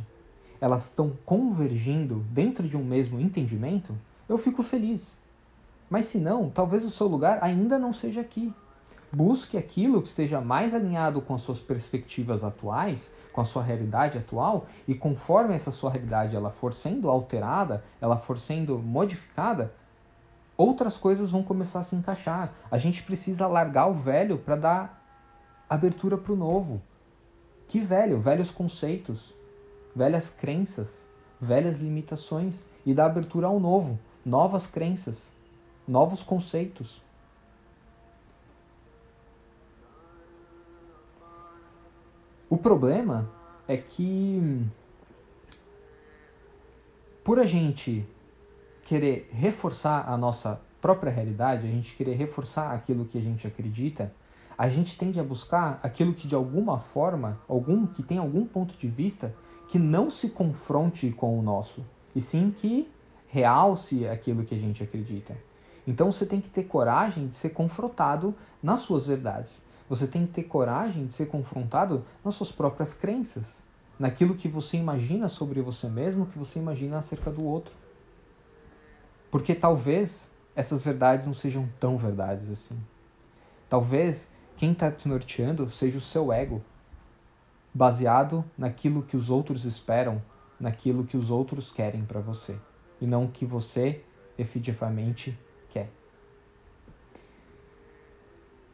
elas 0.60 0.86
estão 0.86 1.16
convergindo 1.24 2.24
dentro 2.30 2.66
de 2.68 2.76
um 2.76 2.84
mesmo 2.84 3.20
entendimento, 3.20 3.96
eu 4.28 4.36
fico 4.38 4.62
feliz. 4.62 5.18
Mas 5.88 6.06
se 6.06 6.18
não, 6.18 6.50
talvez 6.50 6.84
o 6.84 6.90
seu 6.90 7.06
lugar 7.06 7.38
ainda 7.42 7.78
não 7.78 7.92
seja 7.92 8.20
aqui. 8.20 8.52
Busque 9.16 9.56
aquilo 9.56 10.02
que 10.02 10.08
esteja 10.08 10.42
mais 10.42 10.74
alinhado 10.74 11.22
com 11.22 11.34
as 11.34 11.40
suas 11.40 11.58
perspectivas 11.58 12.44
atuais, 12.44 13.10
com 13.32 13.40
a 13.40 13.46
sua 13.46 13.62
realidade 13.62 14.18
atual, 14.18 14.66
e 14.86 14.94
conforme 14.94 15.54
essa 15.54 15.70
sua 15.70 15.90
realidade 15.90 16.36
ela 16.36 16.50
for 16.50 16.74
sendo 16.74 17.08
alterada, 17.08 17.82
ela 17.98 18.18
for 18.18 18.38
sendo 18.38 18.78
modificada, 18.78 19.72
outras 20.54 20.98
coisas 20.98 21.30
vão 21.30 21.42
começar 21.42 21.78
a 21.78 21.82
se 21.82 21.96
encaixar. 21.96 22.52
A 22.70 22.76
gente 22.76 23.02
precisa 23.04 23.46
largar 23.46 23.86
o 23.86 23.94
velho 23.94 24.36
para 24.36 24.54
dar 24.54 25.02
abertura 25.66 26.18
para 26.18 26.34
o 26.34 26.36
novo. 26.36 26.82
Que 27.68 27.80
velho? 27.80 28.20
Velhos 28.20 28.50
conceitos, 28.50 29.32
velhas 29.94 30.28
crenças, 30.28 31.06
velhas 31.40 31.78
limitações 31.78 32.66
e 32.84 32.92
dar 32.92 33.06
abertura 33.06 33.46
ao 33.46 33.58
novo, 33.58 33.98
novas 34.22 34.66
crenças, 34.66 35.32
novos 35.88 36.22
conceitos. 36.22 37.05
O 42.48 42.56
problema 42.56 43.28
é 43.66 43.76
que 43.76 44.64
por 47.24 47.40
a 47.40 47.44
gente 47.44 48.06
querer 48.84 49.28
reforçar 49.32 50.08
a 50.08 50.16
nossa 50.16 50.60
própria 50.80 51.10
realidade, 51.10 51.66
a 51.66 51.70
gente 51.70 51.96
querer 51.96 52.14
reforçar 52.14 52.72
aquilo 52.72 53.04
que 53.04 53.18
a 53.18 53.20
gente 53.20 53.48
acredita, 53.48 54.12
a 54.56 54.68
gente 54.68 54.96
tende 54.96 55.18
a 55.18 55.24
buscar 55.24 55.80
aquilo 55.82 56.14
que 56.14 56.28
de 56.28 56.36
alguma 56.36 56.78
forma, 56.78 57.40
algum 57.48 57.84
que 57.84 58.00
tem 58.00 58.18
algum 58.18 58.46
ponto 58.46 58.76
de 58.76 58.86
vista 58.86 59.34
que 59.68 59.76
não 59.76 60.08
se 60.08 60.30
confronte 60.30 61.10
com 61.10 61.36
o 61.36 61.42
nosso, 61.42 61.84
e 62.14 62.20
sim 62.20 62.54
que 62.56 62.88
realce 63.26 64.06
aquilo 64.06 64.44
que 64.44 64.54
a 64.54 64.58
gente 64.58 64.84
acredita. 64.84 65.36
Então 65.84 66.12
você 66.12 66.24
tem 66.24 66.40
que 66.40 66.48
ter 66.48 66.62
coragem 66.62 67.26
de 67.26 67.34
ser 67.34 67.50
confrontado 67.50 68.32
nas 68.62 68.80
suas 68.80 69.04
verdades. 69.04 69.65
Você 69.88 70.06
tem 70.06 70.26
que 70.26 70.32
ter 70.32 70.44
coragem 70.44 71.06
de 71.06 71.14
ser 71.14 71.26
confrontado 71.26 72.04
nas 72.24 72.34
suas 72.34 72.50
próprias 72.50 72.92
crenças, 72.92 73.56
naquilo 73.98 74.34
que 74.34 74.48
você 74.48 74.76
imagina 74.76 75.28
sobre 75.28 75.60
você 75.60 75.88
mesmo, 75.88 76.26
que 76.26 76.38
você 76.38 76.58
imagina 76.58 76.98
acerca 76.98 77.30
do 77.30 77.44
outro. 77.44 77.72
Porque 79.30 79.54
talvez 79.54 80.30
essas 80.54 80.82
verdades 80.82 81.26
não 81.26 81.34
sejam 81.34 81.68
tão 81.78 81.96
verdades 81.96 82.50
assim. 82.50 82.78
Talvez 83.68 84.32
quem 84.56 84.72
está 84.72 84.90
te 84.90 85.08
norteando 85.08 85.68
seja 85.70 85.98
o 85.98 86.00
seu 86.00 86.32
ego, 86.32 86.62
baseado 87.72 88.44
naquilo 88.56 89.02
que 89.02 89.16
os 89.16 89.28
outros 89.28 89.64
esperam, 89.64 90.22
naquilo 90.58 91.04
que 91.04 91.16
os 91.16 91.30
outros 91.30 91.70
querem 91.70 92.04
para 92.04 92.20
você, 92.20 92.58
e 93.00 93.06
não 93.06 93.26
o 93.26 93.30
que 93.30 93.44
você 93.44 94.02
efetivamente 94.38 95.38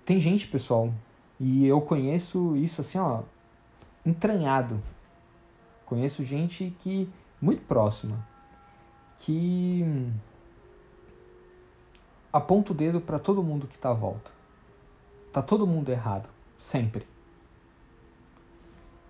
Tem 0.04 0.18
gente, 0.18 0.48
pessoal, 0.48 0.92
e 1.38 1.66
eu 1.66 1.80
conheço 1.80 2.56
isso 2.56 2.80
assim, 2.80 2.98
ó, 2.98 3.22
entranhado. 4.04 4.82
Conheço 5.86 6.24
gente 6.24 6.74
que 6.78 7.08
muito 7.40 7.62
próxima 7.62 8.26
que 9.18 9.84
aponta 12.32 12.72
o 12.72 12.74
dedo 12.74 13.00
para 13.00 13.18
todo 13.18 13.42
mundo 13.42 13.68
que 13.68 13.76
está 13.76 13.90
à 13.90 13.94
volta. 13.94 14.30
Tá 15.32 15.40
todo 15.40 15.66
mundo 15.66 15.90
errado, 15.90 16.28
sempre. 16.58 17.06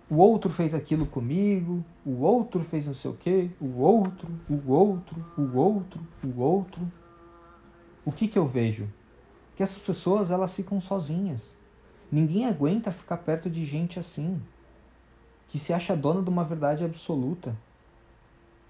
O 0.09 0.17
outro 0.17 0.51
fez 0.51 0.75
aquilo 0.75 1.07
comigo, 1.07 1.83
o 2.05 2.21
outro 2.21 2.63
fez 2.63 2.85
não 2.85 2.93
sei 2.93 3.09
o 3.09 3.15
quê, 3.15 3.49
o 3.59 3.79
outro, 3.79 4.29
o 4.47 4.71
outro, 4.71 5.25
o 5.35 5.57
outro, 5.57 5.99
o 6.23 6.39
outro. 6.39 6.91
O 8.05 8.11
que 8.11 8.27
que 8.27 8.37
eu 8.37 8.45
vejo? 8.45 8.87
Que 9.55 9.63
essas 9.63 9.77
pessoas 9.77 10.31
elas 10.31 10.53
ficam 10.53 10.79
sozinhas. 10.79 11.55
Ninguém 12.11 12.45
aguenta 12.45 12.91
ficar 12.91 13.17
perto 13.17 13.49
de 13.49 13.65
gente 13.65 13.99
assim, 13.99 14.41
que 15.47 15.57
se 15.59 15.73
acha 15.73 15.95
dona 15.95 16.21
de 16.21 16.29
uma 16.29 16.43
verdade 16.43 16.83
absoluta. 16.83 17.55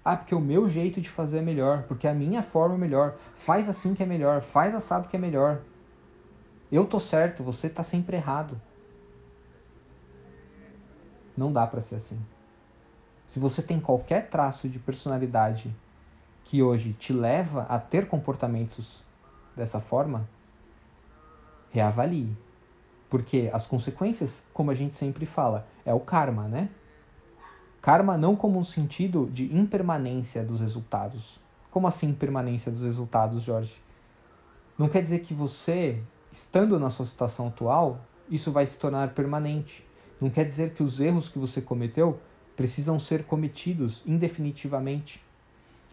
Ah, 0.04 0.16
porque 0.16 0.34
o 0.34 0.40
meu 0.40 0.68
jeito 0.68 1.00
de 1.00 1.08
fazer 1.08 1.38
é 1.38 1.42
melhor, 1.42 1.84
porque 1.84 2.06
a 2.06 2.14
minha 2.14 2.42
forma 2.42 2.74
é 2.74 2.78
melhor. 2.78 3.16
Faz 3.34 3.68
assim 3.68 3.94
que 3.94 4.02
é 4.02 4.06
melhor, 4.06 4.42
faz 4.42 4.74
assado 4.74 5.08
que 5.08 5.16
é 5.16 5.18
melhor. 5.18 5.62
Eu 6.70 6.84
tô 6.86 7.00
certo, 7.00 7.42
você 7.42 7.70
tá 7.70 7.82
sempre 7.82 8.16
errado. 8.16 8.60
Não 11.36 11.52
dá 11.52 11.66
para 11.66 11.80
ser 11.80 11.96
assim. 11.96 12.20
Se 13.26 13.38
você 13.38 13.62
tem 13.62 13.80
qualquer 13.80 14.28
traço 14.28 14.68
de 14.68 14.78
personalidade 14.78 15.74
que 16.44 16.62
hoje 16.62 16.92
te 16.92 17.12
leva 17.12 17.62
a 17.62 17.78
ter 17.78 18.06
comportamentos 18.06 19.02
dessa 19.56 19.80
forma, 19.80 20.28
reavalie. 21.74 22.34
Porque 23.10 23.50
as 23.52 23.66
consequências, 23.66 24.44
como 24.54 24.70
a 24.70 24.74
gente 24.74 24.94
sempre 24.94 25.26
fala, 25.26 25.66
é 25.84 25.92
o 25.92 26.00
karma, 26.00 26.48
né? 26.48 26.70
Karma 27.82 28.16
não 28.16 28.34
como 28.34 28.58
um 28.58 28.64
sentido 28.64 29.28
de 29.30 29.54
impermanência 29.54 30.42
dos 30.42 30.60
resultados. 30.60 31.38
Como 31.70 31.86
assim 31.86 32.08
impermanência 32.08 32.70
dos 32.70 32.82
resultados, 32.82 33.42
Jorge? 33.42 33.74
Não 34.78 34.88
quer 34.88 35.02
dizer 35.02 35.18
que 35.18 35.34
você, 35.34 36.00
estando 36.32 36.78
na 36.78 36.88
sua 36.88 37.04
situação 37.04 37.48
atual, 37.48 38.00
isso 38.30 38.50
vai 38.52 38.66
se 38.66 38.78
tornar 38.78 39.12
permanente. 39.12 39.86
Não 40.20 40.30
quer 40.30 40.44
dizer 40.44 40.72
que 40.72 40.82
os 40.82 41.00
erros 41.00 41.28
que 41.28 41.38
você 41.38 41.60
cometeu 41.60 42.20
precisam 42.56 42.98
ser 42.98 43.24
cometidos 43.24 44.02
indefinitivamente. 44.06 45.22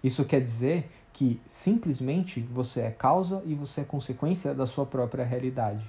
Isso 0.04 0.24
quer 0.26 0.42
dizer 0.42 0.90
que 1.14 1.42
simplesmente 1.48 2.42
você 2.42 2.82
é 2.82 2.92
causa 2.92 3.42
e 3.46 3.54
você 3.54 3.82
é 3.82 3.84
consequência 3.84 4.54
da 4.54 4.66
sua 4.66 4.86
própria 4.86 5.26
realidade. 5.26 5.86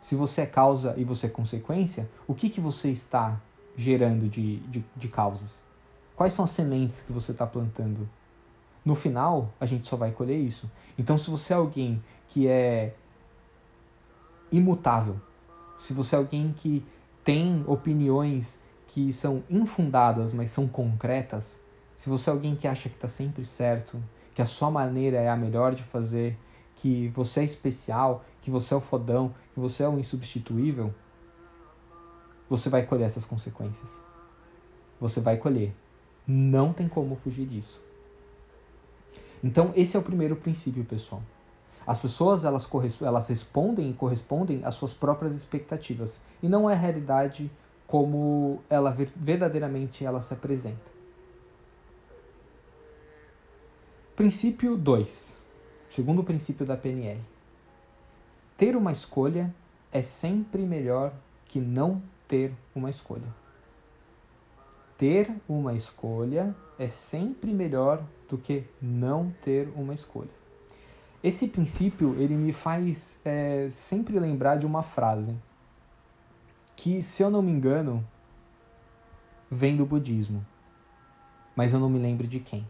Se 0.00 0.14
você 0.14 0.42
é 0.42 0.46
causa 0.46 0.94
e 0.96 1.04
você 1.04 1.26
é 1.26 1.28
consequência, 1.28 2.08
o 2.26 2.34
que, 2.34 2.48
que 2.48 2.60
você 2.60 2.90
está 2.90 3.40
gerando 3.76 4.28
de, 4.28 4.58
de, 4.60 4.84
de 4.96 5.08
causas? 5.08 5.60
Quais 6.16 6.32
são 6.32 6.44
as 6.44 6.50
sementes 6.50 7.02
que 7.02 7.12
você 7.12 7.32
está 7.32 7.46
plantando? 7.46 8.08
No 8.84 8.94
final, 8.94 9.52
a 9.60 9.66
gente 9.66 9.86
só 9.86 9.96
vai 9.96 10.10
colher 10.10 10.38
isso. 10.38 10.70
Então, 10.98 11.16
se 11.18 11.30
você 11.30 11.52
é 11.52 11.56
alguém 11.56 12.02
que 12.28 12.46
é 12.46 12.94
imutável, 14.50 15.20
se 15.78 15.92
você 15.92 16.14
é 16.14 16.18
alguém 16.18 16.54
que 16.56 16.84
tem 17.24 17.62
opiniões 17.66 18.60
que 18.86 19.12
são 19.12 19.42
infundadas, 19.48 20.32
mas 20.32 20.50
são 20.50 20.66
concretas, 20.66 21.60
se 22.00 22.08
você 22.08 22.30
é 22.30 22.32
alguém 22.32 22.56
que 22.56 22.66
acha 22.66 22.88
que 22.88 22.94
está 22.94 23.06
sempre 23.06 23.44
certo, 23.44 24.02
que 24.34 24.40
a 24.40 24.46
sua 24.46 24.70
maneira 24.70 25.18
é 25.18 25.28
a 25.28 25.36
melhor 25.36 25.74
de 25.74 25.82
fazer, 25.82 26.34
que 26.74 27.08
você 27.08 27.40
é 27.40 27.44
especial, 27.44 28.24
que 28.40 28.50
você 28.50 28.72
é 28.72 28.76
o 28.78 28.80
fodão, 28.80 29.34
que 29.52 29.60
você 29.60 29.82
é 29.82 29.88
o 29.88 29.98
insubstituível, 29.98 30.94
você 32.48 32.70
vai 32.70 32.86
colher 32.86 33.04
essas 33.04 33.26
consequências. 33.26 34.00
Você 34.98 35.20
vai 35.20 35.36
colher. 35.36 35.74
Não 36.26 36.72
tem 36.72 36.88
como 36.88 37.14
fugir 37.16 37.46
disso. 37.46 37.82
Então, 39.44 39.70
esse 39.76 39.94
é 39.94 40.00
o 40.00 40.02
primeiro 40.02 40.36
princípio, 40.36 40.82
pessoal. 40.86 41.20
As 41.86 41.98
pessoas 41.98 42.46
elas, 42.46 42.66
elas 43.02 43.28
respondem 43.28 43.90
e 43.90 43.92
correspondem 43.92 44.62
às 44.64 44.74
suas 44.74 44.94
próprias 44.94 45.34
expectativas 45.34 46.22
e 46.42 46.48
não 46.48 46.70
é 46.70 46.72
a 46.72 46.78
realidade 46.78 47.50
como 47.86 48.62
ela 48.70 48.90
verdadeiramente 49.14 50.02
ela 50.02 50.22
se 50.22 50.32
apresenta. 50.32 50.99
Princípio 54.20 54.76
2. 54.76 55.40
Segundo 55.88 56.22
princípio 56.22 56.66
da 56.66 56.76
PNL. 56.76 57.18
Ter 58.54 58.76
uma 58.76 58.92
escolha 58.92 59.50
é 59.90 60.02
sempre 60.02 60.66
melhor 60.66 61.14
que 61.46 61.58
não 61.58 62.02
ter 62.28 62.52
uma 62.74 62.90
escolha. 62.90 63.34
Ter 64.98 65.32
uma 65.48 65.72
escolha 65.72 66.54
é 66.78 66.86
sempre 66.86 67.54
melhor 67.54 68.04
do 68.28 68.36
que 68.36 68.64
não 68.78 69.34
ter 69.42 69.72
uma 69.74 69.94
escolha. 69.94 70.28
Esse 71.24 71.48
princípio 71.48 72.14
ele 72.20 72.34
me 72.34 72.52
faz 72.52 73.18
é, 73.24 73.68
sempre 73.70 74.18
lembrar 74.18 74.56
de 74.56 74.66
uma 74.66 74.82
frase 74.82 75.34
que, 76.76 77.00
se 77.00 77.22
eu 77.22 77.30
não 77.30 77.40
me 77.40 77.52
engano, 77.52 78.06
vem 79.50 79.78
do 79.78 79.86
budismo, 79.86 80.44
mas 81.56 81.72
eu 81.72 81.80
não 81.80 81.88
me 81.88 81.98
lembro 81.98 82.26
de 82.26 82.38
quem. 82.38 82.66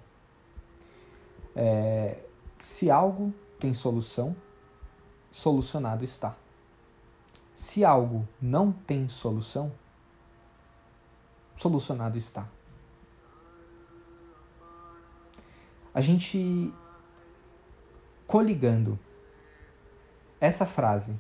É, 1.55 2.19
se 2.59 2.91
algo 2.91 3.33
tem 3.59 3.75
solução, 3.75 4.35
solucionado 5.31 6.05
está. 6.05 6.37
Se 7.55 7.85
algo 7.85 8.27
não 8.41 8.73
tem 8.73 9.09
solução, 9.09 9.73
solucionado 11.57 12.17
está. 12.17 12.49
A 15.93 16.01
gente 16.01 16.73
coligando 18.27 18.99
essa 20.41 20.65
frase 20.65 21.19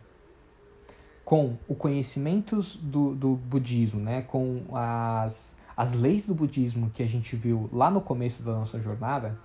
com 1.24 1.56
o 1.68 1.74
conhecimento 1.74 2.60
do, 2.80 3.14
do 3.14 3.36
budismo, 3.36 4.00
né, 4.00 4.22
com 4.22 4.64
as, 4.72 5.56
as 5.76 5.92
leis 5.94 6.26
do 6.26 6.34
budismo 6.34 6.90
que 6.90 7.02
a 7.02 7.06
gente 7.06 7.36
viu 7.36 7.68
lá 7.72 7.90
no 7.90 8.00
começo 8.00 8.42
da 8.42 8.52
nossa 8.52 8.80
jornada, 8.80 9.38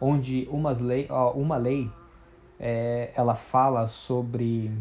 onde 0.00 0.48
umas 0.50 0.80
lei, 0.80 1.08
uma 1.34 1.56
lei 1.56 1.90
é, 2.58 3.12
ela 3.14 3.34
fala 3.34 3.86
sobre. 3.86 4.72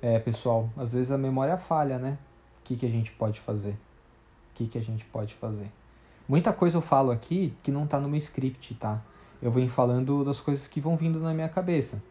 É, 0.00 0.18
pessoal, 0.18 0.68
às 0.76 0.92
vezes 0.92 1.12
a 1.12 1.18
memória 1.18 1.56
falha, 1.56 1.98
né? 1.98 2.18
O 2.60 2.64
que, 2.64 2.76
que 2.76 2.86
a 2.86 2.88
gente 2.88 3.12
pode 3.12 3.38
fazer? 3.38 3.72
O 3.72 4.54
que, 4.54 4.66
que 4.66 4.78
a 4.78 4.82
gente 4.82 5.04
pode 5.04 5.34
fazer? 5.34 5.70
Muita 6.28 6.52
coisa 6.52 6.78
eu 6.78 6.82
falo 6.82 7.10
aqui 7.10 7.54
que 7.62 7.70
não 7.70 7.86
tá 7.86 8.00
no 8.00 8.08
meu 8.08 8.18
script, 8.18 8.74
tá? 8.74 9.00
Eu 9.40 9.50
venho 9.50 9.68
falando 9.68 10.24
das 10.24 10.40
coisas 10.40 10.68
que 10.68 10.80
vão 10.80 10.96
vindo 10.96 11.20
na 11.20 11.34
minha 11.34 11.48
cabeça. 11.48 12.02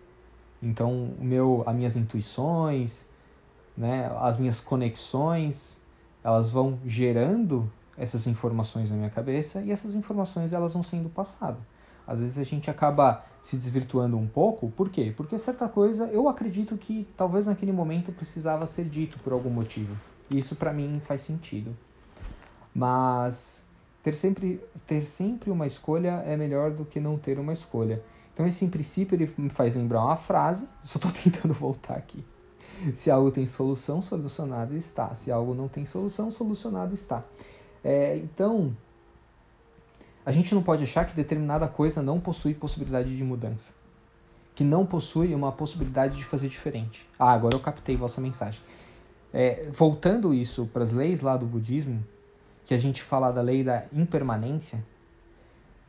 Então, 0.62 1.14
o 1.20 1.24
meu, 1.24 1.64
as 1.66 1.76
minhas 1.76 1.96
intuições, 1.96 3.06
né, 3.76 4.12
as 4.20 4.38
minhas 4.38 4.60
conexões, 4.60 5.78
elas 6.24 6.52
vão 6.52 6.78
gerando 6.86 7.72
essas 7.98 8.28
informações 8.28 8.89
na 8.89 8.96
minha 8.96 9.10
cabeça 9.10 9.62
e 9.62 9.72
essas 9.72 9.96
informações 9.96 10.54
elas 10.54 10.74
vão 10.74 10.84
sendo 10.84 11.10
passadas. 11.10 11.62
Às 12.06 12.20
vezes 12.20 12.38
a 12.38 12.44
gente 12.44 12.70
acaba 12.70 13.24
se 13.42 13.56
desvirtuando 13.56 14.18
um 14.18 14.28
pouco, 14.28 14.70
por 14.72 14.89
quê? 14.89 15.14
Porque 15.16 15.38
certa 15.38 15.68
coisa 15.68 16.06
eu 16.06 16.28
acredito 16.28 16.78
que 16.78 17.08
talvez 17.16 17.48
naquele 17.48 17.72
momento 17.72 18.12
precisava 18.12 18.68
ser 18.68 18.86
dito 18.86 19.20
por 19.20 19.34
algum 19.34 19.50
motivo. 19.50 19.96
E 20.30 20.39
isso 20.39 20.56
para 20.56 20.74
mim 20.74 21.02
faz 21.06 21.22
sentido. 21.22 21.76
Mas 22.74 23.64
ter 24.02 24.14
sempre, 24.14 24.60
ter 24.88 25.04
sempre 25.04 25.52
uma 25.52 25.68
escolha 25.68 26.24
é 26.26 26.36
melhor 26.36 26.72
do 26.72 26.86
que 26.86 27.00
não 27.00 27.18
ter 27.18 27.39
uma 27.39 27.54
escolha. 27.54 28.02
Então 28.34 28.48
esse 28.48 28.66
princípio 28.68 29.16
ele 29.16 29.34
me 29.38 29.50
faz 29.50 29.76
lembrar 29.76 30.04
uma 30.04 30.16
frase, 30.16 30.68
só 30.82 30.98
estou 30.98 31.12
tentando 31.12 31.54
voltar 31.54 31.96
aqui. 31.96 32.24
Se 32.96 33.12
algo 33.12 33.30
tem 33.30 33.46
solução, 33.46 34.02
solucionado 34.02 34.76
está. 34.76 35.14
Se 35.14 35.32
algo 35.32 35.54
não 35.54 35.68
tem 35.68 35.86
solução, 35.86 36.32
solucionado 36.32 36.96
está. 36.96 37.24
É, 37.84 38.18
então, 38.18 38.76
a 40.26 40.32
gente 40.32 40.54
não 40.54 40.62
pode 40.62 40.84
achar 40.84 41.06
que 41.06 41.16
determinada 41.16 41.68
coisa 41.68 42.02
não 42.02 42.20
possui 42.20 42.54
possibilidade 42.54 43.16
de 43.16 43.24
mudança. 43.24 43.74
Que 44.54 44.64
não 44.64 44.86
possui 44.86 45.34
uma 45.34 45.52
possibilidade 45.52 46.18
de 46.18 46.24
fazer 46.24 46.48
diferente. 46.48 47.08
Ah, 47.18 47.32
agora 47.32 47.56
eu 47.56 47.60
captei 47.60 47.96
vossa 47.96 48.22
mensagem. 48.22 48.62
É, 49.34 49.70
voltando 49.72 50.34
isso 50.34 50.70
para 50.72 50.84
as 50.84 50.92
leis 50.92 51.22
lá 51.22 51.38
do 51.38 51.46
budismo, 51.46 52.04
que 52.66 52.74
a 52.74 52.78
gente 52.78 53.02
fala 53.02 53.32
da 53.32 53.42
lei 53.42 53.64
da 53.64 53.86
impermanência, 53.92 54.84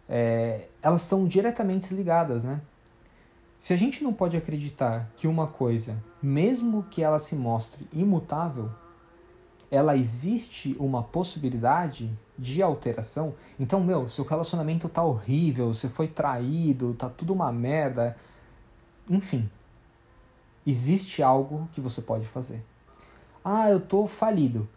é, 0.08 0.66
elas 0.80 1.02
estão 1.02 1.26
diretamente 1.26 1.92
ligadas, 1.94 2.44
né? 2.44 2.60
Se 3.58 3.72
a 3.72 3.76
gente 3.76 4.02
não 4.02 4.12
pode 4.12 4.36
acreditar 4.36 5.08
que 5.16 5.28
uma 5.28 5.46
coisa, 5.46 5.96
mesmo 6.20 6.82
que 6.90 7.02
ela 7.02 7.18
se 7.18 7.36
mostre 7.36 7.86
imutável, 7.92 8.70
ela 9.72 9.96
existe 9.96 10.76
uma 10.78 11.02
possibilidade 11.02 12.12
de 12.38 12.62
alteração. 12.62 13.34
Então, 13.58 13.80
meu, 13.80 14.06
seu 14.06 14.22
relacionamento 14.22 14.86
tá 14.86 15.02
horrível, 15.02 15.72
você 15.72 15.88
foi 15.88 16.06
traído, 16.06 16.92
tá 16.92 17.08
tudo 17.08 17.32
uma 17.32 17.50
merda. 17.50 18.14
Enfim, 19.08 19.48
existe 20.66 21.22
algo 21.22 21.70
que 21.72 21.80
você 21.80 22.02
pode 22.02 22.26
fazer. 22.26 22.62
Ah, 23.42 23.70
eu 23.70 23.80
tô 23.80 24.06
falido. 24.06 24.68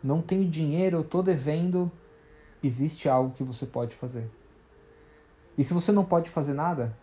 Não 0.00 0.22
tenho 0.22 0.48
dinheiro, 0.48 0.98
eu 0.98 1.04
tô 1.04 1.24
devendo. 1.24 1.90
Existe 2.62 3.08
algo 3.08 3.34
que 3.34 3.42
você 3.42 3.66
pode 3.66 3.96
fazer. 3.96 4.30
E 5.58 5.64
se 5.64 5.74
você 5.74 5.90
não 5.90 6.04
pode 6.04 6.30
fazer 6.30 6.54
nada, 6.54 6.96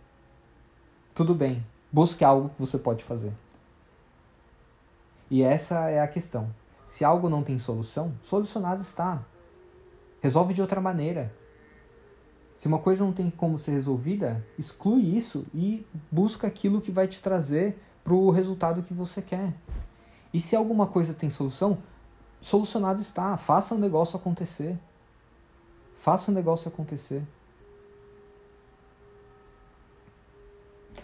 tudo 1.14 1.36
bem. 1.36 1.62
Busque 1.92 2.24
algo 2.24 2.48
que 2.48 2.60
você 2.62 2.78
pode 2.78 3.04
fazer. 3.04 3.34
E 5.30 5.44
essa 5.44 5.90
é 5.90 6.00
a 6.00 6.08
questão. 6.08 6.50
Se 6.88 7.04
algo 7.04 7.30
não 7.30 7.44
tem 7.44 7.60
solução, 7.60 8.14
solucionado 8.24 8.82
está. 8.82 9.22
Resolve 10.22 10.54
de 10.54 10.62
outra 10.62 10.80
maneira. 10.80 11.36
Se 12.56 12.68
uma 12.68 12.80
coisa 12.80 13.04
não 13.04 13.12
tem 13.12 13.30
como 13.30 13.60
ser 13.60 13.72
resolvida, 13.72 14.44
exclui 14.58 15.02
isso 15.16 15.46
e 15.54 15.86
busca 16.10 16.48
aquilo 16.48 16.82
que 16.82 16.90
vai 16.90 17.08
te 17.08 17.22
trazer 17.22 17.78
para 18.04 18.14
o 18.14 18.32
resultado 18.32 18.82
que 18.82 18.94
você 18.94 19.22
quer. 19.22 19.54
E 20.34 20.40
se 20.40 20.56
alguma 20.56 20.88
coisa 20.88 21.14
tem 21.14 21.30
solução, 21.30 21.78
solucionado 22.42 23.02
está. 23.02 23.36
Faça 23.36 23.76
o 23.76 23.78
negócio 23.78 24.18
acontecer. 24.18 24.80
Faça 25.98 26.32
o 26.32 26.34
negócio 26.34 26.70
acontecer. 26.70 27.22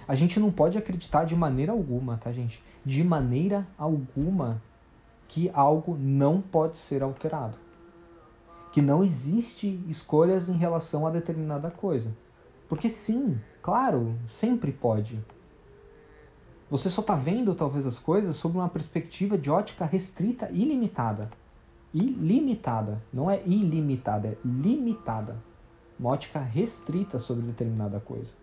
A 0.07 0.15
gente 0.15 0.39
não 0.39 0.51
pode 0.51 0.77
acreditar 0.77 1.25
de 1.25 1.35
maneira 1.35 1.73
alguma, 1.73 2.17
tá, 2.17 2.31
gente? 2.31 2.63
De 2.85 3.03
maneira 3.03 3.67
alguma 3.77 4.61
que 5.33 5.49
algo 5.51 5.97
não 5.99 6.39
pode 6.39 6.77
ser 6.77 7.01
alterado. 7.01 7.57
que 8.71 8.83
não 8.83 9.03
existe 9.03 9.83
escolhas 9.87 10.47
em 10.47 10.53
relação 10.57 11.07
a 11.07 11.09
determinada 11.09 11.71
coisa. 11.71 12.11
Porque 12.69 12.87
sim, 12.87 13.39
claro, 13.59 14.15
sempre 14.29 14.71
pode. 14.71 15.19
Você 16.69 16.87
só 16.87 17.01
está 17.01 17.15
vendo 17.15 17.55
talvez 17.55 17.87
as 17.87 17.97
coisas 17.97 18.35
sob 18.35 18.57
uma 18.57 18.69
perspectiva 18.69 19.39
de 19.39 19.49
ótica 19.49 19.85
restrita 19.85 20.49
e 20.51 20.63
limitada. 20.65 21.31
Ilimitada, 21.91 23.01
não 23.11 23.29
é 23.29 23.41
ilimitada, 23.43 24.27
é 24.27 24.37
limitada. 24.45 25.35
Uma 25.99 26.11
ótica 26.11 26.39
restrita 26.39 27.17
sobre 27.17 27.43
determinada 27.45 27.99
coisa. 27.99 28.33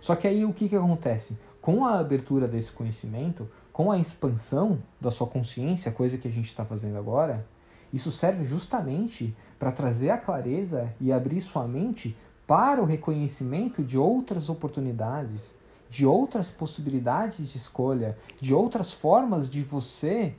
Só 0.00 0.16
que 0.16 0.26
aí 0.26 0.42
o 0.42 0.54
que, 0.54 0.70
que 0.70 0.76
acontece? 0.76 1.38
Com 1.60 1.86
a 1.86 1.98
abertura 1.98 2.48
desse 2.48 2.72
conhecimento, 2.72 3.46
com 3.72 3.90
a 3.90 3.98
expansão 3.98 4.82
da 5.00 5.10
sua 5.10 5.26
consciência, 5.26 5.92
coisa 5.92 6.18
que 6.18 6.28
a 6.28 6.30
gente 6.30 6.48
está 6.48 6.64
fazendo 6.64 6.98
agora, 6.98 7.46
isso 7.92 8.10
serve 8.10 8.44
justamente 8.44 9.36
para 9.58 9.72
trazer 9.72 10.10
a 10.10 10.18
clareza 10.18 10.92
e 11.00 11.12
abrir 11.12 11.40
sua 11.40 11.66
mente 11.66 12.16
para 12.46 12.82
o 12.82 12.84
reconhecimento 12.84 13.82
de 13.82 13.96
outras 13.96 14.48
oportunidades, 14.48 15.54
de 15.88 16.06
outras 16.06 16.50
possibilidades 16.50 17.50
de 17.50 17.56
escolha, 17.56 18.16
de 18.40 18.54
outras 18.54 18.92
formas 18.92 19.48
de 19.50 19.62
você 19.62 20.34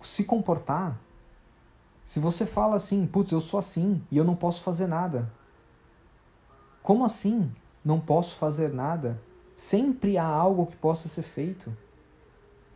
se 0.00 0.24
comportar. 0.24 0.98
Se 2.04 2.20
você 2.20 2.46
fala 2.46 2.76
assim, 2.76 3.06
putz, 3.06 3.32
eu 3.32 3.40
sou 3.40 3.58
assim 3.58 4.02
e 4.10 4.16
eu 4.16 4.24
não 4.24 4.36
posso 4.36 4.62
fazer 4.62 4.86
nada. 4.86 5.30
Como 6.82 7.04
assim? 7.04 7.50
Não 7.84 7.98
posso 7.98 8.36
fazer 8.36 8.72
nada? 8.72 9.20
Sempre 9.56 10.16
há 10.16 10.24
algo 10.24 10.66
que 10.66 10.76
possa 10.76 11.08
ser 11.08 11.22
feito. 11.22 11.76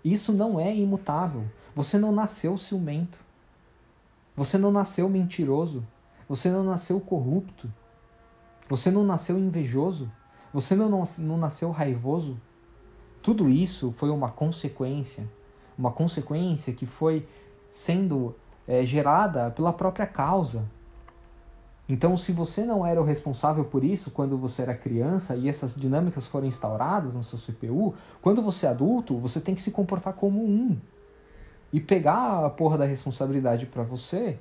Isso 0.05 0.33
não 0.33 0.59
é 0.59 0.75
imutável. 0.75 1.45
Você 1.75 1.99
não 1.99 2.13
nasceu 2.13 2.57
ciumento. 2.57 3.19
Você 4.37 4.57
não 4.57 4.73
nasceu 4.73 5.09
mentiroso. 5.09 5.87
Você 6.29 6.51
não 6.51 6.65
nasceu 6.65 7.01
corrupto. 7.01 7.73
Você 8.69 8.91
não 8.91 9.05
nasceu 9.05 9.39
invejoso. 9.39 10.11
Você 10.53 10.75
não, 10.75 11.05
não 11.19 11.37
nasceu 11.37 11.71
raivoso. 11.71 12.37
Tudo 13.23 13.49
isso 13.49 13.93
foi 13.97 14.11
uma 14.11 14.31
consequência. 14.31 15.29
Uma 15.77 15.93
consequência 15.93 16.73
que 16.73 16.87
foi 16.87 17.29
sendo 17.71 18.35
é, 18.67 18.85
gerada 18.85 19.51
pela 19.51 19.73
própria 19.73 20.07
causa. 20.07 20.65
Então, 21.91 22.17
se 22.17 22.31
você 22.31 22.65
não 22.65 22.87
era 22.87 23.03
o 23.03 23.05
responsável 23.05 23.65
por 23.65 23.83
isso 23.83 24.13
quando 24.13 24.39
você 24.39 24.63
era 24.63 24.77
criança 24.77 25.35
e 25.35 25.49
essas 25.49 25.75
dinâmicas 25.75 26.25
foram 26.25 26.47
instauradas 26.47 27.17
no 27.17 27.23
seu 27.25 27.37
CPU, 27.37 27.97
quando 28.23 28.41
você 28.41 28.65
é 28.65 28.69
adulto, 28.69 29.19
você 29.19 29.41
tem 29.41 29.57
que 29.57 29.61
se 29.61 29.73
comportar 29.73 30.13
como 30.13 30.41
um 30.41 30.79
e 31.73 31.81
pegar 31.81 32.47
a 32.47 32.49
porra 32.49 32.79
da 32.79 32.85
responsabilidade 32.85 33.67
para 33.67 33.83
você. 33.83 34.39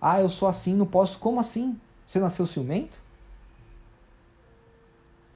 Ah, 0.00 0.22
eu 0.22 0.30
sou 0.30 0.48
assim, 0.48 0.74
não 0.74 0.86
posso. 0.86 1.18
Como 1.18 1.38
assim? 1.38 1.78
Você 2.06 2.18
nasceu 2.18 2.46
ciumento? 2.46 2.96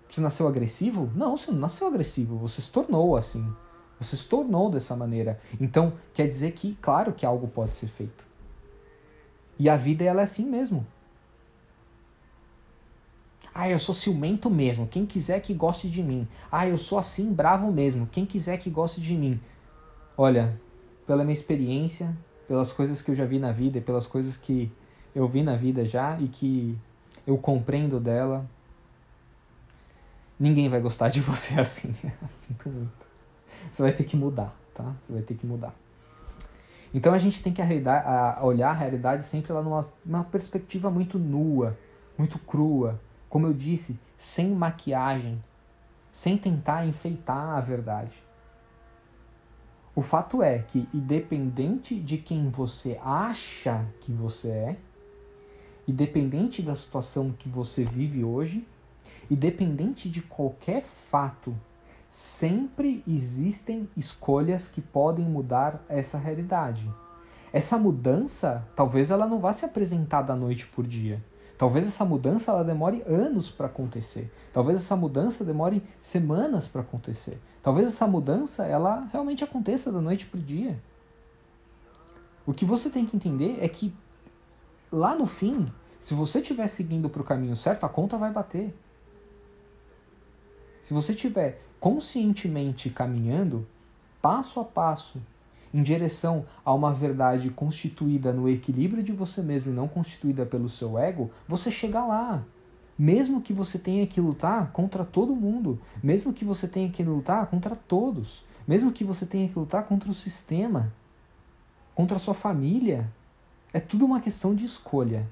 Você 0.08 0.22
nasceu 0.22 0.48
agressivo? 0.48 1.12
Não, 1.14 1.36
você 1.36 1.50
não 1.50 1.58
nasceu 1.58 1.86
agressivo, 1.86 2.38
você 2.38 2.62
se 2.62 2.70
tornou 2.70 3.18
assim. 3.18 3.46
Você 4.00 4.16
se 4.16 4.24
tornou 4.24 4.70
dessa 4.70 4.96
maneira. 4.96 5.38
Então, 5.60 5.92
quer 6.14 6.26
dizer 6.26 6.52
que, 6.52 6.74
claro 6.80 7.12
que 7.12 7.26
algo 7.26 7.48
pode 7.48 7.76
ser 7.76 7.88
feito. 7.88 8.27
E 9.58 9.68
a 9.68 9.76
vida, 9.76 10.04
ela 10.04 10.20
é 10.20 10.24
assim 10.24 10.46
mesmo. 10.46 10.86
Ah, 13.54 13.68
eu 13.68 13.78
sou 13.78 13.94
ciumento 13.94 14.48
mesmo. 14.48 14.86
Quem 14.86 15.04
quiser 15.04 15.40
que 15.40 15.52
goste 15.52 15.90
de 15.90 16.02
mim. 16.02 16.28
Ah, 16.50 16.68
eu 16.68 16.78
sou 16.78 16.96
assim, 16.96 17.32
bravo 17.32 17.72
mesmo. 17.72 18.06
Quem 18.06 18.24
quiser 18.24 18.56
que 18.58 18.70
goste 18.70 19.00
de 19.00 19.14
mim. 19.16 19.40
Olha, 20.16 20.56
pela 21.06 21.24
minha 21.24 21.34
experiência, 21.34 22.16
pelas 22.46 22.72
coisas 22.72 23.02
que 23.02 23.10
eu 23.10 23.16
já 23.16 23.24
vi 23.24 23.40
na 23.40 23.50
vida 23.50 23.78
e 23.78 23.80
pelas 23.80 24.06
coisas 24.06 24.36
que 24.36 24.70
eu 25.12 25.26
vi 25.26 25.42
na 25.42 25.56
vida 25.56 25.84
já 25.84 26.16
e 26.20 26.28
que 26.28 26.78
eu 27.26 27.36
compreendo 27.36 27.98
dela, 27.98 28.46
ninguém 30.38 30.68
vai 30.68 30.80
gostar 30.80 31.08
de 31.08 31.18
você 31.20 31.58
assim. 31.58 31.94
Sinto 32.30 32.68
muito. 32.68 33.08
Você 33.72 33.82
vai 33.82 33.92
ter 33.92 34.04
que 34.04 34.16
mudar, 34.16 34.56
tá? 34.72 34.94
Você 35.02 35.12
vai 35.12 35.22
ter 35.22 35.34
que 35.34 35.46
mudar. 35.46 35.74
Então 36.92 37.12
a 37.12 37.18
gente 37.18 37.42
tem 37.42 37.52
que 37.52 37.60
a, 37.62 38.38
olhar 38.42 38.70
a 38.70 38.74
realidade 38.74 39.24
sempre 39.24 39.52
lá 39.52 39.62
numa, 39.62 39.88
numa 40.04 40.24
perspectiva 40.24 40.90
muito 40.90 41.18
nua, 41.18 41.76
muito 42.16 42.38
crua. 42.38 43.00
Como 43.28 43.46
eu 43.46 43.52
disse, 43.52 43.98
sem 44.16 44.50
maquiagem, 44.50 45.42
sem 46.10 46.38
tentar 46.38 46.86
enfeitar 46.86 47.56
a 47.56 47.60
verdade. 47.60 48.12
O 49.94 50.00
fato 50.00 50.42
é 50.42 50.60
que, 50.60 50.88
independente 50.94 51.98
de 51.98 52.18
quem 52.18 52.48
você 52.48 52.98
acha 53.02 53.84
que 54.00 54.12
você 54.12 54.48
é, 54.48 54.76
independente 55.86 56.62
da 56.62 56.74
situação 56.74 57.32
que 57.32 57.48
você 57.48 57.84
vive 57.84 58.22
hoje, 58.22 58.66
independente 59.30 60.08
de 60.08 60.22
qualquer 60.22 60.84
fato 61.10 61.54
sempre 62.08 63.02
existem 63.06 63.88
escolhas 63.96 64.68
que 64.68 64.80
podem 64.80 65.24
mudar 65.24 65.84
essa 65.88 66.18
realidade. 66.18 66.90
Essa 67.52 67.78
mudança, 67.78 68.66
talvez 68.76 69.10
ela 69.10 69.26
não 69.26 69.38
vá 69.38 69.52
se 69.52 69.64
apresentar 69.64 70.22
da 70.22 70.34
noite 70.34 70.66
por 70.66 70.86
dia. 70.86 71.22
Talvez 71.56 71.86
essa 71.86 72.04
mudança 72.04 72.52
ela 72.52 72.62
demore 72.62 73.02
anos 73.06 73.50
para 73.50 73.66
acontecer. 73.66 74.30
Talvez 74.52 74.78
essa 74.78 74.94
mudança 74.94 75.44
demore 75.44 75.82
semanas 76.00 76.68
para 76.68 76.82
acontecer. 76.82 77.40
Talvez 77.62 77.88
essa 77.88 78.06
mudança 78.06 78.64
ela 78.64 79.08
realmente 79.12 79.42
aconteça 79.42 79.90
da 79.90 80.00
noite 80.00 80.26
para 80.26 80.38
o 80.38 80.42
dia. 80.42 80.80
O 82.46 82.54
que 82.54 82.64
você 82.64 82.88
tem 82.88 83.04
que 83.04 83.16
entender 83.16 83.58
é 83.60 83.68
que 83.68 83.92
lá 84.90 85.14
no 85.14 85.26
fim, 85.26 85.70
se 86.00 86.14
você 86.14 86.38
estiver 86.38 86.68
seguindo 86.68 87.10
para 87.10 87.22
o 87.22 87.24
caminho 87.24 87.56
certo, 87.56 87.84
a 87.84 87.88
conta 87.88 88.16
vai 88.16 88.30
bater. 88.30 88.74
Se 90.80 90.94
você 90.94 91.12
estiver 91.12 91.60
conscientemente 91.80 92.90
caminhando, 92.90 93.66
passo 94.20 94.60
a 94.60 94.64
passo, 94.64 95.20
em 95.72 95.82
direção 95.82 96.46
a 96.64 96.72
uma 96.72 96.92
verdade 96.92 97.50
constituída 97.50 98.32
no 98.32 98.48
equilíbrio 98.48 99.02
de 99.02 99.12
você 99.12 99.42
mesmo 99.42 99.70
e 99.70 99.74
não 99.74 99.86
constituída 99.86 100.46
pelo 100.46 100.68
seu 100.68 100.98
ego, 100.98 101.30
você 101.46 101.70
chega 101.70 102.04
lá. 102.04 102.42
Mesmo 102.98 103.40
que 103.40 103.52
você 103.52 103.78
tenha 103.78 104.06
que 104.06 104.20
lutar 104.20 104.72
contra 104.72 105.04
todo 105.04 105.36
mundo, 105.36 105.78
mesmo 106.02 106.32
que 106.32 106.44
você 106.44 106.66
tenha 106.66 106.90
que 106.90 107.02
lutar 107.02 107.46
contra 107.46 107.76
todos, 107.76 108.42
mesmo 108.66 108.90
que 108.90 109.04
você 109.04 109.24
tenha 109.24 109.48
que 109.48 109.58
lutar 109.58 109.84
contra 109.84 110.10
o 110.10 110.14
sistema, 110.14 110.92
contra 111.94 112.16
a 112.16 112.20
sua 112.20 112.34
família, 112.34 113.08
é 113.72 113.78
tudo 113.78 114.04
uma 114.04 114.20
questão 114.20 114.54
de 114.54 114.64
escolha. 114.64 115.28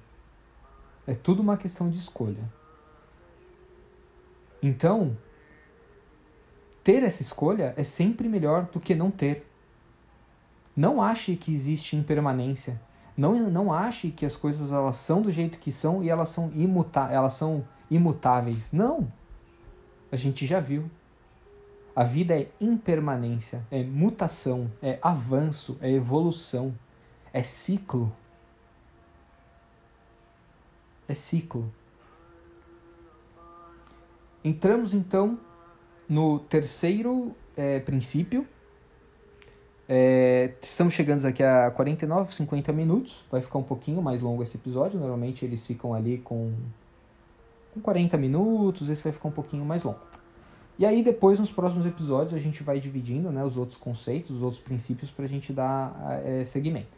É 1.07 1.15
tudo 1.15 1.41
uma 1.41 1.57
questão 1.57 1.89
de 1.89 1.99
escolha. 1.99 2.43
Então, 4.63 5.17
ter 6.87 7.03
essa 7.03 7.21
escolha 7.21 7.75
é 7.77 7.83
sempre 7.83 8.29
melhor 8.29 8.67
do 8.67 8.79
que 8.79 8.95
não 8.95 9.11
ter. 9.11 9.45
Não 10.77 11.03
ache 11.03 11.35
que 11.35 11.53
existe 11.53 11.97
impermanência. 11.97 12.81
Não, 13.17 13.51
não 13.51 13.73
ache 13.73 14.13
que 14.13 14.25
as 14.25 14.37
coisas 14.37 14.71
elas 14.71 14.97
são 14.97 15.21
do 15.21 15.29
jeito 15.33 15.59
que 15.59 15.73
são 15.73 16.05
e 16.05 16.09
elas 16.09 16.29
são, 16.29 16.53
imuta 16.55 17.09
elas 17.11 17.33
são 17.33 17.67
imutáveis. 17.91 18.73
Não! 18.73 19.13
A 20.13 20.17
gente 20.17 20.47
já 20.47 20.61
viu. 20.61 20.89
A 21.95 22.05
vida 22.05 22.39
é 22.39 22.53
impermanência, 22.61 23.67
é 23.69 23.83
mutação, 23.83 24.71
é 24.81 25.01
avanço, 25.03 25.77
é 25.81 25.91
evolução, 25.91 26.73
é 27.33 27.43
ciclo. 27.43 28.15
É 31.09 31.15
ciclo. 31.15 31.69
Entramos 34.45 34.95
então 34.95 35.41
no 36.09 36.39
terceiro 36.39 37.35
é, 37.57 37.81
princípio, 37.81 38.47
é, 39.89 40.53
estamos 40.61 40.95
chegando 40.95 41.25
aqui 41.27 41.43
a 41.43 41.71
49, 41.71 42.35
50 42.35 42.73
minutos. 42.73 43.25
Vai 43.31 43.41
ficar 43.41 43.59
um 43.59 43.63
pouquinho 43.63 44.03
mais 44.03 44.21
longo 44.21 44.43
esse 44.43 44.57
episódio. 44.57 44.99
Normalmente 44.99 45.45
eles 45.45 45.65
ficam 45.67 45.95
ali 45.95 46.19
com, 46.19 46.53
com 47.73 47.81
40 47.81 48.17
minutos. 48.17 48.89
Esse 48.89 49.05
vai 49.05 49.13
ficar 49.13 49.29
um 49.29 49.33
pouquinho 49.33 49.65
mais 49.65 49.83
longo. 49.83 50.01
E 50.79 50.85
aí 50.85 51.03
depois, 51.03 51.41
nos 51.41 51.51
próximos 51.51 51.87
episódios, 51.87 52.35
a 52.35 52.39
gente 52.39 52.63
vai 52.63 52.79
dividindo 52.79 53.31
né, 53.31 53.43
os 53.45 53.57
outros 53.57 53.79
conceitos, 53.79 54.37
os 54.37 54.43
outros 54.43 54.63
princípios 54.63 55.11
para 55.11 55.25
a 55.25 55.29
gente 55.29 55.53
dar 55.53 56.21
é, 56.25 56.45
seguimento. 56.45 56.97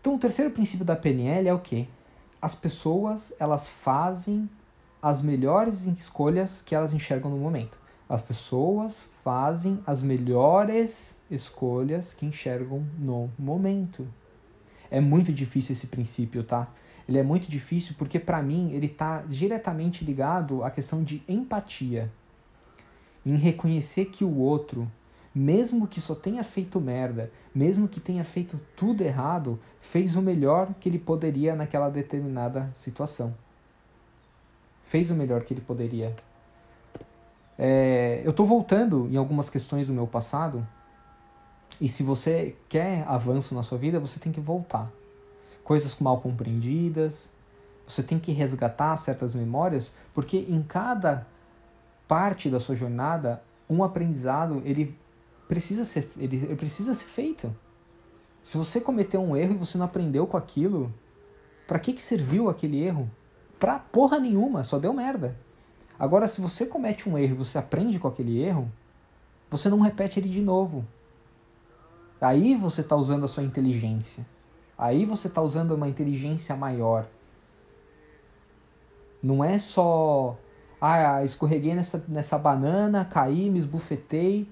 Então, 0.00 0.14
o 0.14 0.18
terceiro 0.18 0.50
princípio 0.50 0.84
da 0.84 0.94
PNL 0.94 1.48
é 1.48 1.54
o 1.54 1.58
que? 1.58 1.88
As 2.40 2.54
pessoas 2.54 3.32
elas 3.38 3.66
fazem 3.66 4.48
as 5.00 5.22
melhores 5.22 5.86
escolhas 5.86 6.60
que 6.60 6.74
elas 6.74 6.92
enxergam 6.92 7.30
no 7.30 7.36
momento. 7.36 7.78
As 8.08 8.20
pessoas 8.20 9.06
fazem 9.22 9.78
as 9.86 10.02
melhores 10.02 11.16
escolhas 11.30 12.14
que 12.14 12.26
enxergam 12.26 12.84
no 12.98 13.30
momento. 13.38 14.06
É 14.90 15.00
muito 15.00 15.32
difícil 15.32 15.74
esse 15.74 15.86
princípio, 15.86 16.42
tá? 16.42 16.68
Ele 17.08 17.18
é 17.18 17.22
muito 17.22 17.50
difícil 17.50 17.94
porque 17.98 18.18
para 18.18 18.42
mim 18.42 18.72
ele 18.72 18.86
está 18.86 19.22
diretamente 19.22 20.04
ligado 20.04 20.64
à 20.64 20.70
questão 20.70 21.02
de 21.02 21.22
empatia, 21.28 22.10
em 23.24 23.36
reconhecer 23.36 24.06
que 24.06 24.24
o 24.24 24.38
outro, 24.38 24.90
mesmo 25.34 25.86
que 25.86 26.00
só 26.00 26.14
tenha 26.14 26.42
feito 26.42 26.80
merda, 26.80 27.30
mesmo 27.54 27.88
que 27.88 28.00
tenha 28.00 28.24
feito 28.24 28.58
tudo 28.76 29.02
errado, 29.02 29.60
fez 29.80 30.16
o 30.16 30.22
melhor 30.22 30.74
que 30.80 30.88
ele 30.88 30.98
poderia 30.98 31.54
naquela 31.54 31.88
determinada 31.88 32.70
situação. 32.74 33.34
Fez 34.88 35.10
o 35.10 35.14
melhor 35.14 35.44
que 35.44 35.54
ele 35.54 35.60
poderia. 35.60 36.16
É, 37.58 38.22
eu 38.24 38.30
estou 38.30 38.46
voltando 38.46 39.06
em 39.10 39.16
algumas 39.16 39.50
questões 39.50 39.86
do 39.86 39.92
meu 39.92 40.06
passado, 40.06 40.66
e 41.80 41.88
se 41.88 42.02
você 42.02 42.56
quer 42.68 43.04
avanço 43.06 43.54
na 43.54 43.62
sua 43.62 43.78
vida, 43.78 44.00
você 44.00 44.18
tem 44.18 44.32
que 44.32 44.40
voltar. 44.40 44.90
Coisas 45.62 45.94
mal 46.00 46.20
compreendidas, 46.20 47.30
você 47.86 48.02
tem 48.02 48.18
que 48.18 48.32
resgatar 48.32 48.96
certas 48.96 49.34
memórias, 49.34 49.94
porque 50.14 50.38
em 50.38 50.62
cada 50.62 51.26
parte 52.08 52.48
da 52.48 52.58
sua 52.58 52.74
jornada, 52.74 53.42
um 53.68 53.84
aprendizado 53.84 54.62
ele 54.64 54.96
precisa 55.46 55.84
ser, 55.84 56.10
ele, 56.16 56.36
ele 56.36 56.56
precisa 56.56 56.94
ser 56.94 57.04
feito. 57.04 57.54
Se 58.42 58.56
você 58.56 58.80
cometeu 58.80 59.20
um 59.20 59.36
erro 59.36 59.52
e 59.52 59.58
você 59.58 59.76
não 59.76 59.84
aprendeu 59.84 60.26
com 60.26 60.38
aquilo, 60.38 60.92
para 61.66 61.78
que, 61.78 61.92
que 61.92 62.00
serviu 62.00 62.48
aquele 62.48 62.82
erro? 62.82 63.10
Pra 63.58 63.78
porra 63.78 64.18
nenhuma, 64.18 64.62
só 64.64 64.78
deu 64.78 64.92
merda. 64.92 65.36
Agora, 65.98 66.28
se 66.28 66.40
você 66.40 66.64
comete 66.64 67.08
um 67.08 67.18
erro 67.18 67.34
e 67.34 67.38
você 67.38 67.58
aprende 67.58 67.98
com 67.98 68.06
aquele 68.06 68.40
erro, 68.40 68.70
você 69.50 69.68
não 69.68 69.80
repete 69.80 70.20
ele 70.20 70.28
de 70.28 70.40
novo. 70.40 70.84
Aí 72.20 72.54
você 72.54 72.82
está 72.82 72.94
usando 72.94 73.24
a 73.24 73.28
sua 73.28 73.42
inteligência. 73.42 74.24
Aí 74.76 75.04
você 75.04 75.26
está 75.26 75.42
usando 75.42 75.72
uma 75.72 75.88
inteligência 75.88 76.54
maior. 76.54 77.06
Não 79.20 79.42
é 79.42 79.58
só, 79.58 80.36
ah, 80.80 81.24
escorreguei 81.24 81.74
nessa, 81.74 82.04
nessa 82.06 82.38
banana, 82.38 83.04
caí, 83.04 83.50
me 83.50 83.58
esbufetei, 83.58 84.48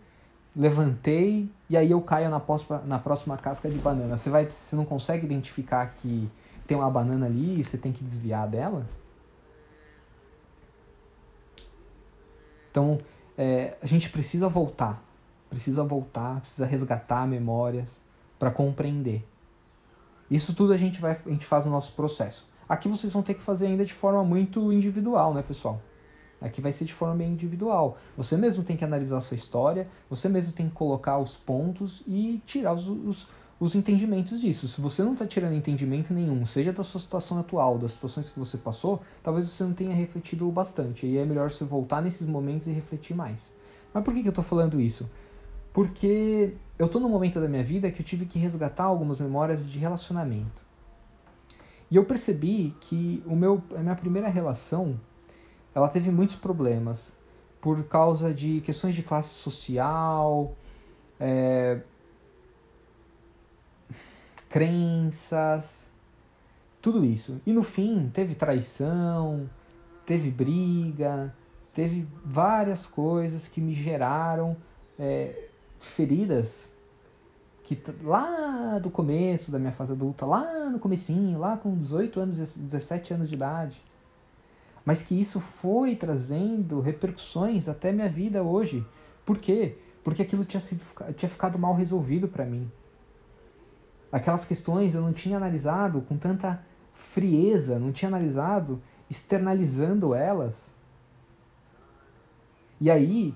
levantei 0.55 1.49
e 1.71 1.77
aí 1.77 1.91
eu 1.91 2.01
caio 2.01 2.29
na 2.29 2.41
próxima, 2.41 2.83
na 2.85 2.99
próxima 2.99 3.37
casca 3.37 3.69
de 3.69 3.79
banana. 3.79 4.17
Você, 4.17 4.29
vai, 4.31 4.51
você 4.51 4.75
não 4.75 4.85
consegue 4.85 5.25
identificar 5.25 5.95
que 5.99 6.29
tem 6.67 6.77
uma 6.77 6.91
banana 6.91 7.27
ali 7.27 7.61
e 7.61 7.65
você 7.65 7.79
tem 7.79 7.93
que 7.93 8.03
desviar 8.03 8.49
dela? 8.49 8.87
Então, 12.71 12.99
é, 13.39 13.77
a 13.81 13.87
gente 13.87 14.11
precisa 14.11 14.49
voltar, 14.49 15.03
precisa 15.49 15.83
voltar, 15.83 16.41
precisa 16.41 16.67
resgatar 16.67 17.27
memórias 17.27 18.01
para 18.39 18.51
compreender. 18.51 19.27
Isso 20.31 20.55
tudo 20.55 20.73
a 20.73 20.77
gente 20.77 21.01
vai, 21.01 21.13
a 21.13 21.31
gente 21.31 21.47
faz 21.47 21.65
no 21.65 21.73
nosso 21.73 21.93
processo. 21.93 22.47
Aqui 22.69 22.89
vocês 22.89 23.13
vão 23.13 23.23
ter 23.23 23.35
que 23.35 23.43
fazer 23.43 23.67
ainda 23.67 23.85
de 23.85 23.95
forma 23.95 24.25
muito 24.25 24.73
individual, 24.73 25.33
né, 25.33 25.43
pessoal? 25.43 25.81
Aqui 26.41 26.61
vai 26.61 26.73
ser 26.73 26.85
de 26.85 26.93
forma 26.93 27.15
bem 27.15 27.33
individual. 27.33 27.97
Você 28.17 28.37
mesmo 28.37 28.63
tem 28.63 28.77
que 28.77 28.85
analisar 28.85 29.19
a 29.19 29.21
sua 29.21 29.37
história, 29.37 29.89
você 30.11 30.29
mesmo 30.29 30.53
tem 30.53 30.69
que 30.69 30.75
colocar 30.75 31.19
os 31.19 31.37
pontos 31.37 32.03
e 32.07 32.43
tirar 32.45 32.75
os, 32.75 32.87
os, 32.87 33.29
os 33.59 33.75
entendimentos 33.75 34.41
disso. 34.41 34.69
Se 34.69 34.81
você 34.81 35.03
não 35.03 35.13
está 35.15 35.27
tirando 35.27 35.55
entendimento 35.55 36.13
nenhum, 36.13 36.45
seja 36.45 36.73
da 36.73 36.83
sua 36.83 37.01
situação 37.01 37.39
atual, 37.39 37.79
das 37.79 37.93
situações 37.93 38.29
que 38.29 38.39
você 38.39 38.59
passou, 38.59 39.03
talvez 39.23 39.49
você 39.49 39.65
não 39.65 39.73
tenha 39.73 39.95
refletido 39.95 40.51
bastante. 40.51 41.07
E 41.07 41.17
é 41.17 41.25
melhor 41.25 41.51
você 41.51 41.65
voltar 41.65 42.03
nesses 42.03 42.27
momentos 42.27 42.67
e 42.67 42.71
refletir 42.71 43.17
mais. 43.17 43.51
Mas 43.95 44.05
por 44.05 44.13
que, 44.13 44.23
que 44.23 44.29
eu 44.29 44.31
estou 44.31 44.45
falando 44.45 44.81
isso? 44.81 45.11
Porque 45.73 46.55
eu 46.79 46.87
estou 46.87 47.01
num 47.01 47.09
momento 47.09 47.41
da 47.41 47.49
minha 47.49 47.65
vida 47.65 47.91
que 47.91 48.01
eu 48.01 48.05
tive 48.05 48.27
que 48.27 48.39
resgatar 48.39 48.85
algumas 48.85 49.21
memórias 49.21 49.69
de 49.69 49.79
relacionamento. 49.79 50.63
E 51.91 51.97
eu 51.97 52.05
percebi 52.05 52.75
que 52.81 53.23
o 53.27 53.35
meu, 53.35 53.63
a 53.75 53.81
minha 53.81 53.95
primeira 53.95 54.29
relação 54.29 54.99
ela 55.75 55.89
teve 55.89 56.11
muitos 56.11 56.37
problemas 56.37 57.15
por 57.61 57.85
causa 57.85 58.33
de 58.33 58.61
questões 58.63 58.95
de 58.95 59.03
classe 59.03 59.35
social, 59.35 60.55
é, 61.19 61.81
crenças, 64.57 65.87
tudo 66.81 67.05
isso. 67.05 67.43
E 67.45 67.53
no 67.53 67.63
fim, 67.63 68.11
teve 68.11 68.35
traição, 68.35 69.51
teve 70.07 70.31
briga, 70.31 71.35
teve 71.75 72.09
várias 72.25 72.87
coisas 72.87 73.47
que 73.47 73.61
me 73.61 73.75
geraram 73.75 74.57
é, 74.99 75.49
feridas 75.79 76.73
que 77.65 77.79
lá 78.03 78.79
do 78.79 78.89
começo 78.89 79.53
da 79.53 79.59
minha 79.59 79.73
fase 79.73 79.93
adulta, 79.93 80.25
lá 80.25 80.71
no 80.71 80.79
comecinho, 80.79 81.39
lá 81.39 81.59
com 81.59 81.77
18 81.77 82.19
anos, 82.19 82.55
17 82.57 83.13
anos 83.13 83.29
de 83.29 83.35
idade, 83.35 83.83
mas 84.87 85.03
que 85.03 85.21
isso 85.21 85.39
foi 85.39 85.97
trazendo 85.97 86.81
repercussões 86.81 87.69
até 87.69 87.93
minha 87.93 88.09
vida 88.09 88.43
hoje. 88.43 88.87
Por 89.27 89.37
quê? 89.37 89.77
Porque 90.03 90.23
aquilo 90.23 90.47
tinha, 90.47 90.61
sido, 90.61 90.81
tinha 91.15 91.29
ficado 91.29 91.59
mal 91.59 91.75
resolvido 91.75 92.27
para 92.27 92.47
mim 92.47 92.71
aquelas 94.17 94.45
questões 94.45 94.95
eu 94.95 95.03
não 95.03 95.13
tinha 95.13 95.37
analisado 95.37 96.01
com 96.03 96.17
tanta 96.17 96.61
frieza, 96.95 97.79
não 97.79 97.93
tinha 97.93 98.09
analisado 98.09 98.81
externalizando 99.11 100.15
elas. 100.15 100.75
E 102.81 102.91
aí 102.91 103.35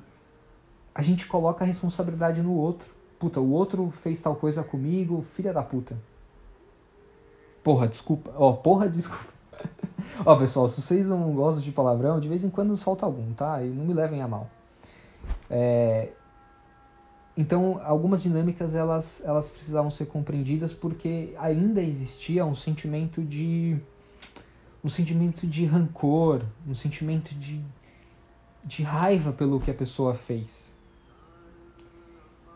a 0.95 1.03
gente 1.03 1.27
coloca 1.27 1.65
a 1.65 1.67
responsabilidade 1.67 2.43
no 2.43 2.53
outro. 2.55 2.89
Puta, 3.19 3.41
o 3.41 3.51
outro 3.53 3.91
fez 3.91 4.21
tal 4.21 4.35
coisa 4.35 4.63
comigo, 4.63 5.25
filha 5.35 5.53
da 5.53 5.63
puta. 5.63 5.97
Porra, 7.63 7.87
desculpa. 7.87 8.33
Ó, 8.35 8.51
oh, 8.51 8.55
porra, 8.57 8.89
desculpa. 8.91 9.33
Ó, 10.25 10.37
pessoal, 10.37 10.67
se 10.67 10.81
vocês 10.81 11.09
não 11.09 11.33
gostam 11.35 11.63
de 11.63 11.73
palavrão, 11.73 12.19
de 12.19 12.29
vez 12.29 12.43
em 12.43 12.49
quando 12.49 12.71
nos 12.71 12.83
falta 12.83 13.05
algum, 13.05 13.33
tá? 13.35 13.63
E 13.63 13.69
não 13.69 13.85
me 13.85 13.93
levem 13.93 14.23
a 14.23 14.29
mal. 14.29 14.49
É, 15.49 16.11
então, 17.41 17.81
algumas 17.83 18.23
dinâmicas 18.23 18.75
elas, 18.75 19.23
elas 19.25 19.49
precisavam 19.49 19.91
ser 19.91 20.05
compreendidas 20.05 20.75
porque 20.75 21.35
ainda 21.39 21.81
existia 21.81 22.45
um 22.45 22.55
sentimento 22.55 23.23
de 23.23 23.79
um 24.85 24.91
sentimento 24.91 25.47
de 25.47 25.65
rancor, 25.65 26.43
um 26.69 26.75
sentimento 26.75 27.35
de, 27.35 27.65
de 28.63 28.83
raiva 28.83 29.33
pelo 29.33 29.59
que 29.59 29.71
a 29.71 29.75
pessoa 29.75 30.15
fez. 30.15 30.75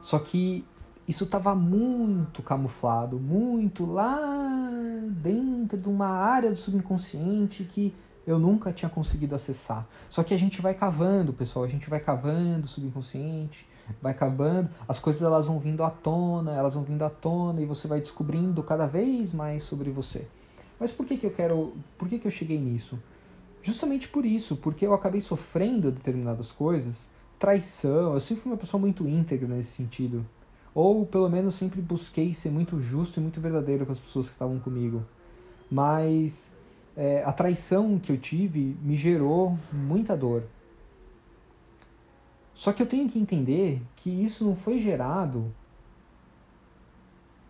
Só 0.03 0.19
que 0.19 0.67
isso 1.09 1.25
estava 1.25 1.55
muito 1.55 2.43
camuflado, 2.43 3.19
muito 3.19 3.87
lá 3.87 4.21
dentro 5.09 5.79
de 5.79 5.89
uma 5.89 6.09
área 6.09 6.51
do 6.51 6.57
subconsciente 6.57 7.65
que 7.65 7.95
eu 8.27 8.39
nunca 8.39 8.71
tinha 8.71 8.91
conseguido 8.91 9.35
acessar. 9.35 9.87
Só 10.11 10.23
que 10.23 10.35
a 10.35 10.39
gente 10.39 10.61
vai 10.61 10.75
cavando, 10.75 11.33
pessoal, 11.33 11.65
a 11.65 11.69
gente 11.69 11.89
vai 11.89 12.01
cavando 12.01 12.67
o 12.67 12.69
subconsciente, 12.69 13.67
vai 14.01 14.13
acabando, 14.13 14.69
as 14.89 14.99
coisas 14.99 15.23
elas 15.23 15.47
vão 15.47 15.59
vindo 15.59 15.83
à 15.83 15.91
tona, 15.91 16.53
elas 16.53 16.75
vão 16.75 16.83
vindo 16.83 17.03
à 17.03 17.11
tona 17.11 17.61
e 17.61 17.67
você 17.67 17.87
vai 17.87 18.01
descobrindo 18.01 18.63
cada 18.63 18.87
vez 18.87 19.33
mais 19.33 19.63
sobre 19.63 19.91
você. 19.91 20.27
Mas 20.79 20.91
por 20.91 21.07
que, 21.07 21.17
que 21.17 21.27
eu 21.27 21.31
quero, 21.31 21.75
por 21.99 22.09
que, 22.09 22.19
que 22.19 22.27
eu 22.27 22.31
cheguei 22.31 22.59
nisso? 22.59 22.99
Justamente 23.63 24.09
por 24.09 24.27
isso, 24.27 24.57
porque 24.57 24.87
eu 24.87 24.93
acabei 24.93 25.21
sofrendo 25.21 25.91
determinadas 25.91 26.53
coisas, 26.53 27.09
traição, 27.39 28.15
eu 28.15 28.21
sempre 28.21 28.43
fui 28.43 28.53
uma 28.53 28.59
pessoa 28.59 28.81
muito 28.81 29.09
íntegra 29.09 29.49
nesse 29.49 29.71
sentido. 29.71 30.25
Ou 30.75 31.07
pelo 31.07 31.31
menos 31.31 31.55
sempre 31.55 31.81
busquei 31.81 32.35
ser 32.35 32.51
muito 32.51 32.81
justo 32.81 33.19
e 33.19 33.23
muito 33.23 33.41
verdadeiro 33.41 33.87
com 33.87 33.93
as 33.93 33.99
pessoas 33.99 34.27
que 34.27 34.33
estavam 34.33 34.59
comigo. 34.59 35.03
Mas 35.71 36.53
é, 36.97 37.23
a 37.25 37.33
traição 37.33 37.99
que 37.99 38.11
eu 38.11 38.19
tive 38.19 38.77
me 38.83 38.97
gerou 38.97 39.59
muita 39.73 40.17
dor. 40.17 40.43
Só 42.55 42.73
que 42.73 42.83
eu 42.83 42.87
tenho 42.87 43.09
que 43.09 43.19
entender 43.19 43.83
que 43.97 44.11
isso 44.11 44.45
não 44.45 44.55
foi 44.55 44.79
gerado 44.79 45.53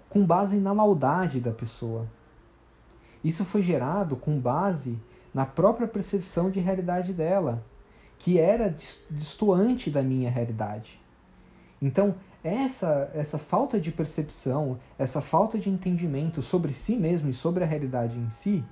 com 0.08 0.24
base 0.24 0.58
na 0.58 0.72
maldade 0.72 1.40
da 1.40 1.50
pessoa. 1.50 2.06
Isso 3.22 3.44
foi 3.44 3.62
gerado 3.62 4.16
com 4.16 4.38
base 4.38 4.98
na 5.32 5.44
própria 5.44 5.88
percepção 5.88 6.50
de 6.50 6.60
realidade 6.60 7.12
dela, 7.12 7.64
que 8.18 8.38
era 8.38 8.74
distoante 9.10 9.90
da 9.90 10.02
minha 10.02 10.30
realidade. 10.30 11.00
Então, 11.82 12.14
essa, 12.42 13.10
essa 13.14 13.38
falta 13.38 13.80
de 13.80 13.90
percepção, 13.90 14.78
essa 14.98 15.20
falta 15.20 15.58
de 15.58 15.68
entendimento 15.68 16.40
sobre 16.42 16.72
si 16.72 16.94
mesmo 16.94 17.28
e 17.30 17.34
sobre 17.34 17.64
a 17.64 17.66
realidade 17.66 18.18
em 18.18 18.30
si, 18.30 18.62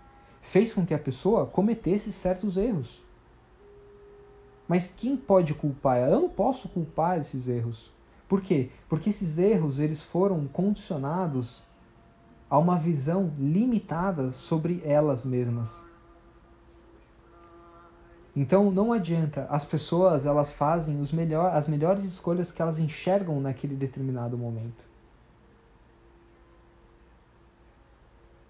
fez 0.43 0.73
com 0.73 0.85
que 0.85 0.95
a 0.95 0.99
pessoa 0.99 1.47
cometesse 1.47 2.13
certos 2.13 2.57
erros. 2.57 3.03
Mas 4.73 4.91
quem 4.91 5.19
pode 5.19 5.53
culpar 5.53 5.99
ela? 5.99 6.17
Eu 6.17 6.23
não 6.23 6.29
posso 6.31 6.67
culpar 6.67 7.19
esses 7.19 7.47
erros. 7.47 7.91
Por 8.27 8.41
quê? 8.41 8.71
Porque 8.89 9.11
esses 9.11 9.37
erros 9.37 9.79
eles 9.79 10.03
foram 10.03 10.47
condicionados 10.47 11.63
a 12.49 12.57
uma 12.57 12.79
visão 12.79 13.35
limitada 13.39 14.33
sobre 14.33 14.81
elas 14.83 15.27
mesmas. 15.27 15.83
Então 18.35 18.71
não 18.71 18.95
adianta, 18.95 19.47
as 19.51 19.63
pessoas 19.63 20.25
elas 20.25 20.55
fazem 20.55 20.99
os 20.99 21.13
melhor, 21.13 21.55
as 21.55 21.69
melhores 21.69 22.03
escolhas 22.05 22.51
que 22.51 22.63
elas 22.63 22.79
enxergam 22.79 23.43
naquele 23.43 23.77
determinado 23.77 24.39
momento. 24.39 24.87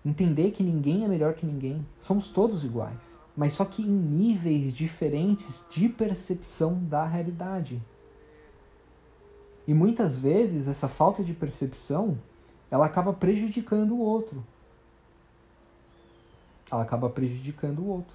Entender 0.07 0.53
que 0.53 0.62
ninguém 0.62 1.05
é 1.05 1.09
melhor 1.09 1.35
que 1.35 1.45
ninguém, 1.45 1.85
somos 2.01 2.29
todos 2.29 2.62
iguais 2.62 3.22
mas 3.37 3.55
só 3.55 3.64
que 3.64 3.83
em 3.83 3.87
níveis 3.87 4.72
diferentes 4.72 5.64
de 5.70 5.89
percepção 5.89 6.74
da 6.85 7.07
realidade. 7.07 7.83
E 9.66 9.72
muitas 9.72 10.18
vezes 10.18 10.68
essa 10.68 10.89
falta 10.89 11.22
de 11.22 11.33
percepção, 11.33 12.18
ela 12.70 12.87
acaba 12.87 13.12
prejudicando 13.12 13.93
o 13.93 14.01
outro. 14.01 14.45
Ela 16.70 16.83
acaba 16.83 17.09
prejudicando 17.09 17.80
o 17.80 17.89
outro. 17.89 18.14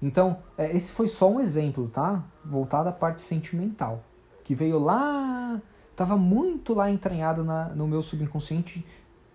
Então, 0.00 0.38
é, 0.58 0.74
esse 0.76 0.90
foi 0.90 1.06
só 1.06 1.30
um 1.30 1.38
exemplo, 1.38 1.88
tá? 1.88 2.24
Voltado 2.44 2.88
à 2.88 2.92
parte 2.92 3.22
sentimental. 3.22 4.02
Que 4.42 4.54
veio 4.54 4.78
lá, 4.78 5.60
estava 5.92 6.16
muito 6.16 6.74
lá 6.74 6.90
entranhado 6.90 7.44
na, 7.44 7.68
no 7.68 7.86
meu 7.86 8.02
subconsciente, 8.02 8.84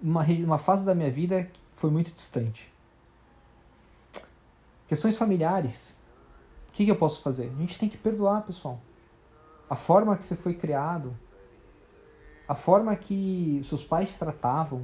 uma, 0.01 0.23
uma 0.23 0.57
fase 0.57 0.83
da 0.83 0.93
minha 0.93 1.09
vida 1.09 1.43
que 1.43 1.59
foi 1.75 1.89
muito 1.89 2.11
distante. 2.11 2.71
Questões 4.87 5.17
familiares. 5.17 5.95
O 6.69 6.71
que, 6.71 6.85
que 6.85 6.91
eu 6.91 6.95
posso 6.95 7.21
fazer? 7.21 7.51
A 7.55 7.59
gente 7.59 7.77
tem 7.77 7.89
que 7.89 7.97
perdoar, 7.97 8.43
pessoal. 8.43 8.79
A 9.69 9.75
forma 9.75 10.15
que 10.15 10.25
você 10.25 10.35
foi 10.35 10.53
criado, 10.53 11.13
a 12.47 12.55
forma 12.55 12.95
que 12.95 13.59
seus 13.63 13.83
pais 13.83 14.17
tratavam, 14.17 14.83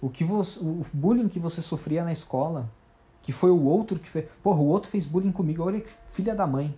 o 0.00 0.08
que 0.08 0.24
você, 0.24 0.58
o 0.60 0.84
bullying 0.92 1.28
que 1.28 1.38
você 1.38 1.60
sofria 1.60 2.04
na 2.04 2.12
escola, 2.12 2.68
que 3.22 3.32
foi 3.32 3.50
o 3.50 3.64
outro 3.64 3.98
que 3.98 4.08
fez. 4.08 4.28
Porra, 4.42 4.58
o 4.58 4.66
outro 4.66 4.90
fez 4.90 5.06
bullying 5.06 5.32
comigo, 5.32 5.62
olha 5.62 5.80
que 5.80 5.90
filha 6.10 6.34
da 6.34 6.46
mãe. 6.46 6.74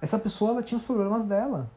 Essa 0.00 0.18
pessoa 0.18 0.50
ela 0.50 0.62
tinha 0.62 0.78
os 0.78 0.84
problemas 0.84 1.26
dela. 1.26 1.70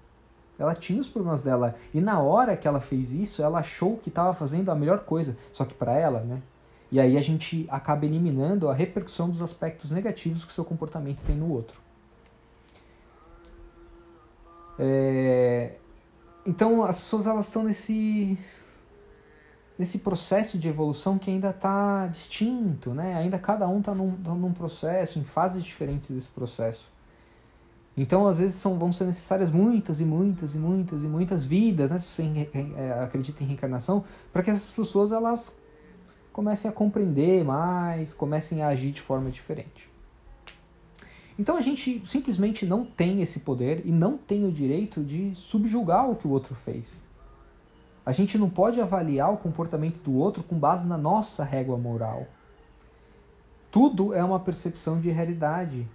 Ela 0.57 0.73
tinha 0.73 0.99
os 0.99 1.07
problemas 1.07 1.43
dela. 1.43 1.75
E 1.93 2.01
na 2.01 2.19
hora 2.19 2.57
que 2.57 2.67
ela 2.67 2.81
fez 2.81 3.11
isso, 3.11 3.43
ela 3.43 3.59
achou 3.59 3.97
que 3.97 4.09
estava 4.09 4.33
fazendo 4.33 4.71
a 4.71 4.75
melhor 4.75 4.99
coisa. 4.99 5.37
Só 5.53 5.63
que 5.65 5.73
para 5.73 5.93
ela, 5.93 6.21
né? 6.21 6.41
E 6.95 6.99
aí 7.01 7.17
a 7.17 7.21
gente 7.21 7.67
acaba 7.69 8.05
eliminando 8.05 8.69
a 8.69 8.73
repercussão 8.73 9.29
dos 9.29 9.41
aspectos 9.41 9.91
negativos 9.91 10.45
que 10.45 10.53
seu 10.53 10.63
comportamento 10.63 11.19
tem 11.27 11.35
no 11.35 11.51
outro. 11.51 11.77
É... 14.79 15.73
Então 16.45 16.85
as 16.85 16.97
pessoas 16.97 17.27
elas 17.27 17.47
estão 17.47 17.65
nesse 17.65 18.39
nesse 19.77 19.99
processo 19.99 20.57
de 20.57 20.69
evolução 20.69 21.17
que 21.19 21.29
ainda 21.29 21.49
está 21.49 22.07
distinto, 22.07 22.93
né? 22.93 23.15
Ainda 23.15 23.37
cada 23.37 23.67
um 23.67 23.79
está 23.79 23.93
num, 23.93 24.11
num 24.11 24.53
processo, 24.53 25.19
em 25.19 25.23
fases 25.25 25.65
diferentes 25.65 26.11
desse 26.11 26.29
processo. 26.29 26.89
Então, 27.97 28.25
às 28.25 28.37
vezes, 28.39 28.55
são, 28.55 28.79
vão 28.79 28.93
ser 28.93 29.03
necessárias 29.03 29.49
muitas 29.49 29.99
e 29.99 30.05
muitas 30.05 30.55
e 30.55 30.57
muitas 30.57 31.03
e 31.03 31.07
muitas 31.07 31.43
vidas, 31.43 31.91
né? 31.91 31.99
Se 31.99 32.05
você 32.05 32.49
é, 32.77 33.03
acredita 33.03 33.43
em 33.43 33.47
reencarnação, 33.47 34.05
para 34.31 34.41
que 34.41 34.49
essas 34.49 34.71
pessoas 34.71 35.11
elas 35.11 35.57
comecem 36.35 36.69
a 36.69 36.73
compreender 36.73 37.45
mais, 37.45 38.13
comecem 38.13 38.61
a 38.61 38.67
agir 38.67 38.91
de 38.91 39.01
forma 39.01 39.31
diferente. 39.31 39.89
Então 41.39 41.55
a 41.55 41.61
gente 41.61 42.05
simplesmente 42.05 42.65
não 42.65 42.83
tem 42.83 43.21
esse 43.21 43.39
poder 43.39 43.83
e 43.85 43.89
não 43.89 44.17
tem 44.17 44.43
o 44.43 44.51
direito 44.51 45.01
de 45.01 45.33
subjugar 45.33 46.09
o 46.09 46.15
que 46.17 46.27
o 46.27 46.31
outro 46.31 46.53
fez. 46.53 47.01
A 48.05 48.11
gente 48.11 48.37
não 48.37 48.49
pode 48.49 48.81
avaliar 48.81 49.33
o 49.33 49.37
comportamento 49.37 50.03
do 50.03 50.13
outro 50.13 50.43
com 50.43 50.59
base 50.59 50.85
na 50.89 50.97
nossa 50.97 51.41
régua 51.41 51.77
moral. 51.77 52.27
Tudo 53.71 54.13
é 54.13 54.21
uma 54.21 54.39
percepção 54.39 54.99
de 54.99 55.09
realidade. 55.09 55.87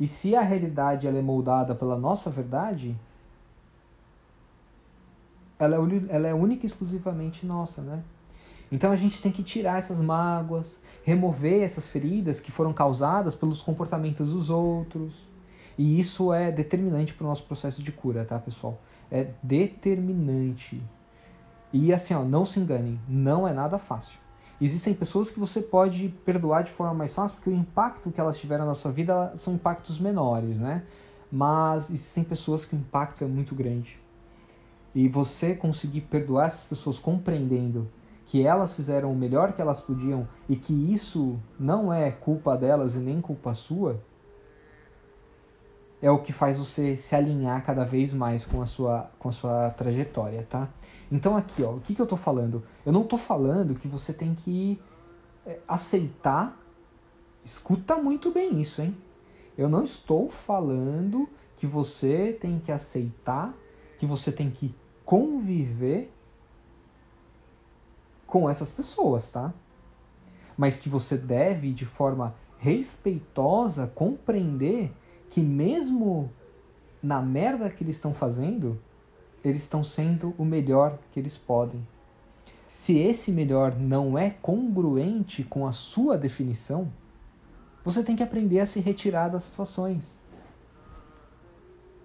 E 0.00 0.06
se 0.08 0.34
a 0.34 0.40
realidade 0.40 1.06
ela 1.06 1.18
é 1.18 1.22
moldada 1.22 1.76
pela 1.76 1.96
nossa 1.96 2.28
verdade, 2.28 2.96
ela 5.60 5.76
é, 5.76 5.78
ela 6.08 6.26
é 6.26 6.34
única 6.34 6.64
e 6.64 6.66
exclusivamente 6.66 7.46
nossa, 7.46 7.82
né? 7.82 8.02
Então 8.70 8.90
a 8.90 8.96
gente 8.96 9.22
tem 9.22 9.30
que 9.30 9.42
tirar 9.42 9.78
essas 9.78 10.00
mágoas, 10.00 10.80
remover 11.04 11.62
essas 11.62 11.86
feridas 11.86 12.40
que 12.40 12.50
foram 12.50 12.72
causadas 12.72 13.34
pelos 13.34 13.62
comportamentos 13.62 14.32
dos 14.32 14.50
outros. 14.50 15.14
E 15.78 16.00
isso 16.00 16.32
é 16.32 16.50
determinante 16.50 17.14
para 17.14 17.24
o 17.24 17.28
nosso 17.28 17.44
processo 17.44 17.82
de 17.82 17.92
cura, 17.92 18.24
tá, 18.24 18.38
pessoal? 18.38 18.80
É 19.10 19.30
determinante. 19.42 20.82
E 21.72 21.92
assim, 21.92 22.14
ó, 22.14 22.24
não 22.24 22.44
se 22.44 22.58
enganem, 22.58 22.98
não 23.08 23.46
é 23.46 23.52
nada 23.52 23.78
fácil. 23.78 24.18
Existem 24.60 24.94
pessoas 24.94 25.30
que 25.30 25.38
você 25.38 25.60
pode 25.60 26.08
perdoar 26.24 26.64
de 26.64 26.70
forma 26.70 26.94
mais 26.94 27.14
fácil 27.14 27.36
porque 27.36 27.50
o 27.50 27.54
impacto 27.54 28.10
que 28.10 28.18
elas 28.18 28.38
tiveram 28.38 28.64
na 28.64 28.74
sua 28.74 28.90
vida 28.90 29.32
são 29.36 29.54
impactos 29.54 29.98
menores, 29.98 30.58
né? 30.58 30.82
Mas 31.30 31.90
existem 31.90 32.24
pessoas 32.24 32.64
que 32.64 32.74
o 32.74 32.78
impacto 32.78 33.22
é 33.22 33.26
muito 33.26 33.54
grande. 33.54 33.98
E 34.94 35.08
você 35.08 35.54
conseguir 35.54 36.00
perdoar 36.02 36.46
essas 36.46 36.64
pessoas 36.64 36.98
compreendendo 36.98 37.86
que 38.26 38.44
elas 38.44 38.74
fizeram 38.74 39.12
o 39.12 39.16
melhor 39.16 39.52
que 39.52 39.62
elas 39.62 39.80
podiam 39.80 40.28
e 40.48 40.56
que 40.56 40.92
isso 40.92 41.40
não 41.58 41.92
é 41.92 42.10
culpa 42.10 42.56
delas 42.56 42.96
e 42.96 42.98
nem 42.98 43.20
culpa 43.20 43.54
sua, 43.54 44.00
é 46.02 46.10
o 46.10 46.18
que 46.18 46.32
faz 46.32 46.58
você 46.58 46.96
se 46.96 47.14
alinhar 47.14 47.64
cada 47.64 47.84
vez 47.84 48.12
mais 48.12 48.44
com 48.44 48.60
a 48.60 48.66
sua, 48.66 49.10
com 49.18 49.28
a 49.28 49.32
sua 49.32 49.70
trajetória, 49.70 50.46
tá? 50.50 50.68
Então 51.10 51.36
aqui, 51.36 51.62
ó, 51.62 51.72
o 51.72 51.80
que, 51.80 51.94
que 51.94 52.00
eu 52.00 52.04
estou 52.04 52.18
falando? 52.18 52.64
Eu 52.84 52.92
não 52.92 53.02
estou 53.02 53.18
falando 53.18 53.76
que 53.76 53.88
você 53.88 54.12
tem 54.12 54.34
que 54.34 54.80
é, 55.46 55.58
aceitar. 55.66 56.60
Escuta 57.44 57.96
muito 57.96 58.30
bem 58.32 58.60
isso, 58.60 58.82
hein? 58.82 58.96
Eu 59.56 59.68
não 59.68 59.84
estou 59.84 60.28
falando 60.28 61.28
que 61.56 61.66
você 61.66 62.36
tem 62.38 62.58
que 62.58 62.70
aceitar, 62.70 63.54
que 63.98 64.04
você 64.04 64.30
tem 64.30 64.50
que 64.50 64.74
conviver 65.04 66.12
com 68.26 68.48
essas 68.48 68.70
pessoas, 68.70 69.30
tá? 69.30 69.52
Mas 70.56 70.76
que 70.76 70.88
você 70.88 71.16
deve, 71.16 71.72
de 71.72 71.86
forma 71.86 72.34
respeitosa, 72.58 73.86
compreender 73.86 74.92
que 75.30 75.40
mesmo 75.40 76.30
na 77.02 77.20
merda 77.20 77.70
que 77.70 77.84
eles 77.84 77.96
estão 77.96 78.14
fazendo, 78.14 78.80
eles 79.44 79.62
estão 79.62 79.84
sendo 79.84 80.34
o 80.38 80.44
melhor 80.44 80.98
que 81.12 81.20
eles 81.20 81.36
podem. 81.36 81.86
Se 82.68 82.98
esse 82.98 83.30
melhor 83.30 83.76
não 83.78 84.18
é 84.18 84.30
congruente 84.30 85.44
com 85.44 85.66
a 85.66 85.72
sua 85.72 86.18
definição, 86.18 86.90
você 87.84 88.02
tem 88.02 88.16
que 88.16 88.22
aprender 88.22 88.58
a 88.58 88.66
se 88.66 88.80
retirar 88.80 89.28
das 89.28 89.44
situações. 89.44 90.20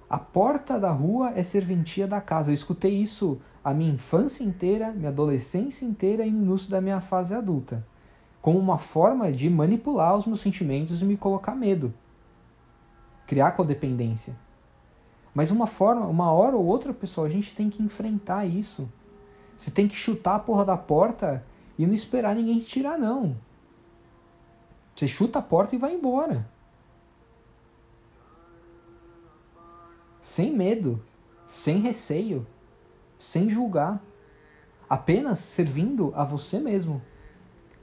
A 0.07 0.19
porta 0.19 0.79
da 0.79 0.91
rua 0.91 1.31
é 1.35 1.41
serventia 1.41 2.05
da 2.05 2.21
casa. 2.21 2.51
Eu 2.51 2.53
escutei 2.53 2.93
isso 2.93 3.41
a 3.63 3.73
minha 3.73 3.93
infância 3.93 4.43
inteira, 4.43 4.91
minha 4.91 5.09
adolescência 5.09 5.85
inteira 5.85 6.25
e 6.25 6.29
início 6.29 6.69
da 6.69 6.81
minha 6.81 6.99
fase 6.99 7.33
adulta, 7.33 7.85
como 8.41 8.57
uma 8.57 8.77
forma 8.77 9.31
de 9.31 9.49
manipular 9.49 10.15
os 10.15 10.25
meus 10.25 10.41
sentimentos 10.41 11.01
e 11.01 11.05
me 11.05 11.15
colocar 11.15 11.55
medo, 11.55 11.93
criar 13.27 13.51
codependência. 13.51 14.35
Mas 15.33 15.51
uma 15.51 15.67
forma, 15.67 16.07
uma 16.07 16.31
hora 16.31 16.55
ou 16.55 16.65
outra, 16.65 16.93
pessoal, 16.93 17.25
a 17.25 17.29
gente 17.29 17.55
tem 17.55 17.69
que 17.69 17.81
enfrentar 17.81 18.45
isso. 18.45 18.91
Você 19.55 19.69
tem 19.69 19.87
que 19.87 19.95
chutar 19.95 20.35
a 20.35 20.39
porra 20.39 20.65
da 20.65 20.75
porta 20.75 21.45
e 21.77 21.85
não 21.85 21.93
esperar 21.93 22.35
ninguém 22.35 22.59
te 22.59 22.65
tirar, 22.65 22.97
não. 22.97 23.37
Você 24.95 25.07
chuta 25.07 25.39
a 25.39 25.41
porta 25.41 25.75
e 25.75 25.77
vai 25.77 25.93
embora. 25.93 26.49
Sem 30.19 30.55
medo, 30.55 31.01
sem 31.47 31.79
receio 31.79 32.45
sem 33.21 33.51
julgar, 33.51 34.01
apenas 34.89 35.37
servindo 35.37 36.11
a 36.15 36.25
você 36.25 36.59
mesmo, 36.59 37.01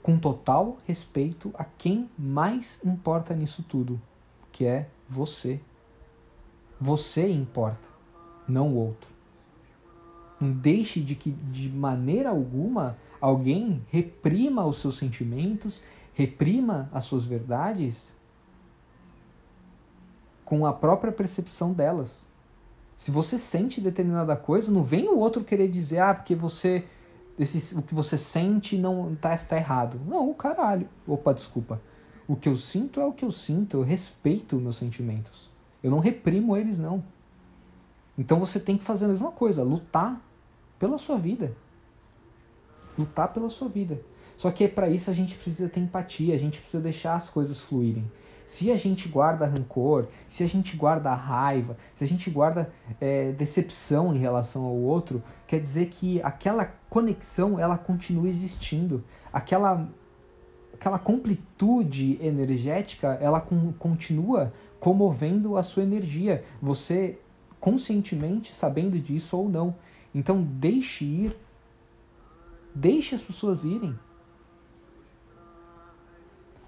com 0.03 0.18
total 0.18 0.78
respeito 0.84 1.53
a 1.55 1.64
quem 1.64 2.11
mais 2.18 2.84
importa 2.84 3.34
nisso 3.34 3.62
tudo, 3.62 4.01
que 4.51 4.64
é 4.64 4.89
você. 5.09 5.61
Você 6.80 7.30
importa, 7.30 7.89
não 8.49 8.72
o 8.72 8.76
outro. 8.76 9.09
Não 10.41 10.51
deixe 10.51 11.01
de 11.01 11.14
que 11.14 11.30
de 11.30 11.68
maneira 11.68 12.30
alguma 12.30 12.99
alguém 13.20 13.80
reprima 13.91 14.66
os 14.66 14.78
seus 14.78 14.99
sentimentos, 14.99 15.82
reprima 16.14 16.91
as 16.93 17.05
suas 17.05 17.24
verdades 17.24 18.12
com 20.45 20.66
a 20.66 20.72
própria 20.72 21.12
percepção 21.12 21.72
delas. 21.72 22.27
Se 22.99 23.12
você 23.12 23.38
sente 23.38 23.80
determinada 23.80 24.34
coisa, 24.34 24.72
não 24.72 24.82
vem 24.82 25.09
o 25.09 25.18
outro 25.18 25.44
querer 25.44 25.68
dizer, 25.68 26.01
ah, 26.01 26.12
porque 26.12 26.34
você. 26.34 26.84
Esse, 27.38 27.76
o 27.76 27.80
que 27.80 27.94
você 27.94 28.18
sente 28.18 28.76
não 28.76 29.14
tá, 29.14 29.36
está 29.36 29.57
errado. 29.57 30.01
Não, 30.05 30.34
caralho. 30.34 30.88
Opa, 31.07 31.32
desculpa. 31.32 31.80
O 32.26 32.34
que 32.34 32.49
eu 32.49 32.57
sinto 32.57 33.01
é 33.01 33.07
o 33.07 33.12
que 33.12 33.24
eu 33.24 33.30
sinto. 33.30 33.76
Eu 33.76 33.82
respeito 33.84 34.57
meus 34.57 34.78
sentimentos. 34.78 35.49
Eu 35.80 35.92
não 35.92 36.01
reprimo 36.01 36.57
eles, 36.57 36.80
não. 36.80 37.05
Então 38.18 38.40
você 38.40 38.59
tem 38.59 38.76
que 38.76 38.82
fazer 38.82 39.05
a 39.05 39.09
mesma 39.09 39.30
coisa, 39.30 39.62
lutar 39.62 40.20
pela 40.76 40.99
sua 40.99 41.16
vida. 41.16 41.53
Lutar 42.99 43.32
pela 43.32 43.49
sua 43.49 43.68
vida. 43.68 44.03
Só 44.36 44.51
que 44.51 44.66
para 44.66 44.90
isso 44.90 45.09
a 45.09 45.14
gente 45.14 45.36
precisa 45.36 45.68
ter 45.68 45.78
empatia, 45.78 46.34
a 46.34 46.38
gente 46.38 46.61
precisa 46.61 46.82
deixar 46.82 47.14
as 47.14 47.30
coisas 47.30 47.61
fluírem. 47.61 48.11
Se 48.49 48.72
a 48.72 48.78
gente 48.78 49.11
guarda 49.11 49.44
rancor, 49.44 50.07
se 50.26 50.42
a 50.42 50.46
gente 50.46 50.74
guarda 50.74 51.12
raiva, 51.12 51.76
se 51.94 52.03
a 52.03 52.09
gente 52.09 52.30
guarda 52.30 52.72
é, 52.99 53.30
decepção 53.32 54.16
em 54.16 54.18
relação 54.18 54.64
ao 54.64 54.74
outro, 54.74 55.22
quer 55.46 55.61
dizer 55.61 55.90
que 55.90 56.18
aquela 56.22 56.64
conexão 56.88 57.61
ela 57.61 57.76
continua 57.76 58.26
existindo. 58.26 59.05
Aquela, 59.30 59.86
aquela 60.72 60.99
completude 60.99 62.18
energética 62.22 63.18
ela 63.20 63.38
com, 63.38 63.70
continua 63.74 64.51
comovendo 64.80 65.59
a 65.59 65.62
sua 65.62 65.82
energia. 65.82 66.42
Você 66.62 67.18
conscientemente 67.61 68.51
sabendo 68.51 68.99
disso 68.99 69.36
ou 69.36 69.46
não. 69.46 69.76
Então 70.14 70.42
deixe 70.42 71.05
ir. 71.05 71.36
Deixe 72.74 73.14
as 73.14 73.20
pessoas 73.20 73.62
irem. 73.62 73.94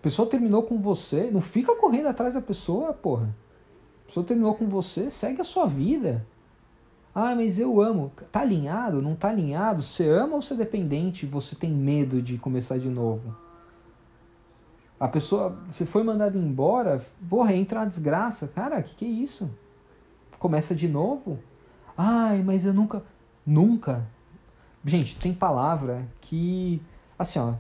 A 0.01 0.03
pessoa 0.03 0.27
terminou 0.27 0.63
com 0.63 0.81
você, 0.81 1.31
não 1.31 1.43
fica 1.43 1.77
correndo 1.77 2.07
atrás 2.07 2.33
da 2.33 2.41
pessoa, 2.41 2.95
porra. 2.95 3.29
A 4.03 4.07
pessoa 4.07 4.25
terminou 4.25 4.55
com 4.55 4.67
você, 4.67 5.11
segue 5.11 5.43
a 5.43 5.45
sua 5.45 5.67
vida. 5.67 6.27
Ah, 7.15 7.35
mas 7.35 7.59
eu 7.59 7.83
amo. 7.83 8.11
Tá 8.33 8.41
alinhado? 8.41 9.03
Não 9.03 9.15
tá 9.15 9.29
alinhado? 9.29 9.83
Você 9.83 10.09
ama 10.09 10.37
ou 10.37 10.43
você 10.43 10.55
é 10.55 10.57
dependente? 10.57 11.27
Você 11.27 11.55
tem 11.55 11.71
medo 11.71 12.23
de 12.23 12.39
começar 12.39 12.79
de 12.79 12.89
novo? 12.89 13.37
A 14.99 15.07
pessoa, 15.07 15.59
você 15.71 15.85
foi 15.85 16.03
mandado 16.03 16.39
embora, 16.39 17.05
porra, 17.29 17.55
entra 17.55 17.81
uma 17.81 17.87
desgraça. 17.87 18.49
Cara, 18.49 18.83
que 18.83 18.95
que 18.95 19.05
é 19.05 19.09
isso? 19.09 19.51
Começa 20.39 20.75
de 20.75 20.89
novo? 20.89 21.39
Ai, 21.95 22.43
mas 22.43 22.65
eu 22.65 22.73
nunca. 22.73 23.03
Nunca. 23.45 24.07
Gente, 24.83 25.15
tem 25.19 25.35
palavra 25.35 26.09
que. 26.23 26.81
Assim, 27.19 27.39
ó. 27.39 27.53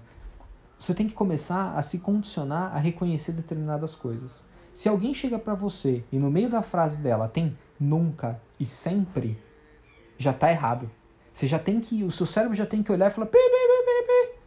Você 0.81 0.95
tem 0.95 1.07
que 1.07 1.13
começar 1.13 1.75
a 1.75 1.83
se 1.83 1.99
condicionar 1.99 2.75
a 2.75 2.79
reconhecer 2.79 3.33
determinadas 3.33 3.95
coisas. 3.95 4.47
Se 4.73 4.89
alguém 4.89 5.13
chega 5.13 5.39
para 5.39 5.55
você 5.55 6.03
e 6.11 6.19
no 6.19 6.31
meio 6.31 6.49
da 6.49 6.63
frase 6.63 7.03
dela 7.03 7.29
tem 7.29 7.57
nunca 7.79 8.41
e 8.59 8.65
sempre, 8.65 9.39
já 10.17 10.33
tá 10.33 10.51
errado. 10.51 10.91
Você 11.35 11.47
já 11.47 11.59
tem 11.59 11.81
que. 11.81 12.03
O 12.03 12.11
seu 12.11 12.25
cérebro 12.25 12.57
já 12.57 12.65
tem 12.65 12.83
que 12.83 12.91
olhar 12.91 13.11
e 13.11 13.15
falar. 13.15 13.27
Pi, 13.27 13.37
pi, 13.37 13.85
pi, 13.85 14.07
pi, 14.07 14.39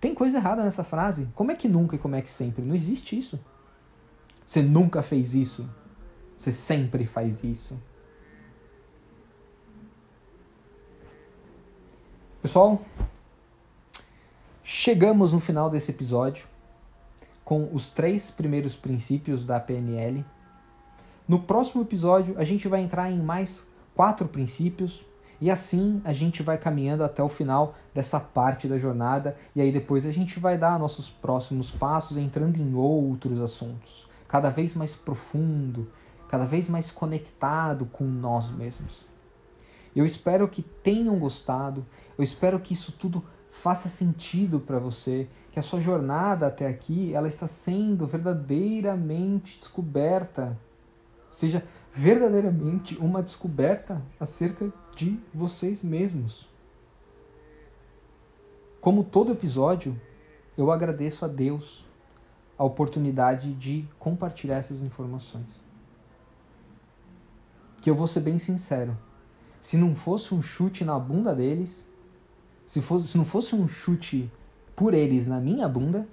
Tem 0.00 0.14
coisa 0.14 0.38
errada 0.38 0.62
nessa 0.62 0.84
frase. 0.84 1.28
Como 1.34 1.50
é 1.50 1.56
que 1.56 1.66
nunca 1.66 1.96
e 1.96 1.98
como 1.98 2.14
é 2.14 2.22
que 2.22 2.30
sempre? 2.30 2.64
Não 2.64 2.74
existe 2.74 3.18
isso. 3.18 3.40
Você 4.46 4.62
nunca 4.62 5.02
fez 5.02 5.34
isso. 5.34 5.68
Você 6.38 6.52
sempre 6.52 7.04
faz 7.04 7.42
isso. 7.42 7.82
Pessoal, 12.40 12.80
chegamos 14.72 15.32
no 15.32 15.40
final 15.40 15.68
desse 15.68 15.90
episódio 15.90 16.46
com 17.44 17.68
os 17.72 17.90
três 17.90 18.30
primeiros 18.30 18.76
princípios 18.76 19.44
da 19.44 19.58
PNL. 19.58 20.24
No 21.26 21.40
próximo 21.40 21.82
episódio, 21.82 22.38
a 22.38 22.44
gente 22.44 22.68
vai 22.68 22.80
entrar 22.80 23.10
em 23.10 23.18
mais 23.18 23.66
quatro 23.96 24.28
princípios 24.28 25.04
e 25.40 25.50
assim 25.50 26.00
a 26.04 26.12
gente 26.12 26.40
vai 26.40 26.56
caminhando 26.56 27.02
até 27.02 27.20
o 27.20 27.28
final 27.28 27.74
dessa 27.92 28.20
parte 28.20 28.68
da 28.68 28.78
jornada 28.78 29.36
e 29.56 29.60
aí 29.60 29.72
depois 29.72 30.06
a 30.06 30.12
gente 30.12 30.38
vai 30.38 30.56
dar 30.56 30.78
nossos 30.78 31.10
próximos 31.10 31.72
passos 31.72 32.16
entrando 32.16 32.56
em 32.56 32.72
outros 32.72 33.40
assuntos, 33.40 34.06
cada 34.28 34.50
vez 34.50 34.76
mais 34.76 34.94
profundo, 34.94 35.90
cada 36.28 36.46
vez 36.46 36.68
mais 36.68 36.92
conectado 36.92 37.86
com 37.86 38.04
nós 38.04 38.48
mesmos. 38.48 39.04
Eu 39.96 40.04
espero 40.04 40.46
que 40.46 40.62
tenham 40.62 41.18
gostado, 41.18 41.84
eu 42.16 42.22
espero 42.22 42.60
que 42.60 42.72
isso 42.72 42.92
tudo 42.92 43.24
faça 43.60 43.90
sentido 43.90 44.58
para 44.58 44.78
você, 44.78 45.28
que 45.52 45.58
a 45.58 45.62
sua 45.62 45.82
jornada 45.82 46.46
até 46.46 46.66
aqui 46.66 47.12
ela 47.12 47.28
está 47.28 47.46
sendo 47.46 48.06
verdadeiramente 48.06 49.58
descoberta, 49.58 50.58
seja 51.30 51.62
verdadeiramente 51.92 52.96
uma 52.96 53.22
descoberta 53.22 54.00
acerca 54.18 54.72
de 54.96 55.20
vocês 55.34 55.82
mesmos. 55.84 56.48
Como 58.80 59.04
todo 59.04 59.32
episódio, 59.32 60.00
eu 60.56 60.72
agradeço 60.72 61.26
a 61.26 61.28
Deus 61.28 61.84
a 62.56 62.64
oportunidade 62.64 63.52
de 63.52 63.86
compartilhar 63.98 64.56
essas 64.56 64.80
informações. 64.80 65.62
Que 67.82 67.90
eu 67.90 67.94
vou 67.94 68.06
ser 68.06 68.20
bem 68.20 68.38
sincero, 68.38 68.96
se 69.60 69.76
não 69.76 69.94
fosse 69.94 70.34
um 70.34 70.40
chute 70.40 70.82
na 70.82 70.98
bunda 70.98 71.34
deles, 71.34 71.89
se, 72.70 72.80
fosse, 72.80 73.08
se 73.08 73.18
não 73.18 73.24
fosse 73.24 73.52
um 73.56 73.66
chute 73.66 74.30
por 74.76 74.94
eles 74.94 75.26
na 75.26 75.40
minha 75.40 75.68
bunda, 75.68 76.06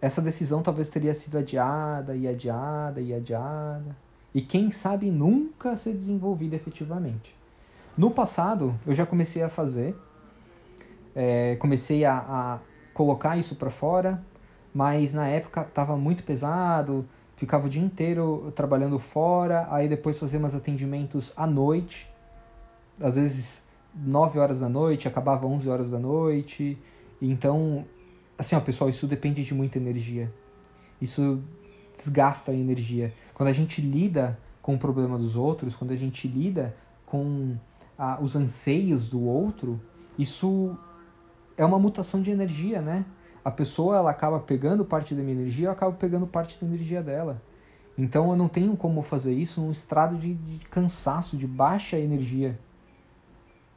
essa 0.00 0.22
decisão 0.22 0.62
talvez 0.62 0.88
teria 0.88 1.12
sido 1.12 1.36
adiada 1.36 2.14
e 2.14 2.28
adiada 2.28 3.00
e 3.00 3.12
adiada. 3.12 3.96
E 4.32 4.40
quem 4.40 4.70
sabe 4.70 5.10
nunca 5.10 5.76
ser 5.76 5.92
desenvolvida 5.92 6.54
efetivamente. 6.54 7.34
No 7.98 8.12
passado, 8.12 8.78
eu 8.86 8.94
já 8.94 9.04
comecei 9.04 9.42
a 9.42 9.48
fazer, 9.48 9.96
é, 11.16 11.56
comecei 11.56 12.04
a, 12.04 12.16
a 12.16 12.58
colocar 12.92 13.36
isso 13.36 13.56
para 13.56 13.70
fora, 13.70 14.22
mas 14.72 15.14
na 15.14 15.26
época 15.26 15.62
estava 15.62 15.96
muito 15.96 16.22
pesado, 16.22 17.04
ficava 17.34 17.66
o 17.66 17.68
dia 17.68 17.82
inteiro 17.82 18.52
trabalhando 18.54 19.00
fora, 19.00 19.66
aí 19.68 19.88
depois 19.88 20.16
fazia 20.16 20.38
meus 20.38 20.54
atendimentos 20.54 21.32
à 21.36 21.44
noite, 21.44 22.08
às 23.00 23.16
vezes 23.16 23.63
9 23.94 24.38
horas 24.38 24.60
da 24.60 24.68
noite, 24.68 25.06
acabava 25.06 25.46
11 25.46 25.68
horas 25.68 25.90
da 25.90 25.98
noite. 25.98 26.78
Então, 27.20 27.84
assim, 28.38 28.56
ó, 28.56 28.60
pessoal, 28.60 28.90
isso 28.90 29.06
depende 29.06 29.44
de 29.44 29.54
muita 29.54 29.78
energia. 29.78 30.32
Isso 31.00 31.42
desgasta 31.94 32.50
a 32.50 32.54
energia. 32.54 33.12
Quando 33.34 33.48
a 33.48 33.52
gente 33.52 33.80
lida 33.80 34.38
com 34.60 34.74
o 34.74 34.78
problema 34.78 35.18
dos 35.18 35.36
outros, 35.36 35.76
quando 35.76 35.92
a 35.92 35.96
gente 35.96 36.26
lida 36.26 36.74
com 37.06 37.56
ah, 37.98 38.18
os 38.20 38.34
anseios 38.34 39.08
do 39.08 39.22
outro, 39.22 39.80
isso 40.18 40.76
é 41.56 41.64
uma 41.64 41.78
mutação 41.78 42.22
de 42.22 42.30
energia, 42.30 42.80
né? 42.80 43.04
A 43.44 43.50
pessoa 43.50 43.96
ela 43.96 44.10
acaba 44.10 44.40
pegando 44.40 44.84
parte 44.84 45.14
da 45.14 45.22
minha 45.22 45.34
energia, 45.34 45.66
eu 45.66 45.72
acabo 45.72 45.96
pegando 45.96 46.26
parte 46.26 46.58
da 46.58 46.66
energia 46.66 47.02
dela. 47.02 47.40
Então 47.96 48.30
eu 48.30 48.36
não 48.36 48.48
tenho 48.48 48.76
como 48.76 49.02
fazer 49.02 49.34
isso 49.34 49.60
num 49.60 49.70
estrado 49.70 50.16
de, 50.16 50.34
de 50.34 50.58
cansaço, 50.66 51.36
de 51.36 51.46
baixa 51.46 51.98
energia. 51.98 52.58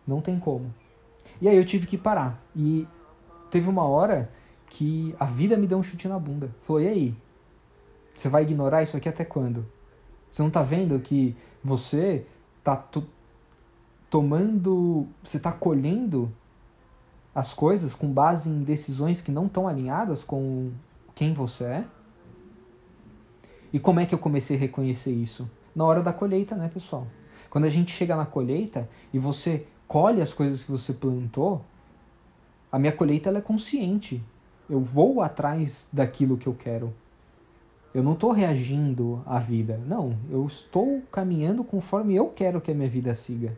Não 0.08 0.22
tem 0.22 0.39
como. 0.39 0.74
E 1.41 1.49
aí 1.49 1.58
eu 1.58 1.66
tive 1.66 1.86
que 1.86 1.97
parar. 1.97 2.41
E 2.55 2.88
teve 3.51 3.70
uma 3.70 3.84
hora 3.84 4.32
que 4.70 5.14
a 5.20 5.26
vida 5.26 5.58
me 5.58 5.68
deu 5.68 5.78
um 5.78 5.84
chute 5.84 6.08
na 6.08 6.18
bunda. 6.18 6.49
Falou, 6.64 6.82
e 6.82 6.88
aí? 6.88 7.16
Você 8.18 8.30
vai 8.30 8.43
ignorar 8.43 8.82
isso 8.82 8.95
aqui 8.97 9.08
até 9.10 9.26
quando? 9.26 9.66
Você 10.32 10.41
não 10.41 10.49
tá 10.49 10.64
vendo 10.64 10.99
que 10.99 11.36
você 11.64 12.26
tá 12.64 12.84
tomando. 14.10 15.08
Você 15.24 15.39
tá 15.39 15.51
colhendo 15.51 16.32
as 17.36 17.53
coisas 17.53 17.93
com 17.93 18.12
base 18.12 18.49
em 18.49 18.64
decisões 18.64 19.22
que 19.22 19.32
não 19.32 19.45
estão 19.45 19.68
alinhadas 19.68 20.24
com 20.24 20.72
quem 21.14 21.34
você 21.34 21.64
é? 21.66 21.86
E 23.72 23.80
como 23.80 23.99
é 23.99 24.05
que 24.05 24.16
eu 24.16 24.20
comecei 24.20 24.58
a 24.58 24.60
reconhecer 24.60 25.12
isso? 25.12 25.49
Na 25.76 25.86
hora 25.86 26.01
da 26.01 26.12
colheita, 26.12 26.55
né, 26.55 26.70
pessoal? 26.74 27.05
Quando 27.49 27.66
a 27.66 27.70
gente 27.70 27.91
chega 27.91 28.16
na 28.16 28.26
colheita 28.26 28.89
e 29.14 29.20
você 29.20 29.68
colhe 29.88 30.21
as 30.21 30.33
coisas 30.33 30.63
que 30.63 30.71
você 30.71 30.93
plantou, 30.93 31.63
a 32.71 32.77
minha 32.77 32.91
colheita 32.91 33.29
ela 33.29 33.39
é 33.39 33.41
consciente. 33.41 34.21
Eu 34.69 34.81
vou 34.81 35.21
atrás 35.21 35.88
daquilo 35.91 36.38
que 36.38 36.47
eu 36.47 36.53
quero. 36.53 36.93
Eu 37.93 38.03
não 38.03 38.13
estou 38.13 38.31
reagindo 38.31 39.23
à 39.25 39.39
vida. 39.39 39.79
Não, 39.88 40.17
eu 40.29 40.45
estou 40.45 41.01
caminhando 41.11 41.63
conforme 41.63 42.15
eu 42.15 42.27
quero 42.27 42.59
que 42.59 42.69
a 42.69 42.75
minha 42.75 42.89
vida 42.89 43.13
siga. 43.13 43.57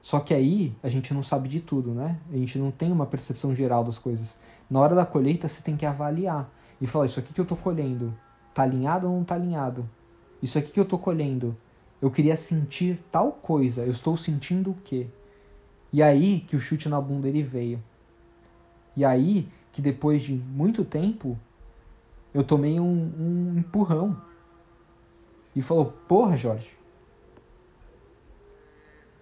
Só 0.00 0.18
que 0.18 0.34
aí 0.34 0.74
a 0.82 0.88
gente 0.88 1.14
não 1.14 1.22
sabe 1.22 1.48
de 1.48 1.60
tudo, 1.60 1.92
né? 1.92 2.18
A 2.32 2.36
gente 2.36 2.58
não 2.58 2.70
tem 2.70 2.90
uma 2.90 3.06
percepção 3.06 3.54
geral 3.54 3.84
das 3.84 3.98
coisas. 3.98 4.36
Na 4.68 4.80
hora 4.80 4.94
da 4.94 5.06
colheita 5.06 5.46
você 5.46 5.62
tem 5.62 5.76
que 5.76 5.86
avaliar 5.86 6.50
e 6.80 6.86
falar: 6.86 7.06
isso 7.06 7.20
aqui 7.20 7.32
que 7.32 7.40
eu 7.40 7.44
estou 7.44 7.56
colhendo, 7.56 8.12
tá 8.52 8.62
alinhado 8.62 9.08
ou 9.08 9.16
não 9.16 9.22
tá 9.22 9.36
alinhado? 9.36 9.88
Isso 10.42 10.58
aqui 10.58 10.72
que 10.72 10.80
eu 10.80 10.84
estou 10.84 10.98
colhendo, 10.98 11.56
eu 12.02 12.10
queria 12.10 12.34
sentir 12.34 13.00
tal 13.12 13.30
coisa, 13.30 13.82
eu 13.82 13.92
estou 13.92 14.16
sentindo 14.16 14.72
o 14.72 14.76
quê? 14.84 15.06
E 15.92 16.02
aí 16.02 16.40
que 16.40 16.56
o 16.56 16.60
chute 16.60 16.88
na 16.88 17.00
bunda 17.00 17.28
ele 17.28 17.44
veio. 17.44 17.80
E 18.96 19.04
aí 19.04 19.48
que 19.70 19.80
depois 19.80 20.22
de 20.22 20.34
muito 20.34 20.84
tempo 20.84 21.38
eu 22.34 22.42
tomei 22.42 22.80
um, 22.80 23.12
um 23.18 23.58
empurrão. 23.58 24.20
E 25.54 25.62
falou: 25.62 25.94
Porra, 26.08 26.36
Jorge, 26.36 26.70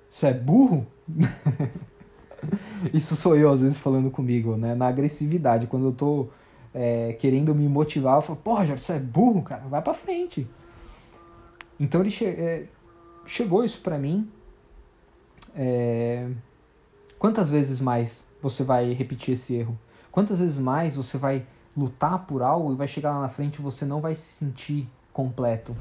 você 0.09 0.28
é 0.28 0.33
burro? 0.33 0.87
Isso 2.95 3.14
sou 3.14 3.37
eu 3.37 3.53
às 3.53 3.61
vezes 3.61 3.78
falando 3.78 4.11
comigo, 4.11 4.57
né? 4.57 4.74
Na 4.74 4.87
agressividade, 4.87 5.66
quando 5.66 5.87
eu 5.87 5.93
tô 5.93 6.28
é, 6.72 7.12
querendo 7.14 7.55
me 7.55 7.68
motivar, 7.68 8.16
eu 8.16 8.22
falo: 8.22 8.39
Porra, 8.39 8.64
Jorge, 8.64 8.83
você 8.83 8.95
é 8.95 8.99
burro, 8.99 9.43
cara, 9.43 9.62
vai 9.68 9.83
pra 9.83 9.93
frente. 9.93 10.49
Então 11.81 12.03
ele 12.03 12.11
che 12.11 12.26
é, 12.26 12.68
chegou 13.24 13.64
isso 13.64 13.81
para 13.81 13.99
mim. 13.99 14.31
É, 15.55 16.31
quantas 17.18 17.49
vezes 17.49 17.81
mais 17.81 18.28
você 18.43 18.62
vai 18.62 18.93
repetir 18.93 19.33
esse 19.33 19.55
erro? 19.55 19.76
Quantas 20.12 20.41
vezes 20.41 20.59
mais 20.59 20.97
você 20.97 21.16
vai 21.16 21.47
lutar 21.74 22.26
por 22.26 22.43
algo 22.43 22.72
e 22.72 22.76
vai 22.76 22.87
chegar 22.87 23.12
lá 23.14 23.22
na 23.22 23.28
frente 23.31 23.57
e 23.57 23.62
você 23.62 23.87
não 23.87 24.01
vai 24.01 24.14
se 24.14 24.45
sentir 24.45 24.87
completo? 25.11 25.74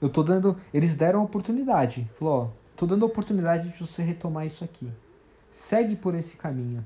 Eu 0.00 0.08
tô 0.08 0.22
dando. 0.22 0.56
Eles 0.72 0.96
deram 0.96 1.20
a 1.20 1.24
oportunidade. 1.24 2.10
Falou, 2.18 2.34
ó, 2.34 2.48
tô 2.76 2.86
dando 2.86 3.04
a 3.04 3.08
oportunidade 3.08 3.70
de 3.70 3.78
você 3.78 4.02
retomar 4.02 4.46
isso 4.46 4.64
aqui. 4.64 4.90
Segue 5.50 5.96
por 5.96 6.14
esse 6.14 6.36
caminho. 6.36 6.84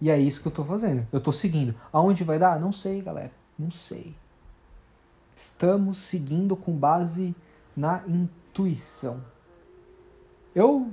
E 0.00 0.10
é 0.10 0.18
isso 0.18 0.40
que 0.40 0.48
eu 0.48 0.52
tô 0.52 0.64
fazendo. 0.64 1.06
Eu 1.12 1.20
tô 1.20 1.30
seguindo. 1.30 1.74
Aonde 1.92 2.24
vai 2.24 2.38
dar? 2.38 2.58
Não 2.58 2.72
sei, 2.72 3.02
galera. 3.02 3.32
Não 3.58 3.70
sei. 3.70 4.16
Estamos 5.40 5.96
seguindo 5.96 6.54
com 6.54 6.76
base 6.76 7.34
na 7.74 8.02
intuição. 8.06 9.24
Eu 10.54 10.90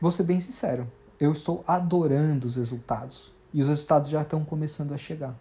vou 0.00 0.10
ser 0.10 0.24
bem 0.24 0.40
sincero, 0.40 0.90
eu 1.20 1.30
estou 1.30 1.62
adorando 1.66 2.48
os 2.48 2.56
resultados. 2.56 3.32
E 3.54 3.62
os 3.62 3.68
resultados 3.68 4.10
já 4.10 4.22
estão 4.22 4.44
começando 4.44 4.92
a 4.92 4.98
chegar. 4.98 5.34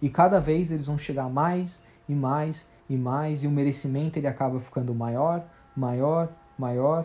E 0.00 0.08
cada 0.08 0.38
vez 0.38 0.70
eles 0.70 0.86
vão 0.86 0.96
chegar 0.96 1.28
mais 1.28 1.82
e 2.08 2.14
mais 2.14 2.68
e 2.88 2.96
mais, 2.96 3.42
e 3.42 3.46
o 3.46 3.50
merecimento 3.50 4.18
ele 4.18 4.26
acaba 4.26 4.60
ficando 4.60 4.94
maior, 4.94 5.44
maior, 5.76 6.30
maior. 6.56 7.04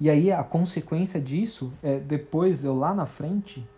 E 0.00 0.08
aí 0.08 0.30
a 0.30 0.44
consequência 0.44 1.20
disso 1.20 1.72
é 1.82 1.98
depois 1.98 2.62
eu 2.62 2.74
lá 2.74 2.94
na 2.94 3.04
frente 3.04 3.68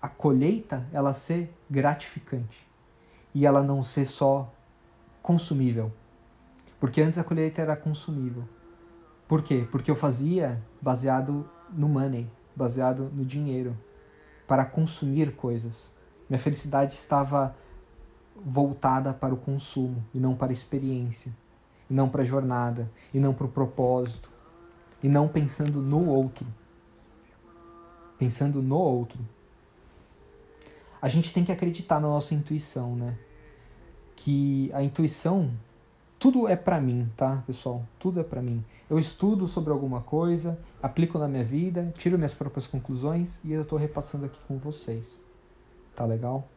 a 0.00 0.08
colheita 0.08 0.86
ela 0.92 1.12
ser 1.12 1.52
gratificante 1.68 2.68
e 3.34 3.46
ela 3.46 3.62
não 3.62 3.82
ser 3.82 4.06
só 4.06 4.52
consumível. 5.22 5.92
Porque 6.80 7.00
antes 7.00 7.18
a 7.18 7.24
colheita 7.24 7.60
era 7.60 7.76
consumível. 7.76 8.44
Por 9.26 9.42
quê? 9.42 9.66
Porque 9.70 9.90
eu 9.90 9.96
fazia 9.96 10.58
baseado 10.80 11.48
no 11.70 11.88
money, 11.88 12.30
baseado 12.56 13.10
no 13.12 13.24
dinheiro, 13.24 13.76
para 14.46 14.64
consumir 14.64 15.34
coisas. 15.34 15.92
Minha 16.28 16.40
felicidade 16.40 16.94
estava 16.94 17.54
voltada 18.34 19.12
para 19.12 19.34
o 19.34 19.36
consumo 19.36 20.02
e 20.14 20.18
não 20.18 20.34
para 20.34 20.50
a 20.50 20.52
experiência, 20.52 21.32
e 21.90 21.94
não 21.94 22.08
para 22.08 22.22
a 22.22 22.24
jornada, 22.24 22.90
e 23.12 23.18
não 23.18 23.34
para 23.34 23.46
o 23.46 23.50
propósito, 23.50 24.30
e 25.02 25.08
não 25.08 25.28
pensando 25.28 25.82
no 25.82 26.06
outro. 26.06 26.46
Pensando 28.18 28.62
no 28.62 28.76
outro. 28.76 29.18
A 31.00 31.08
gente 31.08 31.32
tem 31.32 31.44
que 31.44 31.52
acreditar 31.52 32.00
na 32.00 32.08
nossa 32.08 32.34
intuição, 32.34 32.96
né? 32.96 33.16
Que 34.20 34.68
a 34.74 34.82
intuição 34.82 35.50
tudo 36.18 36.48
é 36.48 36.56
para 36.56 36.80
mim, 36.80 37.08
tá, 37.16 37.44
pessoal? 37.46 37.84
Tudo 38.00 38.18
é 38.18 38.24
para 38.24 38.42
mim. 38.42 38.64
Eu 38.90 38.98
estudo 38.98 39.46
sobre 39.46 39.72
alguma 39.72 40.00
coisa, 40.00 40.58
aplico 40.82 41.16
na 41.16 41.28
minha 41.28 41.44
vida, 41.44 41.94
tiro 41.96 42.18
minhas 42.18 42.34
próprias 42.34 42.66
conclusões 42.66 43.38
e 43.44 43.52
eu 43.52 43.62
estou 43.62 43.78
repassando 43.78 44.26
aqui 44.26 44.38
com 44.48 44.58
vocês. 44.58 45.20
Tá 45.94 46.04
legal? 46.04 46.48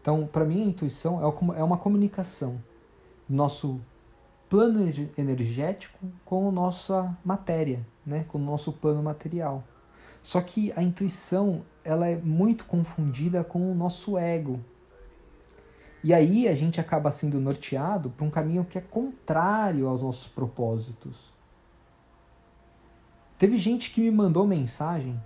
Então, 0.00 0.26
para 0.26 0.46
mim, 0.46 0.62
a 0.62 0.66
intuição 0.66 1.20
é 1.54 1.62
uma 1.62 1.76
comunicação 1.76 2.58
nosso 3.28 3.78
plano 4.48 4.80
energético 5.18 5.98
com 6.24 6.48
a 6.48 6.52
nossa 6.52 7.14
matéria, 7.22 7.86
né? 8.04 8.24
com 8.28 8.38
o 8.38 8.40
nosso 8.40 8.72
plano 8.72 9.02
material. 9.02 9.62
Só 10.22 10.40
que 10.40 10.72
a 10.74 10.82
intuição 10.82 11.60
ela 11.84 12.08
é 12.08 12.16
muito 12.16 12.64
confundida 12.64 13.44
com 13.44 13.70
o 13.70 13.74
nosso 13.74 14.16
ego, 14.16 14.58
e 16.02 16.14
aí 16.14 16.48
a 16.48 16.54
gente 16.54 16.80
acaba 16.80 17.10
sendo 17.10 17.38
norteado 17.38 18.10
para 18.10 18.24
um 18.24 18.30
caminho 18.30 18.64
que 18.64 18.78
é 18.78 18.80
contrário 18.80 19.86
aos 19.86 20.02
nossos 20.02 20.28
propósitos. 20.28 21.30
Teve 23.38 23.58
gente 23.58 23.90
que 23.90 24.00
me 24.00 24.10
mandou 24.10 24.46
mensagem, 24.46 25.20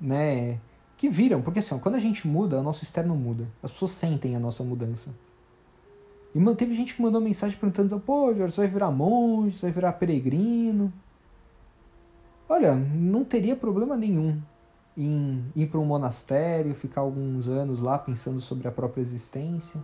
né, 0.00 0.58
que 0.96 1.08
viram, 1.08 1.42
porque 1.42 1.58
assim, 1.58 1.78
quando 1.78 1.94
a 1.94 1.98
gente 1.98 2.26
muda, 2.26 2.58
o 2.58 2.62
nosso 2.62 2.82
externo 2.82 3.14
muda. 3.14 3.46
As 3.62 3.70
pessoas 3.70 3.92
sentem 3.92 4.36
a 4.36 4.40
nossa 4.40 4.62
mudança. 4.62 5.10
E 6.34 6.54
teve 6.54 6.74
gente 6.74 6.94
que 6.94 7.02
mandou 7.02 7.20
mensagem 7.20 7.58
perguntando: 7.58 7.98
pô, 7.98 8.32
Jorge, 8.34 8.54
você 8.54 8.60
vai 8.62 8.70
virar 8.70 8.90
monge, 8.90 9.56
você 9.56 9.62
vai 9.62 9.72
virar 9.72 9.92
peregrino. 9.94 10.92
Olha, 12.48 12.74
não 12.74 13.24
teria 13.24 13.56
problema 13.56 13.96
nenhum 13.96 14.40
em 14.96 15.44
ir 15.54 15.68
para 15.68 15.80
um 15.80 15.84
monastério, 15.84 16.74
ficar 16.74 17.00
alguns 17.02 17.48
anos 17.48 17.80
lá 17.80 17.98
pensando 17.98 18.40
sobre 18.40 18.68
a 18.68 18.72
própria 18.72 19.00
existência. 19.00 19.80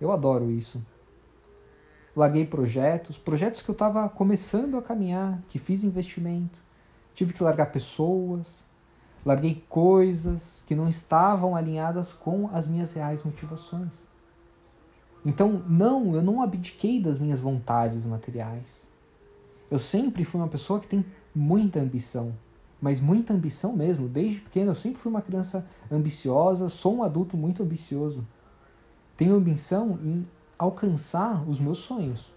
Eu 0.00 0.12
adoro 0.12 0.50
isso. 0.50 0.84
Larguei 2.16 2.46
projetos, 2.46 3.18
projetos 3.18 3.60
que 3.60 3.68
eu 3.68 3.72
estava 3.72 4.08
começando 4.08 4.76
a 4.76 4.82
caminhar, 4.82 5.42
que 5.48 5.58
fiz 5.58 5.82
investimento. 5.82 6.58
Tive 7.12 7.32
que 7.32 7.42
largar 7.42 7.72
pessoas, 7.72 8.64
larguei 9.24 9.64
coisas 9.68 10.62
que 10.66 10.74
não 10.74 10.88
estavam 10.88 11.56
alinhadas 11.56 12.12
com 12.12 12.48
as 12.52 12.68
minhas 12.68 12.92
reais 12.92 13.24
motivações. 13.24 13.92
Então, 15.24 15.62
não, 15.66 16.14
eu 16.14 16.22
não 16.22 16.42
abdiquei 16.42 17.00
das 17.00 17.18
minhas 17.18 17.40
vontades 17.40 18.04
materiais. 18.04 18.88
Eu 19.70 19.78
sempre 19.78 20.24
fui 20.24 20.40
uma 20.40 20.48
pessoa 20.48 20.78
que 20.78 20.86
tem 20.86 21.04
muita 21.34 21.80
ambição, 21.80 22.34
mas 22.84 23.00
muita 23.00 23.32
ambição 23.32 23.72
mesmo. 23.72 24.06
Desde 24.06 24.42
pequeno 24.42 24.72
eu 24.72 24.74
sempre 24.74 25.00
fui 25.00 25.08
uma 25.08 25.22
criança 25.22 25.66
ambiciosa, 25.90 26.68
sou 26.68 26.96
um 26.96 27.02
adulto 27.02 27.34
muito 27.34 27.62
ambicioso. 27.62 28.22
Tenho 29.16 29.34
ambição 29.34 29.98
em 30.02 30.28
alcançar 30.58 31.48
os 31.48 31.58
meus 31.58 31.78
sonhos, 31.78 32.30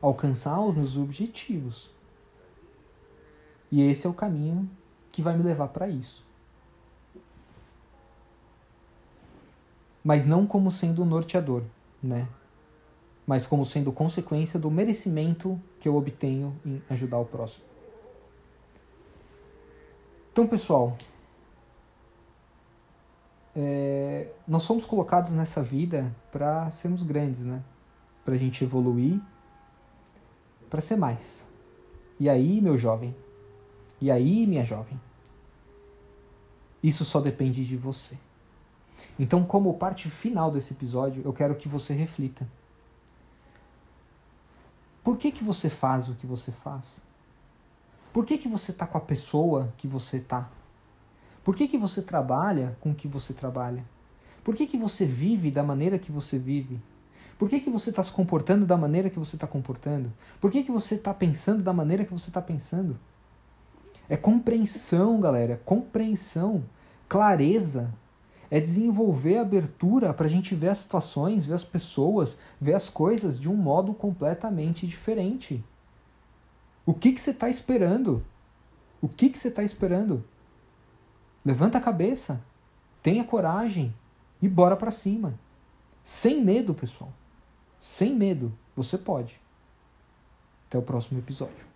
alcançar 0.00 0.60
os 0.60 0.72
meus 0.72 0.96
objetivos. 0.96 1.90
E 3.72 3.82
esse 3.82 4.06
é 4.06 4.08
o 4.08 4.14
caminho 4.14 4.70
que 5.10 5.20
vai 5.20 5.36
me 5.36 5.42
levar 5.42 5.66
para 5.66 5.88
isso. 5.88 6.24
Mas 10.04 10.24
não 10.26 10.46
como 10.46 10.70
sendo 10.70 11.02
um 11.02 11.06
norteador, 11.06 11.64
né? 12.00 12.28
Mas 13.26 13.48
como 13.48 13.64
sendo 13.64 13.90
consequência 13.90 14.60
do 14.60 14.70
merecimento 14.70 15.60
que 15.80 15.88
eu 15.88 15.96
obtenho 15.96 16.54
em 16.64 16.80
ajudar 16.88 17.18
o 17.18 17.24
próximo. 17.24 17.66
Então, 20.36 20.46
pessoal, 20.46 20.94
é, 23.56 24.28
nós 24.46 24.64
somos 24.64 24.84
colocados 24.84 25.32
nessa 25.32 25.62
vida 25.62 26.14
para 26.30 26.70
sermos 26.70 27.02
grandes, 27.02 27.42
né? 27.42 27.62
Para 28.22 28.34
a 28.34 28.36
gente 28.36 28.62
evoluir, 28.62 29.18
para 30.68 30.82
ser 30.82 30.96
mais. 30.96 31.42
E 32.20 32.28
aí, 32.28 32.60
meu 32.60 32.76
jovem? 32.76 33.16
E 33.98 34.10
aí, 34.10 34.46
minha 34.46 34.62
jovem? 34.62 35.00
Isso 36.82 37.02
só 37.02 37.18
depende 37.18 37.64
de 37.64 37.74
você. 37.74 38.18
Então, 39.18 39.42
como 39.42 39.72
parte 39.78 40.10
final 40.10 40.50
desse 40.50 40.74
episódio, 40.74 41.22
eu 41.24 41.32
quero 41.32 41.54
que 41.54 41.66
você 41.66 41.94
reflita. 41.94 42.46
Por 45.02 45.16
que, 45.16 45.32
que 45.32 45.42
você 45.42 45.70
faz 45.70 46.10
o 46.10 46.14
que 46.14 46.26
você 46.26 46.52
faz? 46.52 47.00
Por 48.16 48.24
que, 48.24 48.38
que 48.38 48.48
você 48.48 48.70
está 48.70 48.86
com 48.86 48.96
a 48.96 49.00
pessoa 49.02 49.74
que 49.76 49.86
você 49.86 50.16
está? 50.16 50.48
Por 51.44 51.54
que, 51.54 51.68
que 51.68 51.76
você 51.76 52.00
trabalha 52.00 52.74
com 52.80 52.92
o 52.92 52.94
que 52.94 53.06
você 53.06 53.34
trabalha? 53.34 53.84
Por 54.42 54.54
que, 54.54 54.66
que 54.66 54.78
você 54.78 55.04
vive 55.04 55.50
da 55.50 55.62
maneira 55.62 55.98
que 55.98 56.10
você 56.10 56.38
vive? 56.38 56.80
Por 57.38 57.46
que, 57.50 57.60
que 57.60 57.68
você 57.68 57.90
está 57.90 58.02
se 58.02 58.10
comportando 58.10 58.64
da 58.64 58.74
maneira 58.74 59.10
que 59.10 59.18
você 59.18 59.36
está 59.36 59.46
comportando? 59.46 60.10
Por 60.40 60.50
que, 60.50 60.62
que 60.62 60.72
você 60.72 60.94
está 60.94 61.12
pensando 61.12 61.62
da 61.62 61.74
maneira 61.74 62.06
que 62.06 62.10
você 62.10 62.30
está 62.30 62.40
pensando? 62.40 62.98
É 64.08 64.16
compreensão, 64.16 65.20
galera. 65.20 65.60
Compreensão. 65.62 66.64
Clareza. 67.06 67.92
É 68.50 68.58
desenvolver 68.58 69.36
abertura 69.36 70.14
para 70.14 70.24
a 70.24 70.30
gente 70.30 70.54
ver 70.54 70.70
as 70.70 70.78
situações, 70.78 71.44
ver 71.44 71.52
as 71.52 71.64
pessoas, 71.64 72.38
ver 72.58 72.72
as 72.72 72.88
coisas 72.88 73.38
de 73.38 73.50
um 73.50 73.56
modo 73.56 73.92
completamente 73.92 74.86
diferente. 74.86 75.62
O 76.86 76.94
que, 76.94 77.12
que 77.12 77.20
você 77.20 77.32
está 77.32 77.50
esperando? 77.50 78.24
O 79.02 79.08
que, 79.08 79.28
que 79.28 79.36
você 79.36 79.48
está 79.48 79.62
esperando? 79.62 80.24
Levanta 81.44 81.78
a 81.78 81.80
cabeça, 81.80 82.40
tenha 83.02 83.24
coragem 83.24 83.94
e 84.40 84.48
bora 84.48 84.76
para 84.76 84.90
cima. 84.90 85.34
Sem 86.04 86.42
medo, 86.42 86.72
pessoal. 86.72 87.12
Sem 87.80 88.14
medo. 88.14 88.56
Você 88.76 88.96
pode. 88.96 89.40
Até 90.68 90.78
o 90.78 90.82
próximo 90.82 91.18
episódio. 91.18 91.66